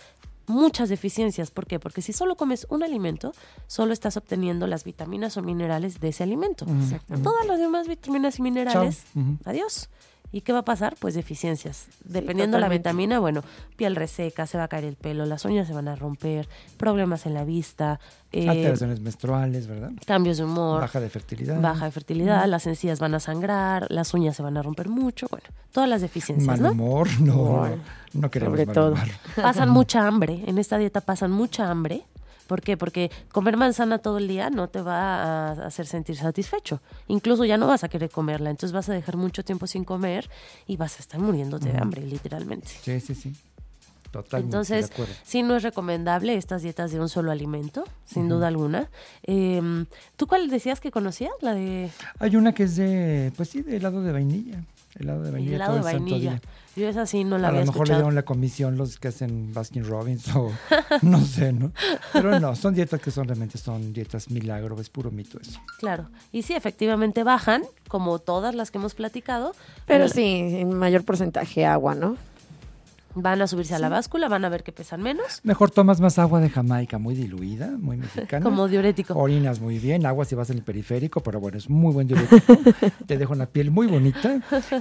muchas 0.49 0.89
deficiencias. 0.89 1.51
¿Por 1.51 1.65
qué? 1.65 1.79
Porque 1.79 2.01
si 2.01 2.12
solo 2.12 2.35
comes 2.35 2.67
un 2.69 2.83
alimento, 2.83 3.31
solo 3.67 3.93
estás 3.93 4.17
obteniendo 4.17 4.67
las 4.67 4.83
vitaminas 4.83 5.38
o 5.38 5.41
minerales 5.41 5.99
de 5.99 6.09
ese 6.09 6.23
alimento. 6.23 6.65
Todas 7.23 7.45
las 7.45 7.60
demás 7.60 7.87
vitaminas 7.87 8.39
y 8.39 8.41
minerales, 8.41 9.04
adiós. 9.45 9.89
¿Y 10.32 10.42
qué 10.42 10.54
va 10.54 10.60
a 10.60 10.65
pasar? 10.65 10.96
Pues 11.00 11.15
deficiencias. 11.15 11.88
Dependiendo 12.04 12.58
de 12.58 12.62
la 12.62 12.69
vitamina, 12.69 13.17
bueno, 13.19 13.42
piel 13.77 13.96
reseca, 13.96 14.46
se 14.46 14.60
va 14.60 14.65
a 14.65 14.67
caer 14.67 14.84
el 14.86 14.96
pelo, 14.96 15.25
las 15.25 15.44
uñas 15.44 15.65
se 15.67 15.73
van 15.73 15.88
a 15.88 15.96
romper, 15.96 16.48
problemas 16.77 17.25
en 17.25 17.34
la 17.34 17.44
vista, 17.44 18.00
eh, 18.32 18.48
Alteraciones 18.48 19.00
menstruales, 19.00 19.65
¿verdad? 19.65 19.90
cambios 20.06 20.38
de 20.38 20.44
humor, 20.44 20.82
Baja 20.82 21.00
de 21.00 21.10
fertilidad. 21.10 21.60
baja 21.60 21.86
de 21.86 21.92
fertilidad, 21.92 22.46
las 22.48 22.67
encías 22.67 23.00
van 23.00 23.15
a 23.15 23.19
sangrar, 23.19 23.88
las 23.90 24.13
uñas 24.13 24.36
se 24.36 24.44
van 24.44 24.56
a 24.58 24.62
romper 24.62 24.88
mucho, 24.88 25.25
bueno, 25.32 25.48
todas 25.71 25.90
las 25.90 26.02
deficiencias, 26.02 26.46
Mal 26.46 26.62
¿no? 26.62 26.71
humor, 26.73 27.08
no, 27.21 27.67
no, 28.13 28.30
queremos 28.30 28.54
Sobre 28.54 28.65
mal 28.67 28.75
todo. 28.75 28.92
humor. 28.94 29.08
Pasan 29.36 29.69
mucha 29.69 30.06
hambre, 30.06 30.44
en 30.46 30.60
esta 30.60 30.77
dieta 30.77 31.02
pasan 31.02 31.32
mucha 31.32 31.71
hambre. 31.71 32.04
¿Por 32.50 32.62
qué? 32.63 32.77
Porque 32.77 33.12
comer 33.31 33.58
manzana 33.58 34.00
todo 34.00 34.17
el 34.17 34.27
día 34.27 34.50
no 34.50 34.69
te 34.69 34.81
va 34.81 35.52
a 35.52 35.52
hacer 35.67 35.85
sentir 35.85 36.15
satisfecho. 36.15 36.81
Incluso 37.08 37.45
ya 37.45 37.58
no 37.58 37.67
vas 37.67 37.83
a 37.83 37.89
querer 37.89 38.10
comerla, 38.10 38.50
entonces 38.50 38.73
vas 38.73 38.89
a 38.89 38.93
dejar 38.93 39.17
mucho 39.17 39.45
tiempo 39.45 39.67
sin 39.67 39.83
comer 39.83 40.27
y 40.65 40.75
vas 40.75 40.97
a 40.97 41.00
estar 41.04 41.19
muriéndote 41.19 41.71
de 41.71 41.77
hambre, 41.77 42.02
literalmente. 42.02 42.67
Sí, 42.67 43.00
sí, 43.02 43.13
sí. 43.13 43.33
Totalmente 44.10 44.47
Entonces, 44.47 44.89
de 44.89 45.06
sí 45.23 45.43
no 45.43 45.58
es 45.58 45.62
recomendable 45.62 46.33
estas 46.33 46.63
dietas 46.63 46.91
de 46.91 47.00
un 47.00 47.08
solo 47.08 47.29
alimento, 47.29 47.83
sin 48.04 48.27
duda 48.27 48.47
alguna. 48.47 48.89
Eh, 49.21 49.85
¿Tú 50.15 50.25
cuál 50.25 50.50
decías 50.50 50.79
que 50.79 50.89
conocías? 50.89 51.33
La 51.41 51.54
de 51.54 51.91
Hay 52.17 52.35
una 52.35 52.52
que 52.56 52.63
es 52.63 52.75
de, 52.77 53.31
pues 53.37 53.50
sí, 53.50 53.62
de 53.62 53.77
helado 53.77 54.02
de 54.02 54.12
vainilla. 54.12 54.63
Helado 55.00 55.23
de 55.23 55.31
vainilla 55.31 55.56
helado 55.56 55.73
de 55.75 55.79
todo 55.79 55.89
santo 55.89 56.04
vainilla. 56.12 56.31
día. 56.31 56.41
Yo 56.75 56.87
esa 56.87 57.06
sí 57.06 57.23
no 57.23 57.37
la 57.37 57.47
A 57.47 57.50
había 57.50 57.62
lo 57.62 57.71
mejor 57.71 57.87
le 57.87 57.95
dieron 57.95 58.15
la 58.15 58.23
comisión 58.23 58.77
los 58.77 59.00
que 59.00 59.08
hacen 59.10 59.54
Baskin 59.54 59.85
Robbins 59.85 60.33
o 60.35 60.52
no 61.02 61.21
sé, 61.21 61.52
¿no? 61.52 61.71
Pero 62.13 62.39
no, 62.39 62.56
son 62.56 62.73
dietas 62.73 63.02
que 63.02 63.12
son 63.12 63.27
realmente 63.27 63.58
son 63.58 63.93
dietas 63.93 64.29
milagro, 64.29 64.79
es 64.79 64.89
puro 64.89 65.12
mito 65.12 65.39
eso. 65.41 65.60
Claro. 65.79 66.10
Y 66.31 66.43
sí, 66.43 66.54
efectivamente 66.54 67.23
bajan, 67.23 67.63
como 67.87 68.19
todas 68.19 68.56
las 68.56 68.71
que 68.71 68.77
hemos 68.77 68.93
platicado. 68.93 69.56
Pero 69.85 70.06
eh, 70.06 70.10
sí, 70.10 70.23
en 70.60 70.73
mayor 70.73 71.04
porcentaje 71.04 71.65
agua, 71.65 71.95
¿no? 71.95 72.17
Van 73.15 73.41
a 73.41 73.47
subirse 73.47 73.73
a 73.75 73.79
la 73.79 73.89
báscula, 73.89 74.27
van 74.27 74.45
a 74.45 74.49
ver 74.49 74.63
que 74.63 74.71
pesan 74.71 75.01
menos, 75.01 75.39
Mejor 75.43 75.71
tomas 75.71 75.99
más 75.99 76.19
agua 76.19 76.39
de 76.39 76.49
Jamaica, 76.49 76.97
muy 76.99 77.15
diluida, 77.15 77.67
muy 77.79 77.97
mexicana. 77.97 78.43
como 78.43 78.67
diurético. 78.67 79.13
Orinas 79.15 79.60
muy 79.60 79.79
bien, 79.79 80.05
agua 80.05 80.25
si 80.25 80.35
vas 80.35 80.49
en 80.51 80.57
el 80.57 80.63
periférico, 80.63 81.21
pero 81.21 81.39
bueno, 81.39 81.57
es 81.57 81.69
muy 81.69 81.91
buen 81.93 82.07
diurético. 82.07 82.57
Te 83.07 83.17
deja 83.17 83.33
una 83.33 83.47
piel 83.47 83.71
muy 83.71 83.87
bonita 83.87 84.35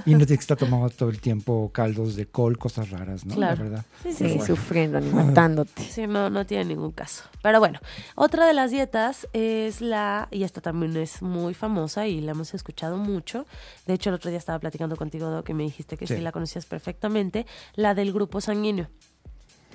y 0.05 0.11
no 0.11 0.25
tienes 0.25 0.27
que 0.27 0.33
estar 0.35 0.57
tomando 0.57 0.89
todo 0.89 1.09
el 1.09 1.19
tiempo 1.19 1.71
caldos 1.73 2.15
de 2.15 2.27
col, 2.27 2.57
cosas 2.57 2.89
raras, 2.91 3.25
¿no? 3.25 3.35
Claro. 3.35 3.63
La 3.63 3.69
verdad. 3.69 3.85
Sí, 4.03 4.11
sí, 4.11 4.17
Sí, 4.17 4.23
sí. 4.25 4.37
bueno. 4.37 4.45
sufriendo 4.45 4.99
ni 4.99 5.09
matándote. 5.11 5.81
Sí, 5.83 6.05
no, 6.07 6.29
no 6.29 6.45
tiene 6.45 6.65
ningún 6.65 6.91
caso. 6.91 7.23
Pero 7.41 7.59
bueno, 7.59 7.79
otra 8.15 8.45
de 8.45 8.53
las 8.53 8.69
dietas 8.71 9.27
es 9.33 9.81
la, 9.81 10.27
y 10.31 10.43
esta 10.43 10.61
también 10.61 10.95
es 10.97 11.21
muy 11.21 11.53
famosa 11.53 12.05
y 12.07 12.21
la 12.21 12.31
hemos 12.31 12.53
escuchado 12.53 12.97
mucho. 12.97 13.45
De 13.87 13.93
hecho, 13.93 14.09
el 14.09 14.15
otro 14.15 14.29
día 14.29 14.37
estaba 14.37 14.59
platicando 14.59 14.95
contigo, 14.97 15.27
Doc, 15.29 15.45
que 15.45 15.53
me 15.53 15.63
dijiste 15.63 15.97
que 15.97 16.05
sí. 16.05 16.15
Sí. 16.15 16.21
la 16.21 16.31
conocías 16.31 16.65
perfectamente, 16.65 17.45
la 17.75 17.93
del 17.95 18.11
grupo 18.19 18.41
sanguíneo. 18.41 18.87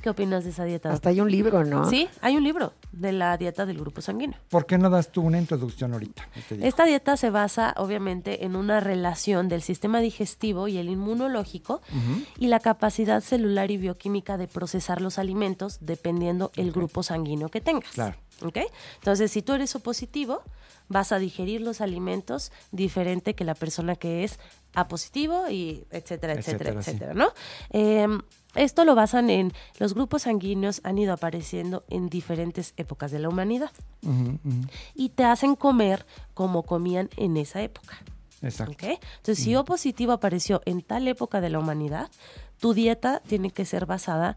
¿Qué 0.04 0.10
opinas 0.10 0.44
de 0.44 0.50
esa 0.50 0.64
dieta? 0.64 0.92
Hasta 0.92 1.08
hay 1.08 1.22
un 1.22 1.30
libro, 1.30 1.64
¿no? 1.64 1.88
Sí, 1.88 2.10
hay 2.20 2.36
un 2.36 2.44
libro 2.44 2.74
de 2.92 3.10
la 3.12 3.38
dieta 3.38 3.64
del 3.64 3.78
grupo 3.78 4.02
sanguíneo. 4.02 4.38
¿Por 4.50 4.66
qué 4.66 4.76
no 4.76 4.90
das 4.90 5.10
tú 5.10 5.22
una 5.22 5.38
introducción 5.38 5.94
ahorita? 5.94 6.28
Yo 6.36 6.42
te 6.46 6.54
digo. 6.56 6.66
Esta 6.66 6.84
dieta 6.84 7.16
se 7.16 7.30
basa 7.30 7.72
obviamente 7.78 8.44
en 8.44 8.54
una 8.54 8.80
relación 8.80 9.48
del 9.48 9.62
sistema 9.62 10.00
digestivo 10.00 10.68
y 10.68 10.76
el 10.76 10.90
inmunológico 10.90 11.80
y 12.38 12.48
la 12.48 12.60
capacidad 12.60 13.22
celular 13.22 13.70
y 13.70 13.78
bioquímica 13.78 14.36
de 14.36 14.46
procesar 14.46 15.00
los 15.00 15.18
alimentos 15.18 15.78
dependiendo 15.80 16.52
el 16.54 16.70
grupo 16.70 17.02
sanguíneo 17.02 17.48
que 17.48 17.62
tengas. 17.62 17.92
Claro. 17.92 18.18
¿Ok? 18.42 18.58
Entonces, 18.96 19.30
si 19.30 19.40
tú 19.40 19.54
eres 19.54 19.74
O 19.74 19.80
positivo, 19.80 20.42
vas 20.88 21.12
a 21.12 21.18
digerir 21.18 21.62
los 21.62 21.80
alimentos 21.80 22.52
diferente 22.72 23.34
que 23.34 23.44
la 23.44 23.54
persona 23.54 23.96
que 23.96 24.24
es 24.24 24.38
A 24.74 24.86
positivo 24.86 25.48
y 25.48 25.86
etcétera, 25.90 26.34
etcétera, 26.34 26.78
Etcétera, 26.78 27.12
sí. 27.12 27.18
¿no? 27.18 27.32
Em, 27.70 28.20
esto 28.54 28.84
lo 28.84 28.94
basan 28.94 29.30
en 29.30 29.52
los 29.78 29.94
grupos 29.94 30.22
sanguíneos 30.22 30.80
han 30.84 30.98
ido 30.98 31.12
apareciendo 31.12 31.84
en 31.88 32.08
diferentes 32.08 32.74
épocas 32.76 33.10
de 33.10 33.18
la 33.18 33.28
humanidad 33.28 33.70
y 34.94 35.08
te 35.10 35.24
hacen 35.24 35.56
comer 35.56 36.06
como 36.34 36.62
comían 36.62 37.08
en 37.16 37.36
esa 37.36 37.62
época. 37.62 37.98
Exacto. 38.42 38.76
Entonces, 38.86 39.42
si 39.42 39.56
O 39.56 39.64
positivo 39.64 40.12
apareció 40.12 40.60
en 40.66 40.82
tal 40.82 41.08
época 41.08 41.40
de 41.40 41.48
la 41.48 41.58
humanidad, 41.58 42.10
tu 42.60 42.74
dieta 42.74 43.20
tiene 43.26 43.50
que 43.50 43.64
ser 43.64 43.86
basada 43.86 44.36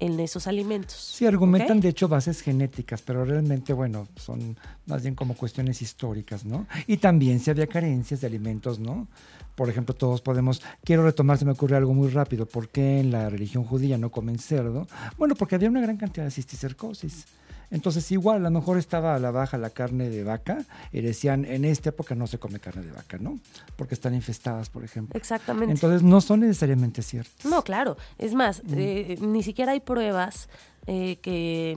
en 0.00 0.20
esos 0.20 0.46
alimentos. 0.46 0.96
Sí, 0.96 1.26
argumentan 1.26 1.80
de 1.80 1.88
hecho 1.88 2.08
bases 2.08 2.40
genéticas, 2.40 3.02
pero 3.02 3.24
realmente, 3.24 3.72
bueno, 3.72 4.06
son 4.16 4.56
más 4.86 5.02
bien 5.02 5.14
como 5.14 5.34
cuestiones 5.34 5.82
históricas, 5.82 6.44
¿no? 6.44 6.66
Y 6.86 6.98
también 6.98 7.40
si 7.40 7.50
había 7.50 7.66
carencias 7.66 8.20
de 8.20 8.26
alimentos, 8.26 8.78
¿no? 8.78 9.08
Por 9.56 9.68
ejemplo, 9.68 9.94
todos 9.94 10.20
podemos, 10.20 10.62
quiero 10.84 11.02
retomar, 11.02 11.36
se 11.38 11.44
me 11.44 11.52
ocurre 11.52 11.76
algo 11.76 11.92
muy 11.94 12.08
rápido, 12.08 12.46
¿por 12.46 12.68
qué 12.68 13.00
en 13.00 13.10
la 13.10 13.28
religión 13.28 13.64
judía 13.64 13.98
no 13.98 14.10
comen 14.10 14.38
cerdo? 14.38 14.86
Bueno, 15.16 15.34
porque 15.34 15.56
había 15.56 15.68
una 15.68 15.80
gran 15.80 15.96
cantidad 15.96 16.24
de 16.24 16.30
cisticercosis. 16.30 17.26
Entonces, 17.70 18.10
igual, 18.12 18.36
a 18.46 18.50
lo 18.50 18.58
mejor 18.58 18.78
estaba 18.78 19.14
a 19.14 19.18
la 19.18 19.30
baja 19.30 19.58
la 19.58 19.70
carne 19.70 20.08
de 20.08 20.24
vaca 20.24 20.64
y 20.92 21.00
decían, 21.02 21.44
en 21.44 21.64
esta 21.64 21.90
época 21.90 22.14
no 22.14 22.26
se 22.26 22.38
come 22.38 22.60
carne 22.60 22.82
de 22.82 22.92
vaca, 22.92 23.18
¿no? 23.18 23.38
Porque 23.76 23.94
están 23.94 24.14
infestadas, 24.14 24.70
por 24.70 24.84
ejemplo. 24.84 25.18
Exactamente. 25.18 25.72
Entonces, 25.74 26.02
no 26.02 26.20
son 26.20 26.40
necesariamente 26.40 27.02
ciertos. 27.02 27.44
no, 27.50 27.62
claro. 27.62 27.96
Es 28.18 28.34
más, 28.34 28.62
eh, 28.74 29.16
ni 29.20 29.42
siquiera 29.42 29.72
hay 29.72 29.80
pruebas 29.80 30.48
eh, 30.86 31.16
que 31.20 31.76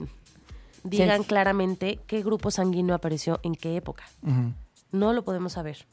digan 0.84 1.20
Sí. 1.22 1.28
claramente 1.28 2.00
qué 2.06 2.22
grupo 2.22 2.50
sanguíneo 2.50 2.94
apareció 2.94 3.38
en 3.42 3.54
qué 3.54 3.76
época. 3.76 4.04
No 4.92 5.12
lo 5.12 5.24
podemos 5.24 5.52
saber 5.52 5.84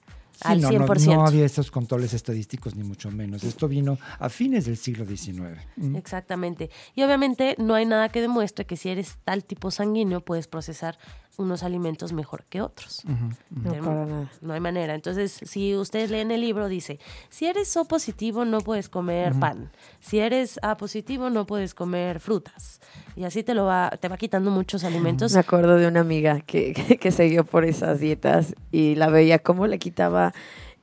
al 0.44 0.62
no, 0.62 0.72
no- 0.72 0.88
100%. 0.88 1.06
No, 1.16 1.26
había 1.26 1.46
esos 1.46 1.72
controles 1.72 2.14
estadísticos, 2.14 2.76
ni 2.76 2.84
mucho 2.84 3.12
menos. 3.12 3.44
Esto 3.44 3.68
vino 3.68 3.98
a 4.20 4.30
fines 4.30 4.66
del 4.66 4.78
siglo 4.78 5.06
XIX. 5.06 5.60
Mm. 5.76 5.96
Exactamente. 5.96 6.70
Y 6.96 7.04
obviamente 7.04 7.56
no 7.58 7.76
hay 7.76 7.86
nada 7.86 8.10
que 8.10 8.22
demuestre 8.22 8.66
que 8.66 8.78
si 8.78 8.90
eres 8.90 9.18
tal 9.24 9.44
tipo 9.44 9.72
sanguíneo 9.72 10.22
puedes 10.22 10.48
procesar 10.48 10.98
unos 11.40 11.64
alimentos 11.64 12.14
mejor 12.14 12.44
que 12.50 12.62
otros. 12.62 13.02
No, 13.06 13.64
Tenemos- 13.72 13.88
para 13.88 14.06
nada. 14.06 14.32
No 14.42 14.54
hay 14.54 14.60
manera. 14.60 14.94
Entonces, 14.94 15.40
si 15.44 15.76
ustedes 15.76 16.12
leen 16.12 16.32
el 16.32 16.42
libro, 16.42 16.68
dice, 16.68 17.00
si 17.30 17.48
eres 17.48 17.76
O 17.78 17.86
positivo 17.86 18.46
no 18.46 18.60
puedes 18.60 18.90
comer 18.90 19.34
pan. 19.40 19.72
Si 20.00 20.20
eres 20.20 20.60
A 20.62 20.78
positivo 20.78 21.30
no 21.30 21.46
puedes 21.46 21.74
comer 21.74 22.20
frutas. 22.20 22.80
Y 23.16 23.24
así 23.24 23.42
te 23.44 23.54
lo 23.54 23.66
va, 23.66 23.90
te 24.00 24.08
va 24.08 24.18
quitando 24.18 24.52
muchos 24.52 24.84
alimentos. 24.84 25.34
Me 25.34 25.40
acuerdo 25.40 25.78
de 25.78 25.88
una 25.88 26.02
amiga 26.02 26.40
que, 26.42 26.74
que, 26.88 26.98
que 26.98 27.12
siguió 27.12 27.44
por 27.46 27.66
esas 27.66 28.00
dietas 28.00 28.54
y 28.72 28.96
la 28.96 29.10
veía 29.10 29.40
cómo 29.40 29.66
le 29.68 29.80
quitaba 29.80 30.34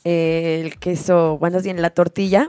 eh, 0.05 0.63
el 0.65 0.79
queso, 0.79 1.37
bueno, 1.39 1.61
bien 1.61 1.81
la 1.83 1.91
tortilla 1.91 2.49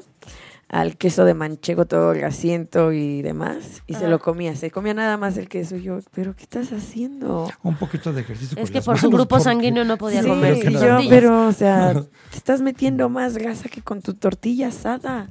al 0.69 0.97
queso 0.97 1.23
de 1.23 1.33
manchego, 1.33 1.85
todo 1.85 2.11
el 2.11 2.23
asiento 2.25 2.91
y 2.91 3.21
demás, 3.21 3.83
y 3.87 3.93
se 3.93 4.07
lo 4.07 4.19
comía. 4.19 4.55
Se 4.55 4.69
comía 4.69 4.93
nada 4.93 5.15
más 5.17 5.37
el 5.37 5.47
queso. 5.47 5.77
Y 5.77 5.83
yo, 5.83 5.99
¿pero 6.13 6.35
qué 6.35 6.43
estás 6.43 6.73
haciendo? 6.73 7.49
Un 7.63 7.75
poquito 7.77 8.11
de 8.11 8.21
ejercicio. 8.21 8.57
Es 8.57 8.63
con 8.63 8.67
que 8.73 8.73
las 8.79 8.85
por 8.85 8.97
su 8.97 9.05
manos, 9.07 9.19
grupo 9.19 9.29
porque- 9.29 9.43
sanguíneo 9.45 9.85
no 9.85 9.97
podía 9.97 10.23
Sí, 10.23 10.27
comer 10.27 10.57
y 10.57 10.59
que 10.59 10.71
yo, 10.73 10.79
tortillas. 10.79 11.07
pero, 11.09 11.47
o 11.47 11.51
sea, 11.53 11.93
te 12.31 12.37
estás 12.37 12.61
metiendo 12.61 13.07
más 13.09 13.37
grasa 13.37 13.69
que 13.69 13.81
con 13.81 14.01
tu 14.01 14.13
tortilla 14.13 14.67
asada. 14.67 15.29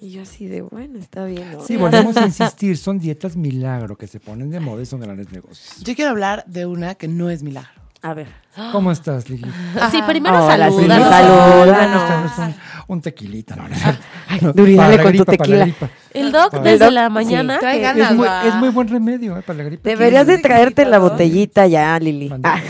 Y 0.00 0.10
yo 0.10 0.22
así 0.22 0.46
de, 0.46 0.62
bueno, 0.62 0.98
está 0.98 1.24
bien. 1.24 1.52
¿no? 1.52 1.64
Sí, 1.64 1.76
volvemos 1.76 2.16
a 2.16 2.24
insistir, 2.26 2.76
son 2.76 2.98
dietas 3.00 3.36
milagro 3.36 3.96
que 3.96 4.06
se 4.06 4.20
ponen 4.20 4.48
de 4.50 4.60
moda 4.60 4.82
y 4.82 4.86
son 4.86 5.00
grandes 5.00 5.32
negocios. 5.32 5.82
Yo 5.82 5.94
quiero 5.96 6.10
hablar 6.12 6.44
de 6.46 6.66
una 6.66 6.94
que 6.94 7.08
no 7.08 7.30
es 7.30 7.42
milagro. 7.42 7.77
A 8.00 8.14
ver. 8.14 8.28
¿Cómo 8.72 8.92
estás, 8.92 9.28
Lili? 9.28 9.50
Sí, 9.90 10.00
primero 10.06 10.44
Hola, 10.44 10.56
salud. 10.68 10.78
sí, 10.80 10.84
Primero, 10.86 11.08
salud. 11.10 11.28
danos, 11.36 11.48
Salúdanos. 11.72 12.08
danos 12.08 12.38
un, 12.38 12.54
un 12.96 13.02
tequilita. 13.02 13.56
No, 13.56 13.68
no, 13.68 13.74
es 13.74 13.80
cierto. 13.82 14.02
No, 14.40 14.52
Duri, 14.52 14.76
para 14.76 14.88
dale 14.88 14.96
la 14.98 15.02
con 15.04 15.16
tu 15.16 15.24
tequila. 15.24 15.68
El 16.14 16.32
doc 16.32 16.52
desde 16.62 16.84
doc, 16.84 16.92
la 16.94 17.06
sí. 17.06 17.12
mañana. 17.12 17.58
Trae 17.58 17.76
que- 17.76 17.82
ganas. 17.82 18.10
Es 18.10 18.16
muy, 18.16 18.26
va. 18.28 18.46
es 18.46 18.54
muy 18.54 18.68
buen 18.70 18.88
remedio 18.88 19.36
eh, 19.36 19.42
para 19.42 19.58
la 19.58 19.64
gripa. 19.64 19.88
Deberías 19.88 20.26
de 20.26 20.34
¿Tienes 20.34 20.42
traerte 20.42 20.84
la 20.84 20.98
botellita 20.98 21.66
ya, 21.66 21.98
Lili. 21.98 22.32
Ah. 22.44 22.60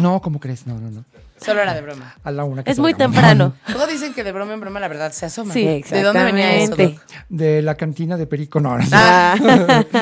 No, 0.00 0.20
¿cómo 0.20 0.38
crees? 0.38 0.66
No, 0.66 0.78
no, 0.78 0.90
no. 0.90 1.04
Solo 1.40 1.60
era 1.62 1.72
de 1.72 1.82
broma. 1.82 2.16
A 2.24 2.32
la 2.32 2.42
una 2.42 2.64
que 2.64 2.70
Es 2.72 2.80
muy 2.80 2.94
temprano. 2.94 3.54
Luego 3.68 3.86
dicen 3.86 4.12
que 4.12 4.24
de 4.24 4.32
broma 4.32 4.54
en 4.54 4.60
broma 4.60 4.80
la 4.80 4.88
verdad 4.88 5.12
se 5.12 5.26
asoma. 5.26 5.52
Sí, 5.54 5.84
¿De 5.88 6.02
dónde 6.02 6.24
venía 6.24 6.54
eso? 6.56 6.74
Doc? 6.74 6.94
De 7.28 7.62
la 7.62 7.76
cantina 7.76 8.16
de 8.16 8.26
Perico. 8.26 8.58
No, 8.60 8.76
no, 8.76 8.84
no. 8.84 8.90
Ah. 8.92 9.84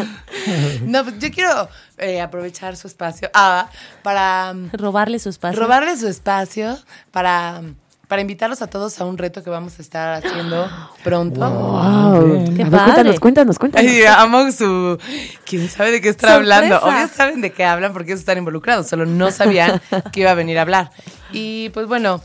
No, 0.85 1.03
pues 1.03 1.19
yo 1.19 1.31
quiero 1.31 1.69
eh, 1.99 2.21
aprovechar 2.21 2.77
su 2.77 2.87
espacio 2.87 3.31
ah, 3.35 3.69
para 4.03 4.53
mm, 4.55 4.71
Robarle 4.73 5.19
su 5.19 5.29
espacio. 5.31 5.59
robarle 5.61 5.97
su 5.97 6.09
espacio, 6.09 6.79
para, 7.11 7.63
para 8.09 8.21
invitarlos 8.23 8.61
a 8.63 8.67
todos 8.69 9.01
a 9.01 9.05
un 9.05 9.17
reto 9.19 9.43
que 9.43 9.51
vamos 9.51 9.79
a 9.79 9.83
estar 9.83 10.13
haciendo 10.25 10.69
pronto. 11.03 11.49
Wow. 11.51 12.55
Qué 12.55 12.63
A 12.63 12.69
ver, 12.69 12.71
padre. 12.71 13.19
cuéntanos, 13.19 13.19
cuéntanos, 13.21 13.59
cuéntanos. 13.59 13.91
Ay, 13.91 14.05
amo 14.05 14.53
su... 14.53 14.99
¿Quién 15.45 15.69
sabe 15.69 15.91
de 15.93 16.01
qué 16.01 16.11
está 16.11 16.35
Sorpresa. 16.35 16.57
hablando? 16.59 16.87
Obvio 16.87 17.09
saben 17.09 17.41
de 17.41 17.53
qué 17.53 17.65
hablan 17.65 17.93
porque 17.93 18.13
ellos 18.13 18.21
están 18.21 18.39
involucrados, 18.39 18.87
solo 18.89 19.07
no 19.07 19.31
sabían 19.31 19.81
que 20.13 20.21
iba 20.21 20.31
a 20.31 20.35
venir 20.35 20.59
a 20.59 20.63
hablar. 20.63 20.91
Y 21.33 21.71
pues 21.71 21.87
bueno, 21.87 22.23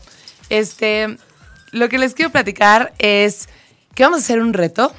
este, 0.50 1.16
lo 1.72 1.88
que 1.88 1.98
les 1.98 2.14
quiero 2.14 2.30
platicar 2.30 2.92
es 2.98 3.48
que 3.94 4.04
vamos 4.04 4.20
a 4.20 4.22
hacer 4.22 4.40
un 4.40 4.52
reto. 4.52 4.92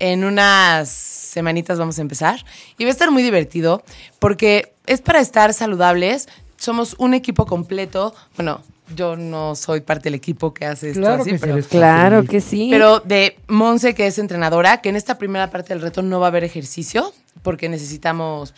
En 0.00 0.22
unas 0.24 1.17
semanitas 1.38 1.78
vamos 1.78 1.98
a 1.98 2.02
empezar 2.02 2.44
y 2.78 2.84
va 2.84 2.88
a 2.88 2.92
estar 2.92 3.12
muy 3.12 3.22
divertido 3.22 3.84
porque 4.18 4.72
es 4.86 5.00
para 5.00 5.20
estar 5.20 5.54
saludables. 5.54 6.28
Somos 6.56 6.96
un 6.98 7.14
equipo 7.14 7.46
completo, 7.46 8.12
bueno, 8.36 8.60
yo 8.96 9.14
no 9.14 9.54
soy 9.54 9.82
parte 9.82 10.04
del 10.04 10.14
equipo 10.14 10.52
que 10.52 10.66
hace 10.66 10.90
esto 10.90 11.02
Claro 11.02 11.22
así, 11.22 11.30
que 11.30 11.36
sí 11.36 11.40
pero, 11.40 11.52
eres 11.54 11.66
Claro 11.68 12.24
que 12.24 12.40
sí. 12.40 12.68
pero 12.72 12.98
de 12.98 13.38
Monse, 13.46 13.94
que 13.94 14.08
es 14.08 14.18
entrenadora, 14.18 14.80
que 14.80 14.88
en 14.88 14.96
esta 14.96 15.16
primera 15.16 15.48
parte 15.50 15.74
del 15.74 15.80
reto 15.80 16.02
no 16.02 16.18
va 16.18 16.26
a 16.26 16.30
haber 16.30 16.42
ejercicio, 16.42 17.12
porque 17.42 17.68
necesitamos 17.68 18.52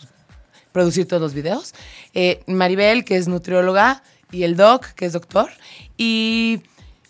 producir 0.73 1.07
todos 1.07 1.21
los 1.21 1.35
videos. 1.35 1.75
Eh, 2.15 2.43
Maribel, 2.47 3.05
que 3.05 3.17
es 3.17 3.29
nutrióloga, 3.29 4.03
y 4.33 4.45
el 4.45 4.57
Doc, 4.57 4.87
que 4.95 5.05
es 5.05 5.13
doctor. 5.13 5.51
Y 5.99 6.63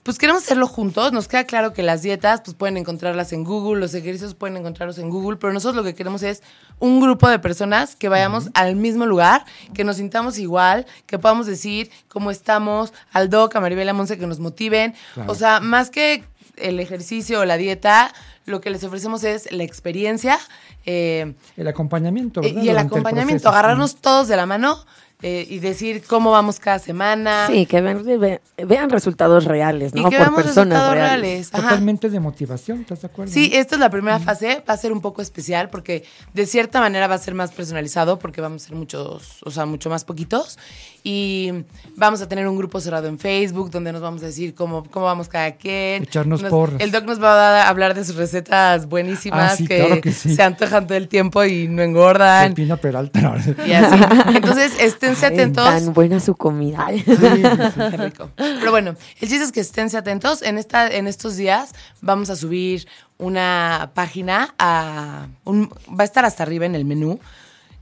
pues 0.03 0.19
queremos 0.19 0.43
hacerlo 0.43 0.67
juntos. 0.67 1.13
Nos 1.13 1.29
queda 1.29 1.45
claro 1.45 1.73
que 1.73 1.83
las 1.83 2.03
dietas 2.03 2.41
pues 2.45 2.57
pueden 2.57 2.77
encontrarlas 2.77 3.33
en 3.33 3.45
Google, 3.45 3.81
los 3.81 3.95
ejercicios 3.95 4.35
pueden 4.35 4.57
encontrarlos 4.57 4.99
en 4.99 5.11
Google, 5.11 5.37
pero 5.37 5.53
nosotros 5.53 5.77
lo 5.77 5.85
que 5.85 5.95
queremos 5.95 6.23
es 6.23 6.43
un 6.79 7.01
grupo 7.01 7.29
de 7.29 7.39
personas 7.39 7.97
que 7.97 8.09
vayamos 8.09 8.51
al 8.55 8.77
mismo 8.77 9.07
lugar, 9.07 9.45
que 9.75 9.85
nos 9.85 9.97
sintamos 9.97 10.39
igual, 10.39 10.87
que 11.07 11.19
podamos 11.19 11.47
decir 11.47 11.91
cómo 12.09 12.31
estamos, 12.31 12.93
al 13.13 13.29
Doc, 13.29 13.55
a 13.57 13.61
Maribel, 13.61 13.89
a 13.89 13.93
Monse, 13.93 14.19
que 14.19 14.27
nos 14.27 14.41
motiven. 14.41 14.95
Claro. 15.15 15.31
O 15.31 15.35
sea, 15.35 15.61
más 15.61 15.91
que 15.91 16.25
el 16.57 16.81
ejercicio 16.81 17.41
o 17.41 17.45
la 17.45 17.57
dieta, 17.57 18.13
lo 18.47 18.61
que 18.61 18.71
les 18.71 18.83
ofrecemos 18.85 19.25
es 19.25 19.51
la 19.53 19.65
experiencia 19.65 20.39
eh, 20.87 21.35
El 21.57 21.69
acompañamiento. 21.69 22.41
eh, 22.41 22.49
¿verdad? 22.49 22.63
y 22.63 22.69
el 22.69 22.75
Durante 22.75 22.95
acompañamiento, 22.95 23.49
agarrarnos 23.49 23.97
todos 23.97 24.29
de 24.29 24.37
la 24.37 24.47
mano 24.47 24.85
eh, 25.23 25.47
y 25.49 25.59
decir 25.59 26.03
cómo 26.07 26.31
vamos 26.31 26.59
cada 26.61 26.79
semana. 26.79 27.47
Sí, 27.47 27.67
que 27.67 27.81
vean, 27.81 28.05
ve- 28.05 28.41
vean 28.67 28.91
resultados 28.91 29.45
reales, 29.45 29.93
Y 29.95 30.03
¿no? 30.03 30.11
que 30.11 30.17
Por 30.17 30.27
veamos 30.27 30.43
personas 30.45 30.69
resultados 30.69 30.95
reales. 30.95 31.51
Totalmente 31.51 32.11
de 32.11 32.21
motivación, 32.21 32.81
¿estás 32.81 33.03
de 33.03 33.07
acuerdo? 33.09 33.33
Sí, 33.33 33.51
esta 33.55 33.75
es 33.77 33.81
la 33.81 33.91
primera 33.91 34.19
fase, 34.19 34.63
va 34.69 34.75
a 34.75 34.77
ser 34.77 34.93
un 34.93 35.01
poco 35.01 35.23
especial 35.23 35.69
porque 35.69 36.05
de 36.35 36.47
cierta 36.47 36.81
manera 36.81 37.07
va 37.07 37.15
a 37.15 37.19
ser 37.19 37.35
más 37.35 37.53
personalizado 37.53 38.19
porque 38.19 38.41
vamos 38.41 38.65
a 38.65 38.67
ser 38.69 38.77
muchos, 38.77 39.43
o 39.45 39.51
sea, 39.51 39.67
mucho 39.67 39.91
más 39.91 40.05
poquitos 40.05 40.59
y 41.03 41.51
vamos 41.97 42.21
a 42.21 42.29
tener 42.29 42.47
un 42.47 42.57
grupo 42.57 42.81
cerrado 42.81 43.09
en 43.09 43.19
Facebook 43.19 43.71
donde 43.71 43.93
nos 43.93 44.03
vamos 44.03 44.23
a 44.23 44.27
decir 44.27 44.55
cómo, 44.55 44.85
cómo 44.91 45.07
vamos 45.07 45.29
cada 45.29 45.53
quien. 45.53 46.03
Echarnos 46.03 46.43
Nos- 46.43 46.51
porras. 46.51 46.81
El 46.81 46.91
doc 46.93 47.05
nos 47.05 47.23
va 47.23 47.63
a 47.63 47.69
hablar 47.69 47.95
de 47.95 48.05
sus 48.05 48.17
recetas 48.17 48.87
buenísimas 48.87 49.53
Ah, 49.53 49.57
sí, 49.57 49.67
que, 49.67 49.79
claro 49.79 50.01
que 50.01 50.13
sí. 50.13 50.35
se 50.37 50.43
antojan 50.43 50.87
todo 50.87 50.99
el 50.99 51.09
tiempo 51.09 51.45
y 51.45 51.69
no 51.69 51.83
engordan. 51.83 52.51
Pepino 52.55 52.77
Peralta. 52.77 53.21
no. 53.21 53.35
Y 53.67 53.73
así. 53.73 53.99
Entonces, 54.35 54.73
esténse 54.81 55.27
Ay, 55.27 55.33
atentos. 55.35 55.65
Tan 55.65 55.93
buena 55.95 56.21
su 56.21 56.35
comida. 56.35 56.87
Qué 56.93 57.97
rico. 57.97 58.31
Pero 58.37 58.71
bueno, 58.71 58.95
el 59.21 59.29
chiste 59.29 59.45
es 59.45 59.53
que 59.53 59.61
esténse 59.61 59.97
atentos. 59.97 60.43
En, 60.43 60.59
esta, 60.59 60.89
en 60.89 61.07
estos 61.07 61.37
días 61.37 61.73
vamos 62.01 62.31
a 62.31 62.37
subir 62.37 62.87
una 63.19 63.91
página 63.95 64.55
a. 64.59 65.27
un- 65.45 65.69
va 65.89 66.03
a 66.03 66.05
estar 66.05 66.25
hasta 66.25 66.43
arriba 66.43 66.67
en 66.67 66.75
el 66.75 66.85
menú 66.85 67.21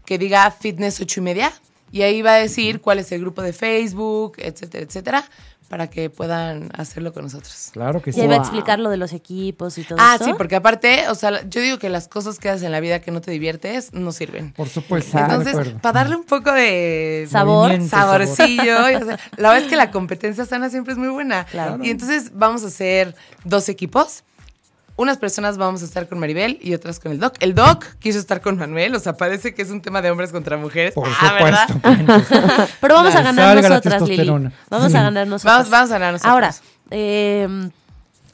que 0.04 0.18
diga 0.18 0.50
fitness 0.50 1.00
ocho 1.00 1.20
y 1.20 1.24
media. 1.24 1.52
Y 1.90 2.02
ahí 2.02 2.22
va 2.22 2.34
a 2.34 2.38
decir 2.38 2.80
cuál 2.80 2.98
es 2.98 3.10
el 3.12 3.20
grupo 3.20 3.42
de 3.42 3.52
Facebook, 3.52 4.34
etcétera, 4.38 4.84
etcétera, 4.84 5.24
para 5.68 5.88
que 5.88 6.08
puedan 6.08 6.70
hacerlo 6.74 7.12
con 7.12 7.24
nosotros. 7.24 7.68
Claro 7.72 8.00
que 8.00 8.10
sí. 8.12 8.18
Ya 8.18 8.24
iba 8.24 8.34
a 8.34 8.38
explicar 8.38 8.78
lo 8.78 8.88
de 8.88 8.96
los 8.96 9.12
equipos 9.12 9.76
y 9.76 9.84
todo 9.84 9.98
Ah, 10.00 10.14
esto. 10.14 10.24
sí, 10.26 10.32
porque 10.38 10.56
aparte, 10.56 11.08
o 11.10 11.14
sea, 11.14 11.46
yo 11.48 11.60
digo 11.60 11.78
que 11.78 11.90
las 11.90 12.08
cosas 12.08 12.38
que 12.38 12.48
haces 12.48 12.62
en 12.62 12.72
la 12.72 12.80
vida 12.80 13.00
que 13.00 13.10
no 13.10 13.20
te 13.20 13.30
diviertes 13.30 13.92
no 13.92 14.12
sirven. 14.12 14.52
Por 14.52 14.68
supuesto. 14.68 15.18
Entonces, 15.18 15.54
para 15.82 16.00
darle 16.00 16.16
un 16.16 16.24
poco 16.24 16.52
de 16.52 17.26
Sabor. 17.30 17.78
Saborcillo. 17.86 18.90
y, 18.90 18.94
o 18.94 19.04
sea, 19.04 19.18
la 19.36 19.48
verdad 19.50 19.64
es 19.64 19.68
que 19.70 19.76
la 19.76 19.90
competencia 19.90 20.46
sana 20.46 20.70
siempre 20.70 20.92
es 20.92 20.98
muy 20.98 21.08
buena. 21.08 21.44
Claro. 21.44 21.82
Y 21.84 21.90
entonces 21.90 22.30
vamos 22.34 22.64
a 22.64 22.68
hacer 22.68 23.14
dos 23.44 23.68
equipos. 23.68 24.24
Unas 24.98 25.16
personas 25.16 25.58
vamos 25.58 25.80
a 25.82 25.84
estar 25.84 26.08
con 26.08 26.18
Maribel 26.18 26.58
y 26.60 26.74
otras 26.74 26.98
con 26.98 27.12
el 27.12 27.20
Doc. 27.20 27.36
El 27.38 27.54
Doc 27.54 27.84
quiso 28.00 28.18
estar 28.18 28.40
con 28.40 28.58
Manuel, 28.58 28.92
o 28.96 28.98
sea, 28.98 29.12
parece 29.16 29.54
que 29.54 29.62
es 29.62 29.70
un 29.70 29.80
tema 29.80 30.02
de 30.02 30.10
hombres 30.10 30.32
contra 30.32 30.56
mujeres. 30.56 30.92
Por 30.92 31.06
Ah, 31.20 31.34
¿verdad? 31.40 31.68
supuesto. 31.72 32.34
Pero 32.80 32.94
vamos 32.96 33.14
a 33.14 33.22
ganar 33.22 33.62
nosotras, 33.62 34.02
Lili. 34.02 34.28
Vamos 34.68 34.94
a 34.94 35.02
ganar 35.02 35.26
nosotras. 35.28 35.54
Vamos, 35.54 35.70
vamos 35.70 35.90
a 35.90 35.94
ganar 35.94 36.12
nosotros. 36.14 36.32
Ahora, 36.32 36.54
eh, 36.90 37.70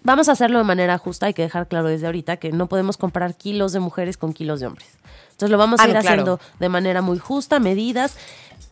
vamos 0.03 0.29
a 0.31 0.33
hacerlo 0.33 0.57
de 0.57 0.65
manera 0.65 0.97
justa. 0.97 1.27
Hay 1.27 1.35
que 1.35 1.43
dejar 1.43 1.69
claro 1.69 1.89
desde 1.89 2.07
ahorita 2.07 2.39
que 2.39 2.51
no 2.51 2.67
podemos 2.67 2.97
comparar 2.97 3.35
kilos 3.35 3.73
de 3.75 3.81
mujeres 3.81 4.17
con 4.17 4.33
kilos 4.33 4.61
de 4.61 4.67
hombres. 4.69 4.89
Entonces 5.33 5.51
lo 5.51 5.59
vamos 5.59 5.81
a 5.81 5.83
Ah, 5.83 5.87
ir 5.89 5.93
claro. 5.93 6.09
haciendo 6.09 6.41
de 6.61 6.69
manera 6.71 7.03
muy 7.03 7.19
justa, 7.19 7.59
medidas, 7.59 8.17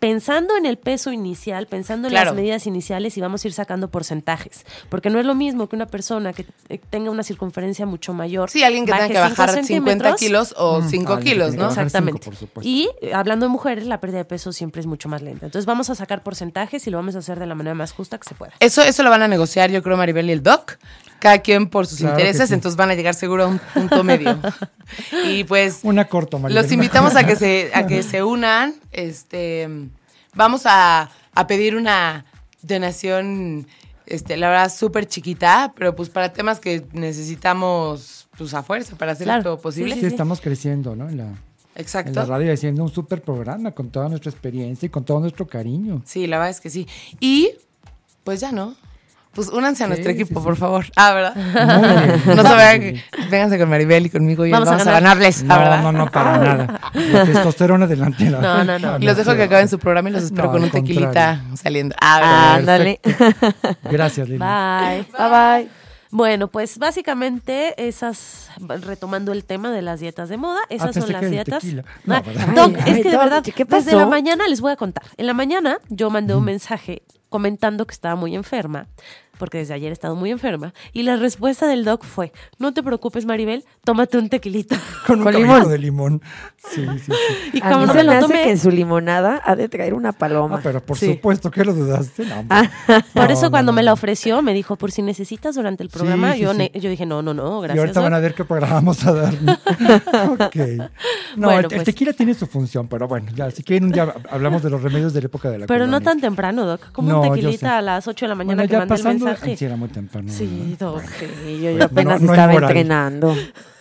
pensando 0.03 0.57
en 0.57 0.67
el 0.67 0.79
peso 0.79 1.13
inicial, 1.13 1.69
pensando 1.69 2.09
en 2.09 2.13
Claro. 2.13 2.31
las 2.31 2.35
medidas 2.35 2.67
iniciales 2.67 3.17
y 3.17 3.21
vamos 3.21 3.45
a 3.45 3.47
ir 3.47 3.55
sacando 3.55 3.89
porcentajes. 3.89 4.67
Porque 4.89 5.11
no 5.11 5.21
es 5.21 5.25
lo 5.27 5.37
mismo 5.37 5.69
que 5.69 5.77
una 5.77 5.87
persona 5.87 6.33
que 6.33 6.45
eh, 6.69 6.81
tenga 6.91 7.09
una 7.13 7.23
circunferencia 7.23 7.87
mucho 7.87 8.13
mayor. 8.13 8.51
Sí, 8.51 8.65
alguien 8.65 8.85
que 8.85 8.91
tenga 8.91 9.03
baje 9.05 9.13
que 9.13 9.21
bajar 9.21 9.51
cinco 9.51 9.67
50 9.69 9.69
centímetros, 9.69 10.21
kilos 10.21 10.55
o 10.59 10.81
Mm, 10.81 10.89
5 10.91 11.13
alguien 11.13 11.25
que 11.25 11.33
kilos, 11.35 11.55
¿no? 11.55 11.69
Exactamente. 11.69 12.31
cinco, 12.37 12.61
y 12.63 12.89
eh, 13.01 13.15
hablando 13.15 13.47
de 13.47 13.51
mujeres, 13.51 13.87
la 13.87 14.01
pérdida 14.01 14.19
de 14.19 14.25
peso 14.25 14.51
siempre 14.51 14.81
es 14.81 14.89
mucho 14.89 15.09
más 15.09 15.23
lenta. 15.23 15.47
Entonces 15.47 15.67
vamos 15.67 15.89
a 15.89 15.95
sacar 15.95 16.25
porcentajes 16.25 16.85
y 16.89 16.91
lo 16.91 16.97
vamos 16.99 17.15
a 17.15 17.21
hacer 17.21 17.39
de 17.39 17.47
la 17.47 17.55
manera 17.55 17.75
más 17.77 17.93
justa 17.93 18.19
que 18.19 18.29
se 18.29 18.35
pueda. 18.35 18.55
Eso, 18.59 18.83
eso 18.83 19.05
lo 19.05 19.11
van 19.11 19.23
a 19.23 19.29
negociar, 19.29 19.71
yo 19.71 19.85
creo, 19.85 19.97
Maribel 19.97 20.29
y 20.29 20.33
el 20.33 20.43
Doc. 20.43 20.79
Cada 21.23 21.39
quien 21.39 21.69
por 21.69 21.87
sus 21.87 21.99
Claro 21.99 22.15
intereses, 22.19 22.49
sí. 22.49 22.55
entonces 22.55 22.77
van 22.77 22.91
a 22.91 22.95
llegar 22.97 23.15
seguro 23.15 23.45
a 23.45 23.47
un 23.47 23.61
punto 23.73 24.03
medio. 24.03 24.41
y 25.29 25.45
pues 25.45 25.79
Una 25.85 26.09
corto, 26.09 26.41
Maribel. 26.41 26.61
Los 26.65 26.73
invitamos 26.73 27.15
a 27.15 27.25
que 27.25 27.37
se, 27.37 27.71
a 27.75 27.87
que 27.87 28.03
se 28.03 28.25
unan. 28.25 28.75
Este, 28.91 29.69
vamos 30.35 30.63
a, 30.65 31.11
a 31.33 31.47
pedir 31.47 31.77
una 31.77 32.25
donación, 32.63 33.69
este, 34.07 34.37
la 34.37 34.49
verdad, 34.49 34.73
súper 34.75 35.07
chiquita, 35.07 35.73
pero 35.77 35.95
pues 35.95 36.09
para 36.09 36.33
temas 36.33 36.59
que 36.59 36.85
necesitamos 36.93 38.27
pues 38.37 38.53
a 38.55 38.65
fuerza 38.65 38.97
para 38.97 39.13
hacer 39.13 39.27
Claro. 39.27 39.39
esto 39.55 39.59
posible. 39.63 39.95
Sí, 39.95 40.05
estamos 40.07 40.41
creciendo, 40.41 40.97
¿no? 40.97 41.09
En 41.09 41.19
la, 41.19 41.25
en 41.27 41.37
Exacto. 41.77 42.13
la 42.15 42.25
radio 42.27 42.53
haciendo 42.53 42.83
un 42.83 42.91
súper 42.91 43.23
programa 43.23 43.71
con 43.71 43.91
toda 43.91 44.09
nuestra 44.09 44.31
experiencia 44.33 44.87
y 44.87 44.91
con 44.91 45.05
todo 45.05 45.21
nuestro 45.21 45.47
cariño. 45.47 46.03
Sí, 46.05 46.27
la 46.27 46.39
verdad 46.39 46.51
es 46.51 46.61
que 46.61 46.69
sí. 46.71 46.89
Y 47.21 47.51
pues 48.25 48.41
ya 48.41 48.51
no. 48.51 48.75
Pues 49.35 49.49
únanse 49.49 49.85
a 49.85 49.87
nuestro 49.87 50.13
Sí, 50.13 50.21
equipo, 50.21 50.41
sí, 50.41 50.45
por 50.45 50.57
favor. 50.57 50.85
Ah, 50.95 51.13
¿verdad? 51.15 51.35
No 52.27 52.43
se 52.43 52.81
que- 52.81 53.03
vénganse 53.31 53.59
con 53.59 53.71
Maribel 53.71 54.05
y 54.07 54.11
conmigo 54.11 54.45
y 54.45 54.51
Vamos 54.51 54.69
vamos, 54.69 54.87
a 54.87 54.91
a, 54.91 54.93
ganar. 54.95 55.03
ganarles, 55.17 55.43
No, 55.43 55.59
¿verdad? 55.59 55.83
no, 55.83 55.93
no, 55.93 56.11
para 56.11 56.37
nada. 56.39 56.81
La 56.93 57.25
testosterona 57.25 57.87
delantera. 57.87 58.41
No, 58.41 58.63
no, 58.65 58.79
no. 58.79 58.99
Y 58.99 59.07
los 59.07 59.17
dejo 59.17 59.35
que 59.35 59.45
acaben 59.45 59.69
su 59.69 59.79
programa 59.79 60.11
y 60.11 60.13
los 60.13 60.25
espero 60.25 60.49
No, 60.49 60.53
con 60.53 60.63
un 60.65 60.71
tequilita 60.71 61.41
saliendo. 61.55 61.95
Ah. 62.01 62.57
Ándale. 62.57 63.01
Gracias, 63.91 64.29
Lili. 64.29 64.39
Bye. 64.39 65.07
Bye 65.19 65.29
bye. 65.31 65.82
Bueno, 66.13 66.49
pues 66.49 66.79
básicamente 66.79 67.75
esas, 67.89 68.51
retomando 68.69 69.33
el 69.33 69.45
tema 69.47 69.73
de 69.73 69.81
las 69.81 69.99
dietas 69.99 70.29
de 70.29 70.37
moda, 70.37 70.61
esas 70.69 70.95
Ah, 70.95 71.01
son 71.01 71.11
las 71.11 71.31
dietas. 71.31 71.65
No, 71.65 71.83
Ah, 72.09 72.21
¿verdad? 72.21 72.55
Doc, 72.55 72.77
Ay, 72.85 72.93
es 72.93 73.03
que 73.03 73.11
de 73.11 73.17
verdad, 73.17 73.43
¿qué 73.43 73.65
desde 73.65 73.97
la 73.97 74.05
mañana 74.05 74.47
les 74.47 74.61
voy 74.61 74.73
a 74.73 74.77
contar. 74.77 75.05
En 75.17 75.27
la 75.27 75.33
mañana 75.33 75.79
yo 75.89 76.11
mandé 76.11 76.35
un 76.35 76.45
mensaje 76.45 77.03
comentando 77.31 77.87
que 77.87 77.95
estaba 77.95 78.15
muy 78.15 78.35
enferma, 78.37 78.89
porque 79.39 79.59
desde 79.59 79.75
ayer 79.75 79.91
he 79.91 79.93
estado 79.93 80.15
muy 80.17 80.31
enferma, 80.31 80.73
y 80.93 81.03
la 81.03 81.17
respuesta 81.17 81.67
del 81.67 81.85
doc 81.85 82.05
fue, 82.05 82.33
no 82.59 82.73
te 82.73 82.83
preocupes 82.83 83.25
Maribel, 83.27 83.65
tómate 83.85 84.19
un 84.19 84.29
tequilita. 84.29 84.77
Con 85.07 85.19
un 85.19 85.25
Con 85.25 85.35
limón. 85.35 85.69
de 85.69 85.79
limón. 85.79 86.23
Sí, 86.57 86.87
sí, 86.99 86.99
sí. 87.07 87.13
Y 87.55 87.59
A 87.59 87.71
como 87.71 87.81
mí 87.81 87.87
no 87.87 87.93
se 87.93 87.99
me 87.99 88.05
lo 88.05 88.13
hace 88.13 88.21
tomé, 88.23 88.43
que 88.45 88.51
en 88.51 88.59
su 88.59 88.71
limonada 88.71 89.41
ha 89.45 89.57
de 89.57 89.69
traer 89.69 89.95
una 89.95 90.13
paloma. 90.13 90.57
Ah, 90.59 90.61
pero 90.63 90.81
por 90.81 90.97
Sí. 90.97 91.07
supuesto 91.15 91.51
que 91.51 91.65
lo 91.65 91.75
dudaste. 91.75 92.25
No, 92.25 92.39
hombre. 92.41 92.71
por 93.15 93.27
No, 93.29 93.33
eso 93.33 93.43
no, 93.43 93.51
cuando 93.51 93.73
no, 93.73 93.77
me 93.77 93.83
la 93.83 93.93
ofreció, 93.93 94.43
me 94.43 94.55
dijo, 94.55 94.77
por 94.77 94.93
si 94.93 95.03
necesitas 95.03 95.55
durante 95.57 95.83
el 95.83 95.89
programa, 95.89 96.35
sí, 96.35 96.41
yo, 96.41 96.53
yo 96.53 96.91
dije, 96.91 97.05
no, 97.07 97.21
no, 97.23 97.35
no, 97.35 97.59
Y 97.61 97.63
gracias. 97.65 97.79
ahorita 97.81 98.01
van 98.01 98.13
doc". 98.13 98.17
a 98.19 98.21
ver 98.21 98.35
qué 98.35 98.45
programa 98.45 98.75
vamos 98.75 99.05
a 99.07 99.13
dar. 99.13 99.35
ok. 100.29 100.57
No, 101.37 101.47
Bueno, 101.49 101.59
el, 101.61 101.65
el 101.65 101.71
pues. 101.71 101.85
tequila 101.85 102.13
tiene 102.13 102.35
su 102.35 102.47
función, 102.47 102.87
pero 102.89 103.09
bueno, 103.09 103.27
ya, 103.35 103.51
si 103.51 103.63
quieren 103.63 103.85
un 103.87 103.93
día 103.93 104.15
hablamos 104.31 104.63
de 104.63 104.71
los 104.71 104.83
remedios 104.83 105.13
de 105.13 105.21
la 105.23 105.27
época 105.27 105.51
de 105.51 105.59
la 105.61 105.67
Pero 105.67 105.87
no 105.87 106.01
tan 106.01 106.21
temprano, 106.21 106.65
Doc. 106.67 106.93
Como 106.93 107.09
No, 107.11 107.21
un 107.23 107.29
tequilita 107.31 107.79
a 107.79 107.83
las 107.83 108.07
8 108.07 108.27
de 108.27 108.29
la 108.29 108.35
mañana 108.35 108.55
Bueno, 108.63 108.69
que 108.69 108.73
ya 108.73 108.79
mandé 108.79 108.95
el 108.95 109.05
mensaje. 109.05 109.32
Sí, 109.37 109.65
era 109.65 109.77
muy 109.77 109.89
temprano. 109.89 110.33
Sí, 110.33 110.77
¿no? 110.81 110.93
Doc. 110.93 111.03
Sí, 111.19 111.61
yo, 111.63 111.71
yo 111.73 111.85
apenas 111.85 112.21
no- 112.21 112.27
no 112.29 112.33
estaba 112.35 112.53
entrenando. 112.55 113.37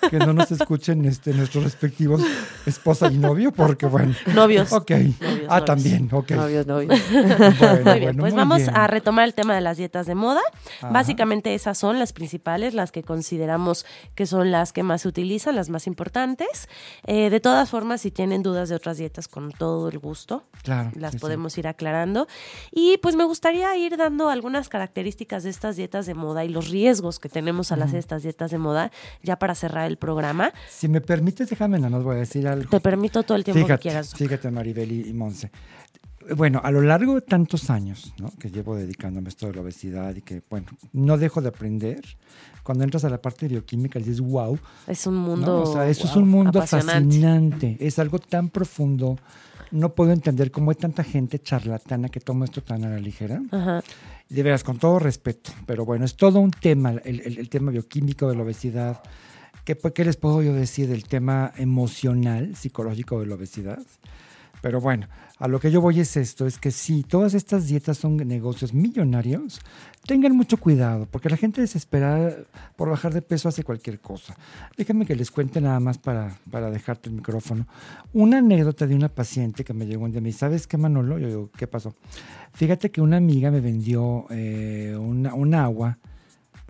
Que 0.10 0.18
no 0.20 0.34
nos 0.34 0.52
escuchen 0.52 1.06
este, 1.06 1.34
nuestros 1.34 1.64
respectivos 1.64 2.22
esposa 2.66 3.12
y 3.12 3.18
novio, 3.18 3.52
porque 3.52 3.86
bueno. 3.86 4.14
Novios. 4.34 4.72
Ok. 4.74 4.91
Novios, 4.91 5.16
ah, 5.22 5.26
novios. 5.60 5.66
también, 5.66 6.10
ok. 6.12 6.32
Novios, 6.32 6.68
novios. 6.68 6.99
Bueno, 7.12 7.36
Muy 7.84 7.99
bien, 7.99 8.16
bueno, 8.16 8.22
pues 8.22 8.34
muy 8.34 8.39
vamos 8.39 8.58
bien. 8.60 8.76
a 8.76 8.88
retomar 8.88 9.26
el 9.26 9.34
tema 9.34 9.56
de 9.56 9.62
las 9.62 9.78
dietas 9.78 10.06
de 10.06 10.16
moda. 10.16 10.41
Ajá. 10.80 10.89
Básicamente 10.91 11.54
esas 11.54 11.78
son 11.78 11.99
las 11.99 12.14
principales, 12.14 12.74
las 12.74 12.91
que 12.91 13.04
consideramos 13.04 13.86
que 14.16 14.26
son 14.26 14.52
las 14.52 14.74
que 14.74 14.84
más 14.84 15.02
se 15.02 15.08
utilizan, 15.08 15.56
las 15.56 15.70
más 15.70 15.88
importantes. 15.88 16.68
Eh, 17.06 17.30
de 17.30 17.39
todas 17.39 17.70
formas, 17.70 18.02
si 18.02 18.12
tienen 18.12 18.43
dudas 18.43 18.70
de 18.70 18.76
otras 18.76 18.97
dietas, 18.97 19.28
con 19.28 19.52
todo 19.52 19.89
el 19.89 19.99
gusto, 19.99 20.43
Claro. 20.64 20.91
las 20.95 21.12
sí, 21.12 21.18
sí. 21.18 21.22
podemos 21.22 21.58
ir 21.58 21.68
aclarando. 21.68 22.28
Y 22.72 22.97
pues 22.97 23.16
me 23.16 23.24
gustaría 23.24 23.76
ir 23.78 23.97
dando 23.97 24.30
algunas 24.30 24.70
características 24.70 25.43
de 25.43 25.49
estas 25.49 25.76
dietas 25.76 26.06
de 26.06 26.14
moda 26.14 26.43
y 26.45 26.49
los 26.49 26.70
riesgos 26.70 27.20
que 27.20 27.30
tenemos 27.30 27.72
al 27.72 27.82
hacer 27.82 27.99
estas 27.99 28.24
dietas 28.24 28.52
de 28.52 28.58
moda, 28.58 28.91
ya 29.24 29.38
para 29.38 29.56
cerrar 29.56 29.88
el 29.88 29.90
programa. 29.97 30.51
Si 30.69 30.87
me 30.87 31.01
permites, 31.01 31.49
déjame, 31.49 31.79
no 31.79 31.89
nos 31.89 32.03
voy 32.03 32.15
a 32.15 32.19
decir 32.19 32.47
algo. 32.47 32.69
Te 32.69 32.79
permito 32.79 33.23
todo 33.23 33.37
el 33.37 33.43
tiempo 33.43 33.61
fíjate, 33.63 33.79
que 33.79 33.89
quieras. 33.89 34.13
Fíjate, 34.13 34.51
Maribel 34.51 34.91
y, 34.91 35.09
y 35.09 35.13
Monse. 35.13 35.51
Bueno, 36.35 36.61
a 36.63 36.69
lo 36.69 36.81
largo 36.81 37.15
de 37.15 37.21
tantos 37.21 37.69
años 37.71 38.13
¿no? 38.19 38.31
que 38.39 38.51
llevo 38.51 38.75
dedicándome 38.75 39.27
a 39.27 39.29
esto 39.29 39.47
de 39.47 39.53
la 39.55 39.61
obesidad 39.61 40.15
y 40.15 40.21
que, 40.21 40.43
bueno, 40.49 40.67
no 40.93 41.17
dejo 41.17 41.41
de 41.41 41.47
aprender, 41.49 41.99
cuando 42.63 42.83
entras 42.83 43.03
a 43.05 43.09
la 43.09 43.19
parte 43.19 43.47
de 43.47 43.55
bioquímica 43.55 43.97
dices, 43.97 44.21
wow, 44.21 44.57
Es 44.85 45.07
un 45.07 45.15
¿no? 45.15 45.21
mundo. 45.21 45.61
o 45.63 45.73
sea, 45.73 45.89
eso 45.89 46.05
es 46.05 46.13
wow, 46.13 46.21
un 46.23 46.29
mundo 46.29 46.61
fascinante, 46.61 47.75
es 47.79 47.97
algo 47.97 48.19
tan 48.19 48.49
profundo 48.49 49.17
no 49.71 49.95
puedo 49.95 50.11
entender 50.11 50.51
cómo 50.51 50.69
hay 50.71 50.75
tanta 50.75 51.01
gente 51.01 51.39
charlatana 51.39 52.09
que 52.09 52.19
toma 52.19 52.43
esto 52.43 52.61
tan 52.61 52.83
a 52.83 52.89
la 52.89 52.99
ligera. 52.99 53.41
Ajá. 53.51 53.81
De 54.27 54.43
veras, 54.43 54.65
con 54.65 54.77
todo 54.77 54.99
respeto, 54.99 55.51
pero 55.65 55.85
bueno, 55.85 56.03
es 56.03 56.15
todo 56.17 56.39
un 56.41 56.51
tema, 56.51 56.91
el, 57.05 57.21
el- 57.21 57.37
el 57.39 57.49
tema 57.49 57.71
bioquímico 57.71 58.29
de 58.29 58.35
la 58.35 58.43
obesidad. 58.43 59.01
¿Qué, 59.66 59.76
pues, 59.76 59.93
¿Qué 59.93 60.03
les 60.03 60.18
puedo 60.18 60.41
yo 60.41 60.53
decir 60.53 60.88
del 60.88 61.03
tema 61.03 61.53
emocional, 61.55 62.55
psicológico 62.55 63.20
de 63.20 63.28
la 63.28 63.36
obesidad? 63.36 63.80
Pero 64.62 64.82
bueno, 64.82 65.07
a 65.38 65.47
lo 65.47 65.59
que 65.59 65.72
yo 65.72 65.82
voy 65.82 65.99
es 65.99 66.18
esto, 66.18 66.45
es 66.45 66.57
que 66.59 66.72
si 66.72 67.03
todas 67.03 67.34
estas 67.34 67.68
dietas 67.68 67.97
son 67.97 68.18
negocios 68.18 68.74
millonarios, 68.74 69.59
tengan 70.05 70.36
mucho 70.36 70.57
cuidado, 70.57 71.07
porque 71.09 71.30
la 71.30 71.38
gente 71.38 71.62
desesperada 71.62 72.36
por 72.76 72.89
bajar 72.89 73.14
de 73.14 73.22
peso 73.22 73.49
hace 73.49 73.64
cualquier 73.64 73.99
cosa. 73.99 74.36
Déjenme 74.78 75.05
que 75.05 75.16
les 75.16 75.32
cuente 75.32 75.62
nada 75.62 75.80
más 75.80 75.97
para, 75.97 76.38
para 76.49 76.70
dejarte 76.70 77.09
el 77.09 77.16
micrófono. 77.16 77.68
Una 78.14 78.38
anécdota 78.38 78.86
de 78.86 78.95
una 78.95 79.09
paciente 79.09 79.64
que 79.64 79.74
me 79.74 79.86
llegó 79.86 80.05
un 80.05 80.12
día 80.12 80.22
me 80.22 80.28
dice, 80.28 80.39
¿sabes 80.39 80.68
qué, 80.68 80.78
Manolo? 80.78 81.18
Yo 81.18 81.28
digo, 81.28 81.49
¿qué 81.57 81.66
pasó? 81.68 81.95
Fíjate 82.53 82.91
que 82.91 83.01
una 83.01 83.18
amiga 83.18 83.49
me 83.49 83.62
vendió 83.62 84.26
eh, 84.30 84.95
un 84.95 85.55
agua 85.55 85.97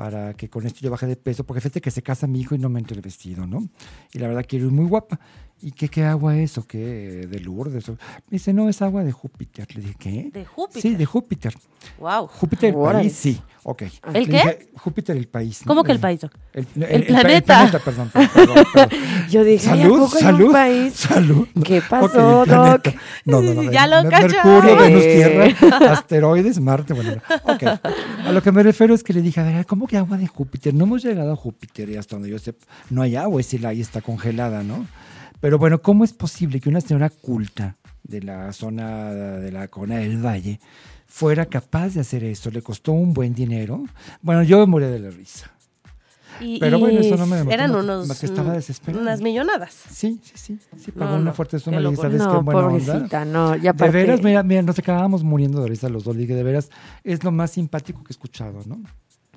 para 0.02 0.34
que 0.34 0.49
con 0.49 0.66
esto 0.66 0.80
yo 0.82 0.89
baje 0.89 1.06
de 1.06 1.16
peso, 1.16 1.43
porque 1.43 1.62
fíjate 1.62 1.80
que 1.80 1.91
se 1.91 2.02
casa 2.02 2.26
mi 2.26 2.41
hijo 2.41 2.56
y 2.56 2.58
no 2.58 2.70
me 2.70 2.80
entra 2.80 2.95
el 2.95 3.04
vestido, 3.04 3.45
¿no? 3.45 3.70
Y 4.12 4.18
la 4.18 4.28
verdad 4.28 4.43
quiero 4.49 4.66
ir 4.66 4.72
muy 4.72 4.88
guapa. 4.88 5.20
¿Y 5.64 5.72
qué, 5.72 5.89
qué 5.89 6.03
agua 6.03 6.38
es 6.38 6.57
o 6.57 6.66
qué? 6.66 7.28
¿De 7.30 7.39
Lourdes? 7.39 7.88
o- 7.89 7.93
Me 7.93 7.97
dice, 8.32 8.51
no, 8.53 8.68
es 8.68 8.82
agua 8.82 9.03
de 9.03 9.12
Júpiter. 9.12 9.68
Le 9.76 9.82
dije, 9.82 9.95
¿qué? 9.99 10.30
¿De 10.34 10.43
Júpiter? 10.45 10.82
Sí, 10.82 10.95
de 10.95 11.05
Júpiter. 11.05 11.53
Wow. 11.99 12.28
Júpiter 12.28 12.74
el 12.74 12.82
país, 12.82 13.14
sí. 13.14 13.41
Ok. 13.64 13.84
¿El 13.84 14.14
Le 14.14 14.26
qué? 14.26 14.32
dije, 14.32 14.70
Júpiter 14.76 15.16
el 15.18 15.28
país. 15.28 15.62
¿no? 15.64 15.68
¿Cómo 15.70 15.84
que 15.84 15.91
el 15.91 15.99
país? 15.99 16.22
doc? 16.22 16.32
El, 16.53 16.66
El 16.84 17.05
planeta. 17.05 17.70
planeta, 17.70 17.80
perdón, 17.80 18.09
perdón, 18.12 18.30
perdón, 18.34 18.66
perdón. 18.74 18.99
Yo 19.30 19.43
dije, 19.43 19.70
¿ay, 19.70 19.80
¿a 19.82 19.84
Salud, 19.84 20.09
salud, 20.09 20.45
un 20.47 20.51
país? 20.51 20.93
salud. 20.95 21.47
¿Qué 21.64 21.82
pasó, 21.88 22.43
el. 22.43 22.49
Doc? 22.49 22.88
No, 23.26 23.41
no, 23.43 23.53
no. 23.53 23.72
Ya 23.72 23.86
lo. 23.86 24.03
Mercurio, 24.03 24.76
Venus. 24.78 25.03
Tierra, 25.03 25.91
asteroides, 25.91 26.59
Marte. 26.59 26.93
Bueno, 26.95 27.12
no. 27.16 27.53
ok. 27.53 27.64
A 28.26 28.32
lo 28.32 28.41
que 28.41 28.51
me 28.51 28.64
refiero 28.64 28.95
es 28.95 29.03
que 29.03 29.14
le 29.14 29.22
dije, 29.22 29.39
a 29.39 29.43
ver, 29.43 29.66
¿cómo 29.68 29.86
que 29.86 29.97
agua 29.97 30.18
de 30.18 30.26
Júpiter? 30.26 30.74
No 30.74 30.86
hemos 30.86 31.03
llegado 31.03 31.32
a 31.32 31.36
Júpiter 31.36 31.88
y 31.89 31.97
hasta 31.97 32.16
donde 32.16 32.30
yo 32.30 32.39
sé, 32.39 32.55
no 32.89 33.03
hay 33.03 33.16
agua, 33.16 33.41
y 33.41 33.43
si 33.43 33.59
la 33.59 33.70
hay 33.70 33.82
está 33.82 34.01
congelada, 34.01 34.64
¿no? 34.64 34.88
Pero 35.42 35.58
bueno, 35.58 35.82
¿cómo 35.82 36.04
es 36.04 36.14
posible 36.14 36.60
que 36.62 36.70
una 36.70 36.82
señora 36.82 37.10
culta 37.10 37.76
de 38.04 38.22
la 38.22 38.54
zona 38.54 39.12
de 39.12 39.52
la 39.52 39.68
Cona 39.68 39.96
del 39.98 40.24
Valle 40.24 40.60
fuera 41.08 41.46
capaz 41.48 41.89
de 41.96 42.02
hacer 42.02 42.24
eso? 42.24 42.52
Le 42.52 42.62
costó 42.62 42.92
un 42.94 43.14
buen 43.14 43.34
dinero. 43.34 43.84
Bueno, 44.22 44.44
yo 44.44 44.60
me 44.60 44.66
morí 44.68 44.86
de 44.86 45.00
la 45.00 45.10
risa. 45.10 45.52
Y, 46.39 46.60
Pero 46.60 46.78
y 46.78 46.80
bueno, 46.80 47.00
eso 47.02 47.18
no 47.18 47.26
me 47.28 47.36
demostró 47.38 47.54
Eran 47.54 47.72
más- 47.72 47.84
unos, 47.84 48.08
más 48.08 48.20
que 48.20 48.26
estaba 48.26 48.54
desesperada. 48.54 49.02
unas 49.04 49.22
millonadas. 49.22 49.74
Sí, 49.92 50.20
sí, 50.24 50.32
sí. 50.36 50.60
Sí, 50.78 50.92
pagó 50.92 51.12
No, 51.16 51.18
una 51.22 51.34
fuerte 51.34 51.58
qué 51.58 51.64
suma. 51.64 51.80
Locura. 51.80 52.10
¿sabes 52.10 52.22
qué? 52.22 52.28
No, 52.28 52.42
Buena 52.42 52.60
onda. 52.68 52.86
pobrecita, 52.94 53.26
no. 53.26 53.56
Ya 53.58 53.74
De 53.74 53.89
veras, 53.89 54.24
mira, 54.24 54.42
mira, 54.42 54.62
nos 54.64 54.80
acabábamos 54.80 55.24
muriendo 55.24 55.62
de 55.62 55.68
risa 55.70 55.89
los 55.89 56.04
dos. 56.04 56.16
Dije, 56.16 56.34
de 56.34 56.42
veras, 56.44 56.70
es 57.04 57.24
lo 57.24 57.32
más 57.32 57.52
simpático 57.52 58.04
que 58.04 58.10
he 58.10 58.14
escuchado, 58.14 58.60
¿no? 58.66 58.82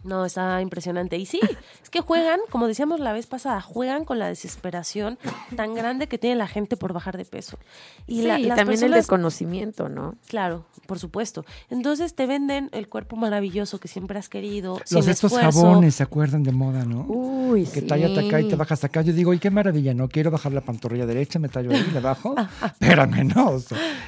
No, 0.04 0.24
está 0.26 0.60
impresionante. 0.60 1.16
Y 1.16 1.26
sí, 1.26 1.40
es 1.82 1.90
que 1.90 2.00
juegan, 2.00 2.38
como 2.50 2.66
decíamos 2.66 3.00
la 3.00 3.12
vez 3.12 3.26
pasada, 3.26 3.60
juegan 3.62 4.04
con 4.04 4.18
la 4.18 4.28
desesperación 4.28 5.18
tan 5.56 5.74
grande 5.74 6.06
que 6.08 6.18
tiene 6.18 6.36
la 6.36 6.46
gente 6.46 6.76
por 6.76 6.92
bajar 6.92 7.16
de 7.16 7.24
peso. 7.24 7.58
Y, 8.06 8.20
sí, 8.20 8.26
la- 8.26 8.38
y 8.38 8.44
las 8.44 8.56
también 8.56 8.82
el 8.82 8.92
desconocimiento, 8.92 9.88
¿no? 9.88 10.16
Claro, 10.28 10.66
por 10.86 10.98
supuesto. 10.98 11.44
Entonces 11.70 12.14
te 12.14 12.26
venden 12.26 12.68
el 12.72 12.88
cuerpo 12.88 13.16
maravilloso 13.16 13.80
que 13.80 13.88
siempre 13.88 14.18
has 14.18 14.28
querido, 14.28 14.78
Los 14.90 15.04
sin 15.04 15.10
estos 15.10 15.32
esfuerzo. 15.32 15.62
jabones, 15.62 15.94
¿se 15.94 16.02
acuerdan 16.02 16.42
de 16.42 16.52
moda, 16.52 16.84
no? 16.84 17.06
Uy, 17.08 17.64
que 17.64 17.80
sí. 17.80 17.86
tallas 17.86 18.16
acá 18.18 18.40
y 18.40 18.48
te 18.48 18.56
bajas 18.56 18.84
acá. 18.84 19.00
Yo 19.02 19.12
digo, 19.14 19.32
¡ay, 19.32 19.38
qué 19.38 19.50
maravilla! 19.50 19.94
No 19.94 20.08
quiero 20.08 20.30
bajar 20.30 20.52
la 20.52 20.60
pantorrilla 20.60 21.06
derecha, 21.06 21.38
me 21.38 21.48
tallo 21.48 21.70
ahí, 21.70 21.82
le 21.92 22.00
bajo. 22.00 22.34
Espérame, 22.62 23.24
no. 23.34 23.56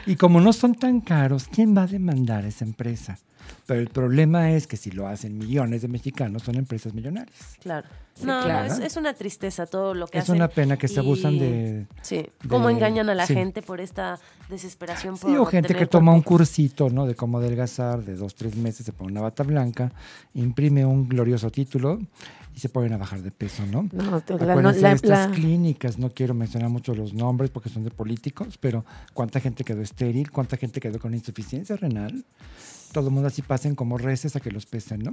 y 0.07 0.17
como 0.17 0.41
no 0.41 0.53
son 0.53 0.75
tan 0.75 1.01
caros, 1.01 1.47
¿quién 1.51 1.77
va 1.77 1.83
a 1.85 1.87
demandar 1.87 2.45
a 2.45 2.49
esa 2.49 2.65
empresa? 2.65 3.19
Pero 3.67 3.81
el 3.81 3.89
problema 3.89 4.53
es 4.53 4.67
que 4.67 4.77
si 4.77 4.91
lo 4.93 5.09
hacen 5.09 5.37
millones 5.39 5.83
de 5.83 5.89
mexicanos, 5.89 6.43
son 6.45 6.55
empresas 6.57 6.95
millonarias. 6.95 7.37
Claro. 7.61 7.89
Sí, 8.15 8.25
no, 8.25 8.43
claro. 8.45 8.73
Es, 8.73 8.79
es 8.79 8.97
una 8.97 9.13
tristeza 9.13 9.67
todo 9.67 9.93
lo 9.93 10.07
que 10.07 10.19
Es 10.19 10.25
hacen. 10.25 10.37
una 10.37 10.49
pena 10.49 10.77
que 10.79 10.89
se 10.89 11.01
abusan 11.01 11.35
Y- 11.35 11.39
de- 11.41 11.87
Sí, 12.01 12.27
cómo 12.49 12.71
engañan 12.71 13.11
a 13.11 13.15
la 13.15 13.27
sí. 13.27 13.35
gente 13.35 13.61
por 13.63 13.81
esta 13.81 14.19
desesperación. 14.49 15.19
Por 15.19 15.31
Sí, 15.31 15.37
o 15.37 15.45
gente 15.45 15.75
que 15.75 15.87
toma 15.87 16.13
un 16.15 16.23
cursito, 16.23 16.89
¿no? 16.89 17.07
De 17.07 17.15
cómo 17.15 17.39
adelgazar, 17.39 18.05
de 18.05 18.15
dos, 18.17 18.35
tres 18.35 18.57
meses, 18.57 18.87
se 18.87 18.93
pone 18.93 19.13
una 19.13 19.21
bata 19.21 19.43
blanca, 19.43 19.93
imprime 20.35 20.87
un 20.87 21.09
glorioso 21.09 21.51
título 21.51 21.99
y 22.55 22.61
se 22.61 22.71
ponen 22.71 22.95
a 22.95 22.97
bajar 22.97 23.21
de 23.21 23.31
peso, 23.33 23.67
¿no? 23.67 23.87
No, 23.93 24.23
la- 24.39 24.55
no, 24.55 24.73
la- 24.73 24.93
estas 24.93 25.29
la- 25.29 25.35
clínicas, 25.35 25.99
no 25.99 26.09
quiero 26.11 26.33
mencionar 26.33 26.71
mucho 26.71 26.95
los 26.95 27.13
nombres 27.13 27.51
porque 27.51 27.69
son 27.69 27.85
de 27.85 27.91
políticos, 27.91 28.57
pero 28.59 28.87
cuánta 29.13 29.41
gente 29.41 29.63
quedó 29.63 29.83
estéril, 29.83 30.31
cuánta 30.31 30.57
gente 30.57 30.81
quedó 30.81 30.99
con 30.99 31.13
insuficiencia 31.13 31.77
renal. 31.77 32.25
Todo 32.97 33.09
el 33.09 33.13
mundo 33.13 33.29
así 33.29 33.43
pasen 33.43 33.75
como 33.75 33.99
reces 33.99 34.37
a 34.37 34.41
que 34.41 34.51
los 34.51 34.65
pesen, 34.65 35.01
¿no? 35.01 35.13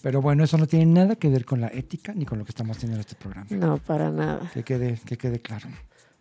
Pero 0.00 0.22
bueno, 0.22 0.44
eso 0.44 0.56
no 0.56 0.66
tiene 0.66 0.86
nada 0.86 1.14
que 1.14 1.28
ver 1.28 1.44
con 1.44 1.60
la 1.60 1.66
ética 1.68 2.14
ni 2.14 2.24
con 2.24 2.38
lo 2.38 2.46
que 2.46 2.52
estamos 2.52 2.74
haciendo 2.78 2.94
en 2.96 3.00
este 3.00 3.16
programa. 3.16 3.46
No, 3.50 3.76
para 3.76 4.10
nada. 4.10 4.50
Que 4.54 4.62
quede, 4.62 4.98
que 5.04 5.18
quede 5.18 5.38
claro. 5.38 5.68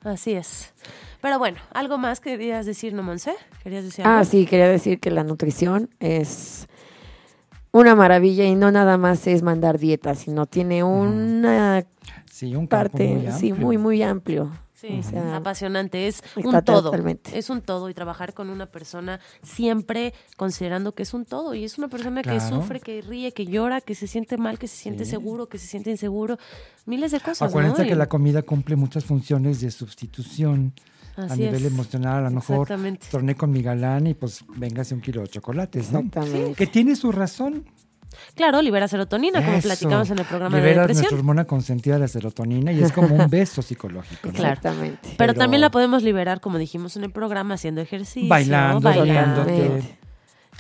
Así 0.04 0.34
es. 0.34 0.74
Pero 1.22 1.40
bueno, 1.40 1.60
¿algo 1.74 1.98
más 1.98 2.20
querías 2.20 2.66
decir, 2.66 2.94
no, 2.94 3.04
Monse? 3.04 3.32
¿Querías 3.64 3.86
decir 3.86 4.06
Ah, 4.06 4.20
algo? 4.20 4.30
sí, 4.30 4.46
quería 4.46 4.68
decir 4.68 5.00
que 5.00 5.10
la 5.10 5.24
nutrición 5.24 5.90
es 6.02 6.68
una 7.72 7.96
maravilla 7.96 8.44
y 8.44 8.56
no 8.56 8.70
nada 8.70 8.98
más 8.98 9.28
es 9.28 9.44
mandar 9.44 9.80
dieta, 9.80 10.14
sino 10.14 10.46
tiene 10.46 10.84
una 10.84 11.86
Sí, 12.30 12.48
un 12.54 12.68
campo 12.68 12.90
parte, 12.98 13.08
muy 13.08 13.32
sí, 13.32 13.54
muy, 13.54 13.78
muy 13.78 14.04
amplio. 14.04 14.52
Sí, 14.80 15.00
O 15.00 15.04
sea, 15.04 15.36
apasionante. 15.38 16.08
Es 16.08 16.22
un 16.36 16.62
todo. 16.64 16.84
totalmente. 16.84 17.36
Es 17.36 17.50
un 17.50 17.62
todo 17.62 17.90
y 17.90 17.96
trabajar 17.96 18.36
con 18.36 18.52
una 18.52 18.68
persona 18.68 19.20
siempre 19.42 20.14
considerando 20.36 20.94
que 20.94 21.02
es 21.02 21.16
un 21.16 21.26
todo. 21.26 21.56
Y 21.56 21.64
es 21.64 21.80
una 21.80 21.88
persona 21.88 22.22
que 22.22 22.40
sufre, 22.40 22.80
que 22.80 23.02
ríe, 23.02 23.32
que 23.32 23.48
llora, 23.48 23.82
que 23.82 23.96
se 23.96 24.06
siente 24.06 24.38
mal, 24.38 24.60
que 24.60 24.68
se 24.68 24.76
siente 24.78 25.04
Sí. 25.06 25.12
seguro, 25.12 25.48
que 25.50 25.58
se 25.58 25.66
siente 25.66 25.90
inseguro. 25.90 26.38
Miles 26.86 27.12
de 27.12 27.20
cosas. 27.20 27.50
Acuérdense 27.50 27.82
¿no? 27.84 27.90
que 27.90 27.96
la 27.96 28.08
comida 28.08 28.44
cumple 28.44 28.76
muchas 28.76 29.04
funciones 29.04 29.62
de 29.62 29.72
sustitución 29.72 30.74
a 31.16 31.36
nivel 31.36 31.66
es. 31.66 31.72
emocional. 31.74 32.26
A 32.28 32.30
lo 32.30 32.36
mejor 32.36 32.68
torné 33.10 33.34
con 33.34 33.50
mi 33.50 33.64
galán 33.64 34.06
y 34.06 34.14
pues 34.14 34.46
véngase 34.58 34.94
un 34.94 35.02
kilo 35.02 35.22
de 35.22 35.28
chocolates, 35.30 35.92
¿no? 35.92 36.04
Que 36.56 36.68
tiene 36.68 36.96
su 36.96 37.12
razón. 37.12 37.66
Claro, 38.36 38.62
libera 38.62 38.88
serotonina, 38.88 39.44
como 39.44 39.60
platicamos 39.60 40.10
en 40.12 40.20
el 40.20 40.26
programa 40.26 40.56
de 40.58 40.62
Liberas 40.62 40.88
nuestra 40.88 41.02
depresión. 41.04 41.20
hormona 41.20 41.46
consentida, 41.46 41.98
la 42.00 42.08
serotonina, 42.08 42.72
y 42.72 42.82
es 42.84 42.92
como 42.92 43.16
un 43.16 43.30
beso 43.30 43.62
psicológico. 43.62 44.28
¿no? 44.28 44.34
Claro. 44.34 44.50
Exactamente. 44.54 45.00
Pero, 45.04 45.16
Pero- 45.18 45.34
también 45.36 45.62
la 45.62 45.72
podemos 45.72 46.04
liberar, 46.04 46.40
como 46.42 46.58
dijimos 46.58 46.96
en 46.98 47.04
el 47.04 47.12
programa, 47.12 47.56
haciendo 47.56 47.82
ejercicio, 47.82 48.30
Bailando, 48.30 48.82
bailando. 48.82 49.46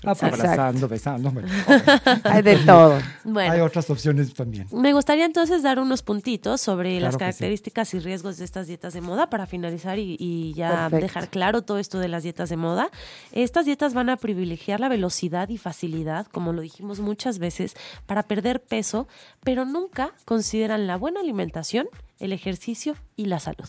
Ah, 0.04 0.12
Exacto. 0.12 0.36
abrazando, 0.41 0.88
besando. 0.88 1.32
bueno, 1.32 1.48
Hay 2.26 2.43
de 2.43 2.58
todo. 2.58 3.00
Bueno, 3.24 3.52
Hay 3.54 3.60
otras 3.62 3.89
opciones 3.89 4.32
también. 4.34 4.68
Me 4.72 4.93
gustaría 4.93 5.26
entonces 5.26 5.64
dar 5.64 5.80
unos 5.80 6.04
puntitos 6.04 6.62
sobre 6.62 6.91
Claro 6.91 7.06
las 7.06 7.14
sí. 7.16 7.20
características 7.20 7.93
y 7.95 8.00
riesgos 8.00 8.38
de 8.38 8.45
estas 8.45 8.68
dietas 8.68 8.93
de 8.93 9.02
moda 9.02 9.30
para 9.30 9.48
finalizar 9.48 9.98
y, 9.98 10.16
y 10.20 10.54
ya 10.54 10.70
Perfecto. 10.89 10.98
dejar 11.06 11.30
claro 11.30 11.62
todo 11.64 11.80
esto 11.80 11.98
de 12.00 12.10
las 12.10 12.22
dietas 12.24 12.50
de 12.50 12.58
moda. 12.58 12.89
Estas 13.32 13.66
dietas 13.66 13.93
van 13.95 14.10
a 14.10 14.18
privilegiar 14.18 14.80
la 14.80 14.88
velocidad 14.89 15.50
y 15.50 15.58
facilidad, 15.58 16.28
como 16.28 16.54
lo 16.54 16.62
dijimos 16.62 17.00
muchas 17.00 17.39
veces, 17.39 17.76
para 18.06 18.24
perder 18.24 18.62
peso, 18.62 19.08
pero 19.43 19.66
nunca 19.66 20.12
consideran 20.26 20.86
la 20.86 20.95
buena 20.98 21.22
alimentación, 21.22 21.88
el 22.20 22.34
ejercicio 22.34 22.95
y 23.15 23.26
la 23.26 23.39
salud. 23.39 23.68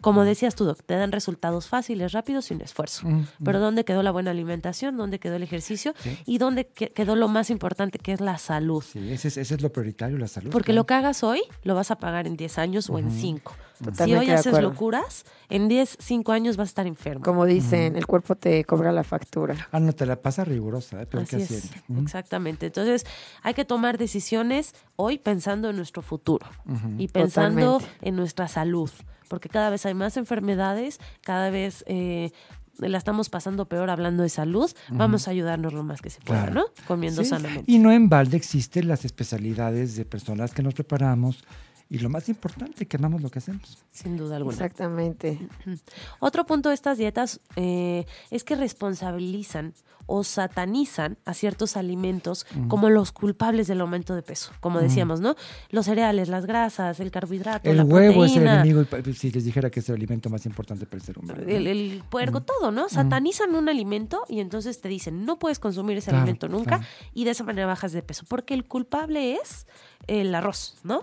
Como 0.00 0.24
decías 0.24 0.54
tú, 0.56 0.64
Doc, 0.64 0.80
te 0.84 0.94
dan 0.96 1.12
resultados 1.12 1.68
fáciles, 1.68 2.12
rápidos, 2.12 2.46
sin 2.46 2.60
esfuerzo. 2.60 3.06
Mm, 3.08 3.26
Pero 3.44 3.60
¿dónde 3.60 3.84
quedó 3.84 4.02
la 4.02 4.10
buena 4.10 4.32
alimentación? 4.32 4.96
¿Dónde 4.96 5.18
quedó 5.20 5.36
el 5.36 5.42
ejercicio? 5.44 5.94
Sí. 6.00 6.18
¿Y 6.26 6.38
dónde 6.38 6.66
que- 6.66 6.90
quedó 6.90 7.14
lo 7.14 7.28
más 7.28 7.50
importante, 7.50 7.98
que 7.98 8.12
es 8.12 8.20
la 8.20 8.36
salud? 8.38 8.82
Sí, 8.82 8.98
ese 9.12 9.28
es, 9.28 9.36
ese 9.36 9.54
es 9.54 9.62
lo 9.62 9.72
prioritario, 9.72 10.18
la 10.18 10.26
salud. 10.28 10.50
Porque 10.50 10.66
claro. 10.72 10.80
lo 10.80 10.86
que 10.86 10.94
hagas 10.94 11.22
hoy 11.22 11.42
lo 11.62 11.74
vas 11.74 11.90
a 11.90 11.96
pagar 11.96 12.26
en 12.26 12.36
10 12.36 12.58
años 12.58 12.90
o 12.90 12.98
en 12.98 13.10
5. 13.12 13.54
Si 13.78 13.84
Totalmente 13.84 14.18
hoy 14.20 14.26
de 14.26 14.32
haces 14.34 14.46
acuerdo. 14.48 14.70
locuras, 14.70 15.24
en 15.48 15.68
10, 15.68 15.96
5 16.00 16.32
años 16.32 16.56
vas 16.56 16.68
a 16.68 16.70
estar 16.70 16.86
enfermo. 16.86 17.24
Como 17.24 17.44
dicen, 17.44 17.96
el 17.96 18.06
cuerpo 18.06 18.36
te 18.36 18.64
cobra 18.64 18.92
la 18.92 19.02
factura. 19.02 19.56
Ah, 19.72 19.80
no, 19.80 19.92
te 19.92 20.06
la 20.06 20.16
pasa 20.22 20.44
rigurosa, 20.44 21.02
¿eh? 21.02 21.06
peor 21.06 21.24
Así 21.24 21.36
que 21.38 21.42
es, 21.42 21.70
exactamente. 22.02 22.66
Entonces, 22.66 23.04
hay 23.42 23.54
que 23.54 23.64
tomar 23.64 23.98
decisiones 23.98 24.74
hoy 24.96 25.18
pensando 25.18 25.70
en 25.70 25.76
nuestro 25.76 26.02
futuro 26.02 26.46
Ujú. 26.66 26.94
y 26.98 27.08
pensando 27.08 27.78
Totalmente. 27.78 28.08
en 28.08 28.16
nuestra 28.16 28.46
salud, 28.48 28.90
porque 29.28 29.48
cada 29.48 29.70
vez 29.70 29.84
hay 29.86 29.94
más 29.94 30.16
enfermedades, 30.16 31.00
cada 31.22 31.50
vez 31.50 31.82
eh, 31.88 32.30
la 32.78 32.98
estamos 32.98 33.28
pasando 33.28 33.66
peor 33.66 33.90
hablando 33.90 34.22
de 34.22 34.28
salud. 34.28 34.70
Vamos 34.90 35.26
a 35.26 35.32
ayudarnos 35.32 35.72
lo 35.72 35.82
más 35.82 36.00
que 36.00 36.10
se 36.10 36.20
pueda, 36.20 36.42
Claro. 36.46 36.54
¿no? 36.54 36.64
Comiendo 36.86 37.22
Sí, 37.22 37.28
sanamente. 37.30 37.64
Y 37.70 37.78
no 37.78 37.90
en 37.92 38.08
balde 38.08 38.36
existen 38.36 38.86
las 38.88 39.04
especialidades 39.04 39.96
de 39.96 40.04
personas 40.04 40.52
que 40.52 40.62
nos 40.62 40.74
preparamos 40.74 41.42
y 41.90 41.98
lo 41.98 42.08
más 42.08 42.28
importante, 42.28 42.86
que 42.86 42.96
amamos 42.96 43.22
lo 43.22 43.30
que 43.30 43.38
hacemos. 43.38 43.78
Sin 43.92 44.16
duda 44.16 44.36
alguna. 44.36 44.54
Exactamente. 44.54 45.38
Otro 46.20 46.44
punto 46.46 46.70
de 46.70 46.74
estas 46.74 46.98
dietas 46.98 47.40
eh, 47.56 48.04
es 48.30 48.42
que 48.44 48.56
responsabilizan 48.56 49.74
o 50.06 50.22
satanizan 50.22 51.16
a 51.24 51.32
ciertos 51.32 51.78
alimentos 51.78 52.46
como 52.68 52.90
los 52.90 53.10
culpables 53.10 53.68
del 53.68 53.80
aumento 53.80 54.14
de 54.14 54.20
peso, 54.20 54.52
como 54.60 54.78
decíamos, 54.80 55.20
¿no? 55.20 55.34
Los 55.70 55.86
cereales, 55.86 56.28
las 56.28 56.44
grasas, 56.44 57.00
el 57.00 57.10
carbohidrato, 57.10 57.70
El 57.70 57.78
la 57.78 57.84
huevo 57.84 58.22
es 58.26 58.36
el 58.36 58.46
enemigo, 58.46 58.82
y- 58.82 59.12
si 59.14 59.30
les 59.30 59.44
dijera 59.46 59.70
que 59.70 59.80
es 59.80 59.88
el 59.88 59.94
alimento 59.94 60.28
más 60.28 60.44
importante 60.44 60.84
para 60.84 60.96
el 60.98 61.02
ser 61.02 61.18
humano. 61.18 61.40
¿no? 61.42 61.48
el, 61.50 61.66
el 61.66 62.02
puerco, 62.10 62.42
todo, 62.42 62.70
¿no? 62.70 62.90
Satanizan 62.90 63.54
un 63.54 63.70
alimento 63.70 64.24
y 64.28 64.40
entonces 64.40 64.78
te 64.82 64.90
dicen, 64.90 65.24
no 65.24 65.38
puedes 65.38 65.58
consumir 65.58 65.96
ese 65.96 66.10
Claro, 66.10 66.24
alimento 66.24 66.48
nunca 66.48 66.78
claro. 66.80 66.84
y 67.14 67.24
de 67.24 67.30
esa 67.30 67.44
manera 67.44 67.66
bajas 67.66 67.92
de 67.92 68.02
peso, 68.02 68.26
porque 68.28 68.52
el 68.52 68.64
culpable 68.66 69.36
es 69.36 69.66
el 70.06 70.34
arroz, 70.34 70.76
¿no? 70.84 71.02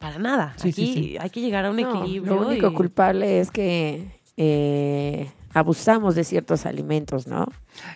Para 0.00 0.18
nada. 0.18 0.54
Sí, 0.56 0.72
sí, 0.72 0.82
Aquí 0.82 0.94
sí. 0.94 1.16
hay 1.20 1.30
que 1.30 1.40
llegar 1.40 1.64
a 1.64 1.70
un 1.70 1.76
No, 1.76 2.00
equilibrio. 2.02 2.34
lo 2.34 2.48
único 2.48 2.68
y- 2.68 2.74
culpable 2.74 3.40
es 3.40 3.50
que 3.50 4.20
eh, 4.36 5.30
abusamos 5.52 6.14
de 6.16 6.24
ciertos 6.24 6.66
alimentos, 6.66 7.26
¿no? 7.28 7.46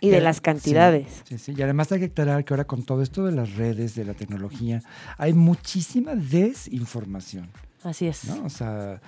Y 0.00 0.10
de 0.10 0.18
Ya, 0.18 0.22
las 0.22 0.40
cantidades. 0.40 1.22
Sí, 1.28 1.38
sí, 1.38 1.54
y 1.56 1.62
además 1.62 1.90
hay 1.90 1.98
que 1.98 2.04
aclarar 2.06 2.44
que 2.44 2.54
ahora 2.54 2.64
con 2.64 2.84
todo 2.84 3.02
esto 3.02 3.24
de 3.26 3.32
las 3.32 3.56
redes, 3.56 3.94
de 3.96 4.04
la 4.04 4.14
tecnología, 4.14 4.80
hay 5.16 5.32
muchísima 5.32 6.14
desinformación, 6.14 7.48
Así 7.82 8.06
es. 8.06 8.24
¿no? 8.26 8.44
O 8.44 8.48
sea, 8.50 9.00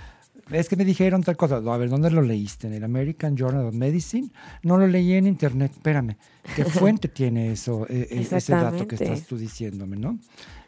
es 0.50 0.68
que 0.68 0.74
me 0.74 0.84
dijeron 0.84 1.22
tal 1.22 1.36
cosa. 1.36 1.60
No, 1.60 1.72
a 1.72 1.76
ver, 1.78 1.88
¿dónde 1.90 2.10
lo 2.10 2.22
leíste? 2.22 2.66
¿En 2.66 2.74
el 2.74 2.82
American 2.82 3.36
Journal 3.36 3.66
of 3.66 3.74
Medicine? 3.74 4.30
No 4.64 4.78
lo 4.78 4.86
leí 4.88 5.12
en 5.12 5.26
internet. 5.28 5.70
Espérame, 5.72 6.16
¿qué 6.56 6.64
fuente 6.64 7.06
tiene 7.08 7.52
eso, 7.52 7.86
e- 7.88 8.08
e- 8.10 8.20
ese 8.36 8.52
dato 8.52 8.88
que 8.88 8.96
estás 8.96 9.22
tú 9.26 9.36
diciéndome, 9.36 9.96
no? 9.96 10.18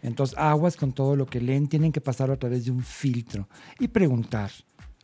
Entonces, 0.02 0.36
aguas 0.36 0.76
con 0.76 0.92
todo 0.92 1.16
lo 1.16 1.26
que 1.26 1.40
leen, 1.40 1.68
tienen 1.68 1.92
que 1.92 2.00
pasar 2.00 2.30
a 2.30 2.36
través 2.36 2.64
de 2.64 2.70
un 2.72 2.82
filtro 2.82 3.48
y 3.78 3.88
preguntar 3.88 4.50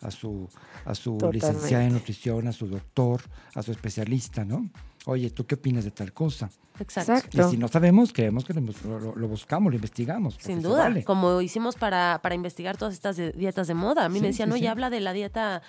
a 0.01 0.11
su, 0.11 0.49
a 0.85 0.95
su 0.95 1.19
licenciada 1.33 1.85
en 1.85 1.93
nutrición, 1.95 2.47
a 2.49 2.53
su 2.53 2.67
doctor, 2.67 3.23
a 3.55 3.63
su 3.63 3.73
especialista, 3.73 4.45
¿no? 4.45 4.69
Oye, 5.07 5.31
¿tú 5.31 5.47
qué 5.47 5.55
opinas 5.55 5.85
de 5.85 5.91
tal 5.91 6.13
cosa? 6.13 6.51
Exacto. 6.81 7.49
Y 7.49 7.51
si 7.51 7.57
no 7.57 7.67
sabemos, 7.69 8.13
creemos 8.13 8.45
que 8.45 8.53
lo, 8.55 9.29
buscamos, 9.29 9.73
lo 9.73 9.77
investigamos. 9.77 10.37
Sin 10.41 10.63
duda, 10.63 10.85
vale. 10.85 11.03
como 11.05 11.41
hicimos 11.41 11.77
para, 11.77 12.21
para 12.23 12.35
investigar 12.35 12.77
todas 12.77 12.95
estas 12.95 13.17
dietas 13.17 13.67
de 13.67 13.75
moda. 13.75 14.05
A 14.05 14.09
mí 14.09 14.17
Sí, 14.17 14.21
me 14.23 14.29
decían, 14.29 14.51
sí, 14.51 14.55
oye, 14.55 14.63
sí. 14.63 14.67
habla 14.69 14.91
de 14.91 15.01
la 15.01 15.13
dieta 15.13 15.63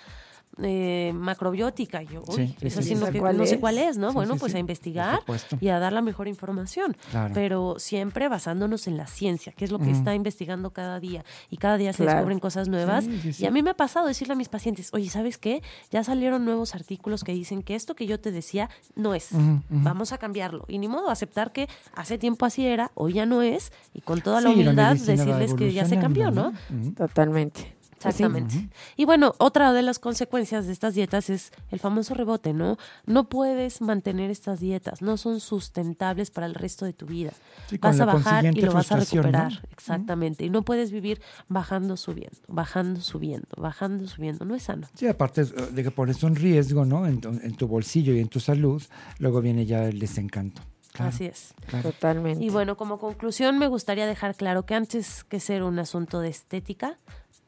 eh, 0.62 1.12
macrobiótica. 1.14 2.02
Y 2.02 2.06
yo, 2.08 2.22
uy, 2.26 2.34
Sí, 2.34 2.54
sí, 2.60 2.66
eso 2.66 2.82
sí, 2.82 2.88
sí, 2.88 2.94
sí. 2.94 2.94
no, 2.96 3.02
¿Esa 3.04 3.12
que- 3.12 3.18
cuál 3.20 3.36
no 3.36 3.46
sé 3.46 3.58
cuál 3.60 3.78
es, 3.78 3.96
¿no? 3.98 4.08
Sí, 4.10 4.14
bueno, 4.14 4.34
sí, 4.34 4.40
pues 4.40 4.52
sí, 4.52 4.56
a 4.56 4.60
investigar 4.60 5.20
y 5.60 5.68
a 5.68 5.78
dar 5.78 5.92
la 5.92 6.02
mejor 6.02 6.28
información. 6.28 6.96
Claro. 7.10 7.32
Pero 7.34 7.74
siempre 7.78 8.28
basándonos 8.28 8.86
en 8.86 8.96
la 8.96 9.06
ciencia, 9.06 9.52
que 9.52 9.64
es 9.64 9.70
lo 9.70 9.78
que 9.78 9.86
Ujú. 9.88 9.94
está 9.96 10.14
investigando 10.14 10.70
cada 10.72 11.00
día. 11.00 11.24
Y 11.50 11.56
cada 11.56 11.76
día 11.78 11.92
se 11.92 12.02
Claro. 12.02 12.18
descubren 12.18 12.38
cosas 12.40 12.68
nuevas. 12.68 13.04
Sí, 13.04 13.20
sí, 13.22 13.32
sí. 13.32 13.42
Y 13.44 13.46
a 13.46 13.50
mí 13.50 13.62
me 13.62 13.70
ha 13.70 13.74
pasado 13.74 14.06
decirle 14.06 14.32
a 14.34 14.36
mis 14.36 14.48
pacientes, 14.48 14.90
oye, 14.92 15.08
¿sabes 15.08 15.38
qué? 15.38 15.62
Ya 15.90 16.04
salieron 16.04 16.44
nuevos 16.44 16.74
artículos 16.74 17.24
que 17.24 17.32
dicen 17.32 17.62
que 17.62 17.74
esto 17.74 17.94
que 17.94 18.06
yo 18.06 18.20
te 18.20 18.30
decía 18.32 18.68
no 18.96 19.14
es. 19.14 19.28
Vamos 19.68 20.12
a 20.12 20.18
cambiarlo. 20.18 20.64
Y 20.68 20.78
ni 20.78 20.88
modo, 20.88 21.10
aceptar 21.10 21.52
que 21.52 21.68
hace 21.94 22.18
tiempo 22.18 22.44
así 22.46 22.66
era, 22.66 22.90
hoy 22.94 23.14
ya 23.14 23.24
no 23.26 23.42
es. 23.42 23.72
Y 23.94 24.00
con 24.00 24.20
toda 24.20 24.40
la 24.40 24.50
Sí, 24.50 24.54
humildad 24.60 24.96
decirles 24.96 25.54
que 25.54 25.72
ya 25.72 25.86
se 25.86 25.98
cambió, 25.98 26.30
¿no? 26.30 26.52
Totalmente. 26.96 27.74
Sí. 28.00 28.08
Exactamente. 28.08 28.68
Y 28.96 29.04
bueno, 29.04 29.34
otra 29.38 29.72
de 29.74 29.82
las 29.82 29.98
consecuencias 29.98 30.66
de 30.66 30.72
estas 30.72 30.94
dietas 30.94 31.28
es 31.28 31.52
el 31.70 31.78
famoso 31.80 32.14
rebote, 32.14 32.52
¿no? 32.54 32.78
No 33.04 33.28
puedes 33.28 33.80
mantener 33.82 34.30
estas 34.30 34.58
dietas, 34.60 35.02
no 35.02 35.16
son 35.18 35.38
sustentables 35.40 36.30
para 36.30 36.46
el 36.46 36.54
resto 36.54 36.84
de 36.86 36.92
tu 36.94 37.04
vida. 37.06 37.32
Sí, 37.68 37.76
vas 37.78 38.00
a 38.00 38.06
bajar 38.06 38.44
y 38.46 38.60
lo 38.62 38.72
vas 38.72 38.90
a 38.90 38.96
recuperar, 38.96 39.52
exactamente. 39.70 40.44
Y 40.44 40.50
no 40.50 40.62
puedes 40.62 40.90
vivir 40.90 41.20
bajando, 41.48 41.96
subiendo, 41.96 42.38
bajando, 42.48 43.00
subiendo, 43.02 43.48
bajando, 43.56 44.06
subiendo. 44.08 44.44
No 44.44 44.54
es 44.54 44.62
sano. 44.62 44.88
Sí, 44.94 45.06
aparte 45.06 45.42
eh, 45.42 45.46
de 45.72 45.82
que 45.82 45.90
pones 45.90 46.22
un 46.22 46.34
riesgo, 46.36 46.84
¿no? 46.86 47.06
En, 47.06 47.20
tu- 47.20 47.28
en 47.28 47.54
tu 47.54 47.66
bolsillo 47.68 48.14
y 48.14 48.20
en 48.20 48.28
tu 48.28 48.40
salud, 48.40 48.82
luego 49.18 49.40
viene 49.42 49.66
ya 49.66 49.84
el 49.84 49.98
desencanto. 49.98 50.62
Claro, 50.92 51.10
Así 51.10 51.24
es. 51.26 51.54
claro. 51.66 51.92
Totalmente. 51.92 52.42
Y 52.44 52.50
bueno, 52.50 52.76
como 52.76 52.98
conclusión 52.98 53.58
me 53.58 53.68
gustaría 53.68 54.06
dejar 54.06 54.34
claro 54.34 54.66
que 54.66 54.74
antes 54.74 55.22
que 55.22 55.38
ser 55.38 55.62
un 55.62 55.78
asunto 55.78 56.18
de 56.20 56.28
estética, 56.28 56.96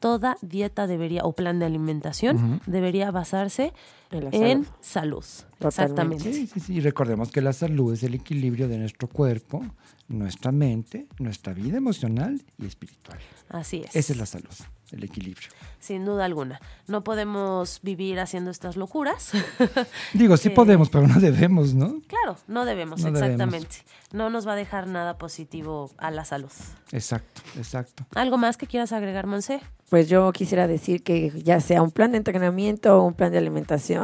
toda 0.03 0.35
dieta 0.41 0.85
debería, 0.85 1.23
o 1.23 1.31
plan 1.31 1.59
de 1.59 1.65
alimentación, 1.65 2.59
debería 2.67 3.09
basarse 3.09 3.71
En 4.31 4.65
salud. 4.81 5.23
Totalmente. 5.59 5.67
Exactamente. 5.67 6.33
Sí, 6.33 6.47
sí, 6.47 6.59
sí. 6.59 6.73
Y 6.75 6.79
recordemos 6.81 7.31
que 7.31 7.41
la 7.41 7.53
salud 7.53 7.93
es 7.93 8.03
el 8.03 8.13
equilibrio 8.15 8.67
de 8.67 8.77
nuestro 8.77 9.07
cuerpo, 9.07 9.63
nuestra 10.07 10.51
mente, 10.51 11.07
nuestra 11.19 11.53
vida 11.53 11.77
emocional 11.77 12.41
y 12.57 12.65
espiritual. 12.65 13.19
Así 13.49 13.83
es. 13.85 13.95
Esa 13.95 14.13
es 14.13 14.19
la 14.19 14.25
salud, 14.25 14.49
el 14.91 15.03
equilibrio. 15.03 15.49
Sin 15.79 16.05
duda 16.05 16.25
alguna. 16.25 16.59
No 16.87 17.03
podemos 17.03 17.79
vivir 17.83 18.19
haciendo 18.19 18.51
estas 18.51 18.75
locuras. 18.77 19.31
Digo, 20.13 20.35
sí 20.37 20.49
Eh, 20.49 20.51
podemos, 20.51 20.89
pero 20.89 21.07
no 21.07 21.19
debemos, 21.19 21.73
¿no? 21.73 22.01
claro, 22.07 22.37
no 22.47 22.65
debemos, 22.65 22.99
No 23.01 23.07
debemos. 23.11 23.21
exactamente. 23.29 23.77
No 24.11 24.29
nos 24.29 24.47
va 24.47 24.53
a 24.53 24.55
dejar 24.55 24.87
nada 24.87 25.17
positivo 25.17 25.91
a 25.97 26.11
la 26.11 26.25
salud. 26.25 26.51
Exacto, 26.91 27.41
exacto. 27.57 28.05
¿Algo 28.15 28.37
más 28.37 28.57
que 28.57 28.67
quieras 28.67 28.91
agregar, 28.91 29.27
Monse? 29.27 29.59
Pues 29.89 30.07
yo 30.09 30.31
quisiera 30.33 30.67
decir 30.67 31.03
que 31.03 31.31
ya 31.43 31.59
sea 31.59 31.81
un 31.81 31.91
plan 31.91 32.11
de 32.11 32.17
entrenamiento 32.17 32.97
o 32.99 33.05
un 33.05 33.13
plan 33.13 33.31
de 33.31 33.37
alimentación, 33.37 34.02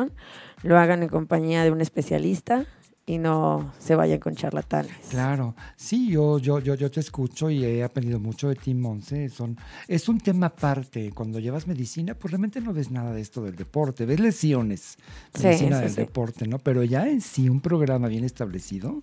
lo 0.64 0.78
hagan 0.78 1.04
en 1.04 1.10
compañía 1.10 1.64
de 1.64 1.72
un 1.72 1.82
especialista 1.82 2.66
y 3.10 3.18
no 3.18 3.74
se 3.80 3.96
vayan 3.96 4.20
con 4.20 4.36
charlatanes. 4.36 4.94
Claro, 5.10 5.56
sí, 5.76 6.12
yo, 6.12 6.38
yo, 6.38 6.60
yo, 6.60 6.76
yo 6.76 6.92
te 6.92 7.00
escucho 7.00 7.50
y 7.50 7.66
he 7.66 7.84
aprendido 7.84 8.20
mucho 8.20 8.50
de 8.50 8.56
ti, 8.56 8.76
Monse. 8.76 9.30
Son, 9.30 9.58
es 9.88 10.08
un 10.10 10.20
tema 10.20 10.46
aparte. 10.46 11.12
Cuando 11.16 11.40
llevas 11.40 11.66
medicina, 11.66 12.14
pues 12.14 12.32
realmente 12.32 12.62
no 12.62 12.72
ves 12.72 12.92
nada 12.92 13.12
de 13.12 13.22
esto 13.22 13.42
del 13.42 13.56
deporte. 13.56 14.06
Ves 14.06 14.20
lesiones, 14.20 14.98
medicina 15.42 15.78
sí, 15.78 15.84
del 15.86 15.90
sí. 15.90 15.96
deporte, 15.96 16.48
¿no? 16.48 16.60
Pero 16.60 16.84
ya 16.84 17.10
en 17.10 17.22
sí 17.22 17.50
un 17.50 17.62
programa 17.62 18.10
bien 18.10 18.26
establecido, 18.26 19.02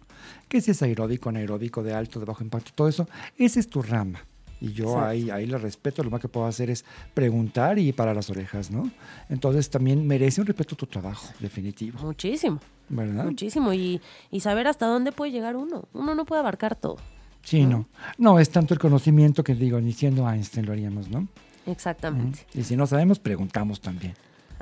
que 0.48 0.60
si 0.60 0.70
es 0.70 0.82
aeróbico, 0.82 1.30
anaeróbico, 1.30 1.82
de 1.82 1.92
alto, 1.92 2.20
de 2.20 2.26
bajo 2.26 2.44
impacto, 2.44 2.70
todo 2.76 2.86
eso, 2.88 3.08
esa 3.36 3.58
es 3.58 3.68
tu 3.68 3.82
rama. 3.82 4.20
Y 4.60 4.72
yo 4.72 4.84
Exacto. 4.86 5.06
ahí, 5.08 5.30
ahí 5.30 5.46
le 5.46 5.58
respeto, 5.58 6.02
lo 6.02 6.10
más 6.10 6.20
que 6.20 6.28
puedo 6.28 6.46
hacer 6.46 6.70
es 6.70 6.84
preguntar 7.12 7.78
y 7.78 7.92
para 7.92 8.14
las 8.14 8.30
orejas, 8.30 8.70
¿no? 8.70 8.90
Entonces 9.28 9.68
también 9.68 10.06
merece 10.06 10.40
un 10.40 10.46
respeto 10.46 10.76
tu 10.76 10.86
trabajo, 10.86 11.28
definitivo, 11.40 11.98
Muchísimo, 12.00 12.58
¿verdad? 12.88 13.24
muchísimo. 13.24 13.72
Y, 13.74 14.00
y 14.30 14.40
saber 14.40 14.66
hasta 14.66 14.86
dónde 14.86 15.12
puede 15.12 15.30
llegar 15.32 15.56
uno. 15.56 15.88
Uno 15.92 16.14
no 16.14 16.24
puede 16.24 16.40
abarcar 16.40 16.74
todo. 16.74 16.96
Sí, 17.42 17.64
no. 17.66 17.86
No, 18.18 18.40
es 18.40 18.50
tanto 18.50 18.74
el 18.74 18.80
conocimiento 18.80 19.44
que 19.44 19.54
digo, 19.54 19.80
ni 19.80 19.92
siendo 19.92 20.28
Einstein 20.28 20.66
lo 20.66 20.72
haríamos, 20.72 21.08
¿no? 21.08 21.28
Exactamente. 21.66 22.40
Y 22.54 22.62
si 22.62 22.76
no 22.76 22.86
sabemos, 22.86 23.18
preguntamos 23.18 23.80
también. 23.80 24.14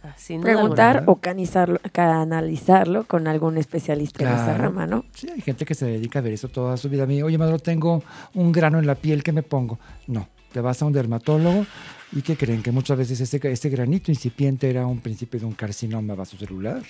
Ah, 0.07 0.14
sin 0.18 0.42
Preguntar 0.42 0.98
alguna. 0.98 1.12
o 1.12 1.16
canizarlo- 1.20 1.80
canalizarlo 1.92 3.05
con 3.05 3.26
algún 3.26 3.57
especialista 3.57 4.22
en 4.22 4.28
esa 4.34 4.55
rama, 4.59 4.86
¿no? 4.86 5.05
Sí, 5.14 5.28
hay 5.34 5.40
gente 5.40 5.64
que 5.64 5.74
se 5.74 5.86
dedica 5.86 6.18
a 6.18 6.22
ver 6.22 6.34
eso 6.34 6.48
toda 6.48 6.76
su 6.76 6.88
vida. 6.90 7.07
Me 7.07 7.14
dice, 7.14 7.24
Oye, 7.24 7.38
madre, 7.38 7.59
tengo 7.59 8.02
un 8.34 8.52
grano 8.52 8.78
en 8.78 8.86
la 8.86 8.94
piel, 8.96 9.22
¿qué 9.22 9.32
me 9.32 9.42
pongo? 9.42 9.78
No, 10.07 10.28
te 10.52 10.61
vas 10.61 10.82
a 10.82 10.84
un 10.84 10.92
dermatólogo 10.92 11.64
y 12.12 12.20
que 12.22 12.36
creen 12.36 12.62
que 12.62 12.70
muchas 12.70 12.98
veces 12.98 13.18
ese, 13.20 13.40
ese 13.50 13.70
granito 13.70 14.11
incipiente 14.11 14.68
era 14.68 14.86
un 14.86 15.00
principio 15.00 15.40
de 15.40 15.46
un 15.46 15.52
carcinoma 15.55 16.14
vasocelular. 16.14 16.82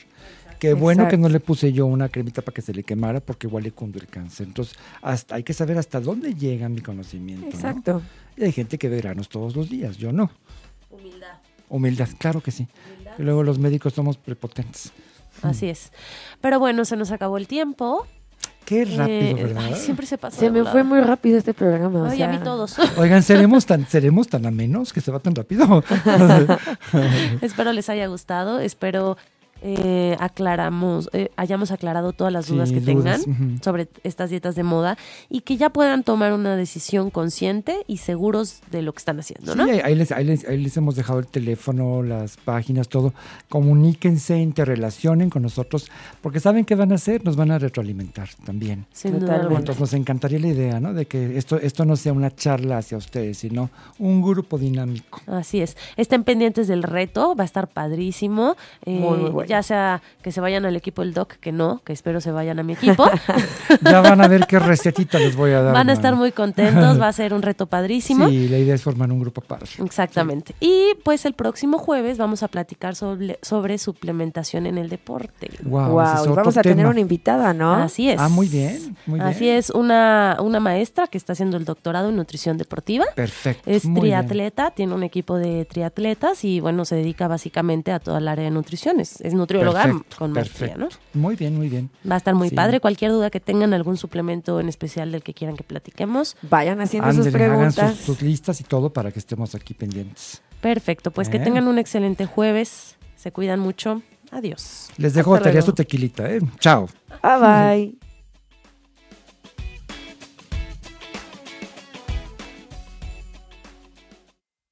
Qué 0.59 0.73
bueno 0.75 1.07
que 1.09 1.17
no 1.17 1.29
le 1.29 1.41
puse 1.41 1.73
yo 1.73 1.87
una 1.87 2.09
cremita 2.09 2.43
para 2.43 2.55
que 2.55 2.63
se 2.63 2.73
le 2.75 2.83
quemara 2.83 3.21
porque 3.21 3.47
igual 3.47 3.65
le 3.65 3.71
cunde 3.73 3.99
el 4.01 4.07
cáncer. 4.09 4.47
Entonces, 4.49 4.77
hasta, 5.03 5.37
hay 5.37 5.43
que 5.43 5.53
saber 5.53 5.79
hasta 5.79 6.01
dónde 6.01 6.35
llega 6.35 6.69
mi 6.69 6.81
conocimiento. 6.81 7.47
¿no? 7.47 7.53
Exacto. 7.53 8.03
Y 8.37 8.45
hay 8.45 8.53
gente 8.53 8.77
que 8.79 8.89
ve 8.89 8.99
granos 9.01 9.29
todos 9.29 9.55
los 9.55 9.69
días, 9.71 9.99
yo 9.99 10.11
no. 10.13 10.31
Humildad. 10.91 11.39
Humildad, 11.69 12.09
claro 12.19 12.41
que 12.41 12.51
sí. 12.51 12.69
Y 13.19 13.23
luego 13.23 13.43
los 13.43 13.59
médicos 13.59 13.93
somos 13.95 14.17
prepotentes. 14.17 14.93
Así 15.43 15.69
es. 15.69 15.93
Pero 16.41 16.59
bueno, 16.59 16.85
se 16.85 16.97
nos 16.97 17.11
acabó 17.11 17.37
el 17.39 17.47
tiempo. 17.49 18.07
Qué 18.65 18.87
rápido, 18.87 19.09
Eh, 19.11 19.35
¿verdad? 19.35 19.63
ay, 19.67 19.75
siempre 19.75 20.07
se 20.07 20.17
pasa. 20.17 20.39
Se 20.39 20.51
me 20.51 20.65
fue 20.65 20.85
muy 20.85 21.01
rápido 21.01 21.37
este 21.37 21.53
programa. 21.53 22.01
o 22.03 22.05
Ay, 22.07 22.17
sea, 22.17 22.31
a 22.31 22.33
mí 22.33 22.39
todos. 22.43 22.77
Oigan, 22.97 23.23
¿seremos 23.23 23.67
tan, 23.67 23.87
¿seremos 23.87 24.27
tan 24.29 24.47
amenos 24.47 24.93
que 24.93 25.03
se 25.03 25.11
va 25.11 25.19
tan 25.21 25.35
rápido? 25.35 25.85
espero 27.43 27.73
les 27.73 27.89
haya 27.91 28.07
gustado. 28.07 28.61
Espero 28.61 29.17
eh, 29.67 30.15
aclaramos, 30.21 31.09
eh, 31.15 31.31
hayamos 31.37 31.71
aclarado 31.71 32.13
todas 32.13 32.31
las 32.31 32.49
dudas 32.49 32.69
Sí, 32.69 32.75
que 32.75 32.81
tengan 32.83 33.19
sobre 33.63 33.89
estas 34.03 34.29
dietas 34.29 34.55
de 34.57 34.63
moda 34.63 34.99
y 35.31 35.41
que 35.41 35.57
ya 35.57 35.71
puedan 35.71 36.03
tomar 36.05 36.35
una 36.35 36.55
decisión 36.55 37.09
consciente 37.09 37.79
y 37.87 37.97
seguros 37.97 38.61
de 38.71 38.83
lo 38.83 38.93
que 38.93 38.99
están 38.99 39.19
haciendo, 39.19 39.55
¿no? 39.55 39.65
Sí, 39.65 39.81
ahí, 39.83 39.95
les, 39.95 40.13
ahí, 40.13 40.25
les, 40.25 40.47
ahí 40.47 40.63
les 40.63 40.77
hemos 40.77 40.97
dejado 40.97 41.19
el 41.19 41.27
teléfono, 41.27 42.03
las 42.03 42.37
páginas, 42.37 42.89
todo. 42.89 43.15
Comuníquense, 43.49 44.39
interrelacionen 44.39 45.31
con 45.31 45.43
nosotros, 45.43 45.91
porque 46.21 46.41
saben 46.41 46.67
qué 46.67 46.75
van 46.75 46.93
a 46.93 46.97
hacer, 46.97 47.25
nos 47.25 47.37
van 47.37 47.51
a 47.51 47.59
retroalimentar 47.59 48.29
también. 48.45 48.85
Sin 48.93 49.13
duda 49.13 49.21
Totalmente. 49.21 49.43
alguna. 49.45 49.59
Entonces 49.61 49.81
nos 49.81 49.95
encantaría 49.95 50.39
la 50.41 50.49
idea, 50.49 50.81
¿no? 50.81 50.93
De 50.93 51.07
que 51.07 51.39
esto, 51.39 51.57
esto 51.57 51.87
no 51.87 51.97
sea 51.97 52.13
una 52.13 52.35
charla 52.35 52.77
hacia 52.79 52.99
ustedes, 52.99 53.39
sino 53.39 53.71
un 53.99 54.21
grupo 54.21 54.59
dinámico. 54.59 55.23
Así 55.27 55.63
es. 55.63 55.77
Estén 55.97 56.25
pendientes 56.25 56.69
del 56.69 56.83
reto, 56.83 57.35
va 57.35 57.45
a 57.45 57.47
estar 57.47 57.69
padrísimo. 57.69 58.57
Eh, 58.85 58.99
Muy, 58.99 59.19
muy 59.19 59.31
bueno. 59.31 59.54
Ya 59.55 59.63
sea 59.63 60.03
que 60.21 60.33
se 60.33 60.41
vayan 60.41 60.65
al 60.67 60.75
equipo 60.75 61.03
del 61.03 61.15
doc, 61.15 61.35
que 61.35 61.53
no, 61.53 61.81
que 61.85 61.93
espero 61.93 62.21
se 62.21 62.33
vayan 62.33 62.59
a 62.59 62.63
mi 62.63 62.73
equipo. 62.73 63.09
Ya 63.83 64.01
van 64.01 64.21
a 64.21 64.29
ver 64.29 64.47
qué 64.47 64.59
recetita 64.59 65.19
les 65.19 65.37
voy 65.37 65.53
a 65.53 65.63
dar. 65.63 65.75
Van 65.75 65.91
a 65.91 65.93
estar 65.93 66.15
muy 66.15 66.33
contentos, 66.33 67.01
va 67.01 67.09
a 67.09 67.13
ser 67.21 67.35
un 67.35 67.43
reto 67.43 67.67
padrísimo. 67.67 68.29
Sí, 68.29 68.49
la 68.49 68.59
idea 68.59 68.75
es 68.75 68.83
formar 68.83 69.11
un 69.11 69.21
grupo 69.21 69.41
padre. 69.41 69.67
Exactamente. 69.85 70.55
Y 70.61 70.95
pues 71.05 71.25
el 71.25 71.35
próximo 71.35 71.79
jueves 71.79 72.19
vamos 72.19 72.43
a 72.43 72.49
platicar 72.49 72.95
sobre, 72.95 73.39
sobre 73.43 73.79
suplementación 73.79 74.67
en 74.67 74.79
el 74.79 74.89
deporte. 74.89 75.51
Wow, 75.63 75.91
Wow, 75.91 76.03
ese 76.03 76.13
es 76.13 76.19
y 76.19 76.23
otro 76.23 76.35
vamos 76.37 76.57
a 76.57 76.63
tener 76.63 76.87
una 76.87 77.01
invitada, 77.01 77.53
¿no? 77.53 77.75
Así 77.75 78.11
es. 78.11 78.21
Ah, 78.21 78.29
muy 78.29 78.49
bien, 78.49 78.97
muy 79.07 79.19
bien. 79.21 79.29
Así 79.29 79.49
es, 79.49 79.71
una, 79.71 80.37
una 80.41 80.61
maestra 80.61 81.07
que 81.07 81.19
está 81.19 81.33
haciendo 81.35 81.57
el 81.57 81.65
doctorado 81.65 82.09
en 82.09 82.17
nutrición 82.17 82.57
deportiva. 82.57 83.05
Perfecto. 83.15 83.63
Es 83.71 83.85
bien. 83.85 83.95
triatleta, 83.95 84.71
tiene 84.71 84.95
un 84.95 85.03
equipo 85.03 85.37
de 85.37 85.65
triatletas 85.65 86.45
y 86.45 86.61
bueno, 86.61 86.85
se 86.85 86.97
dedica 86.97 87.29
básicamente 87.29 87.93
a 87.93 87.99
toda 87.99 88.19
el 88.19 88.29
área 88.29 88.45
de 88.45 88.51
nutrición. 88.51 89.01
Es, 89.01 89.21
es 89.21 89.35
nutrióloga 89.45 89.83
Perfecto, 89.85 90.17
con 90.19 90.33
maestría, 90.33 90.77
¿no? 90.77 90.89
Muy 91.15 91.37
bien, 91.37 91.57
muy 91.57 91.69
bien. 91.69 91.91
Va 92.11 92.15
a 92.17 92.19
estar 92.19 92.35
muy 92.35 92.49
Sí. 92.49 92.55
padre. 92.55 92.81
Cualquier 92.81 93.11
duda 93.13 93.31
que 93.31 93.41
tengan, 93.41 93.73
algún 93.75 93.97
suplemento 93.97 94.59
en 94.61 94.69
especial 94.69 95.13
del 95.13 95.23
que 95.23 95.35
quieran 95.35 95.57
que 95.57 95.65
platiquemos. 95.65 96.37
Vayan 96.43 96.81
haciendo 96.81 97.11
sus 97.13 97.27
Ándele, 97.27 97.45
hagan 97.45 97.57
preguntas. 97.59 97.97
sus, 97.97 98.05
sus 98.07 98.23
listas 98.23 98.61
y 98.61 98.65
todo 98.65 98.93
para 98.93 99.13
que 99.13 99.19
estemos 99.19 99.55
aquí 99.55 99.75
pendientes. 99.75 100.43
Perfecto, 100.61 101.11
pues 101.11 101.29
que 101.29 101.39
Bien. 101.39 101.45
tengan 101.45 101.69
un 101.69 101.79
excelente 101.79 102.27
jueves. 102.27 102.97
Se 103.17 103.33
cuidan 103.33 103.61
mucho. 103.61 104.03
Adiós. 104.31 104.89
Les 104.97 105.15
dejo 105.15 105.39
tarea 105.39 105.63
su 105.63 105.73
tequilita, 105.73 106.29
¿eh? 106.31 106.41
Chao. 106.59 106.89
Bye 107.23 107.39
bye. 107.41 108.04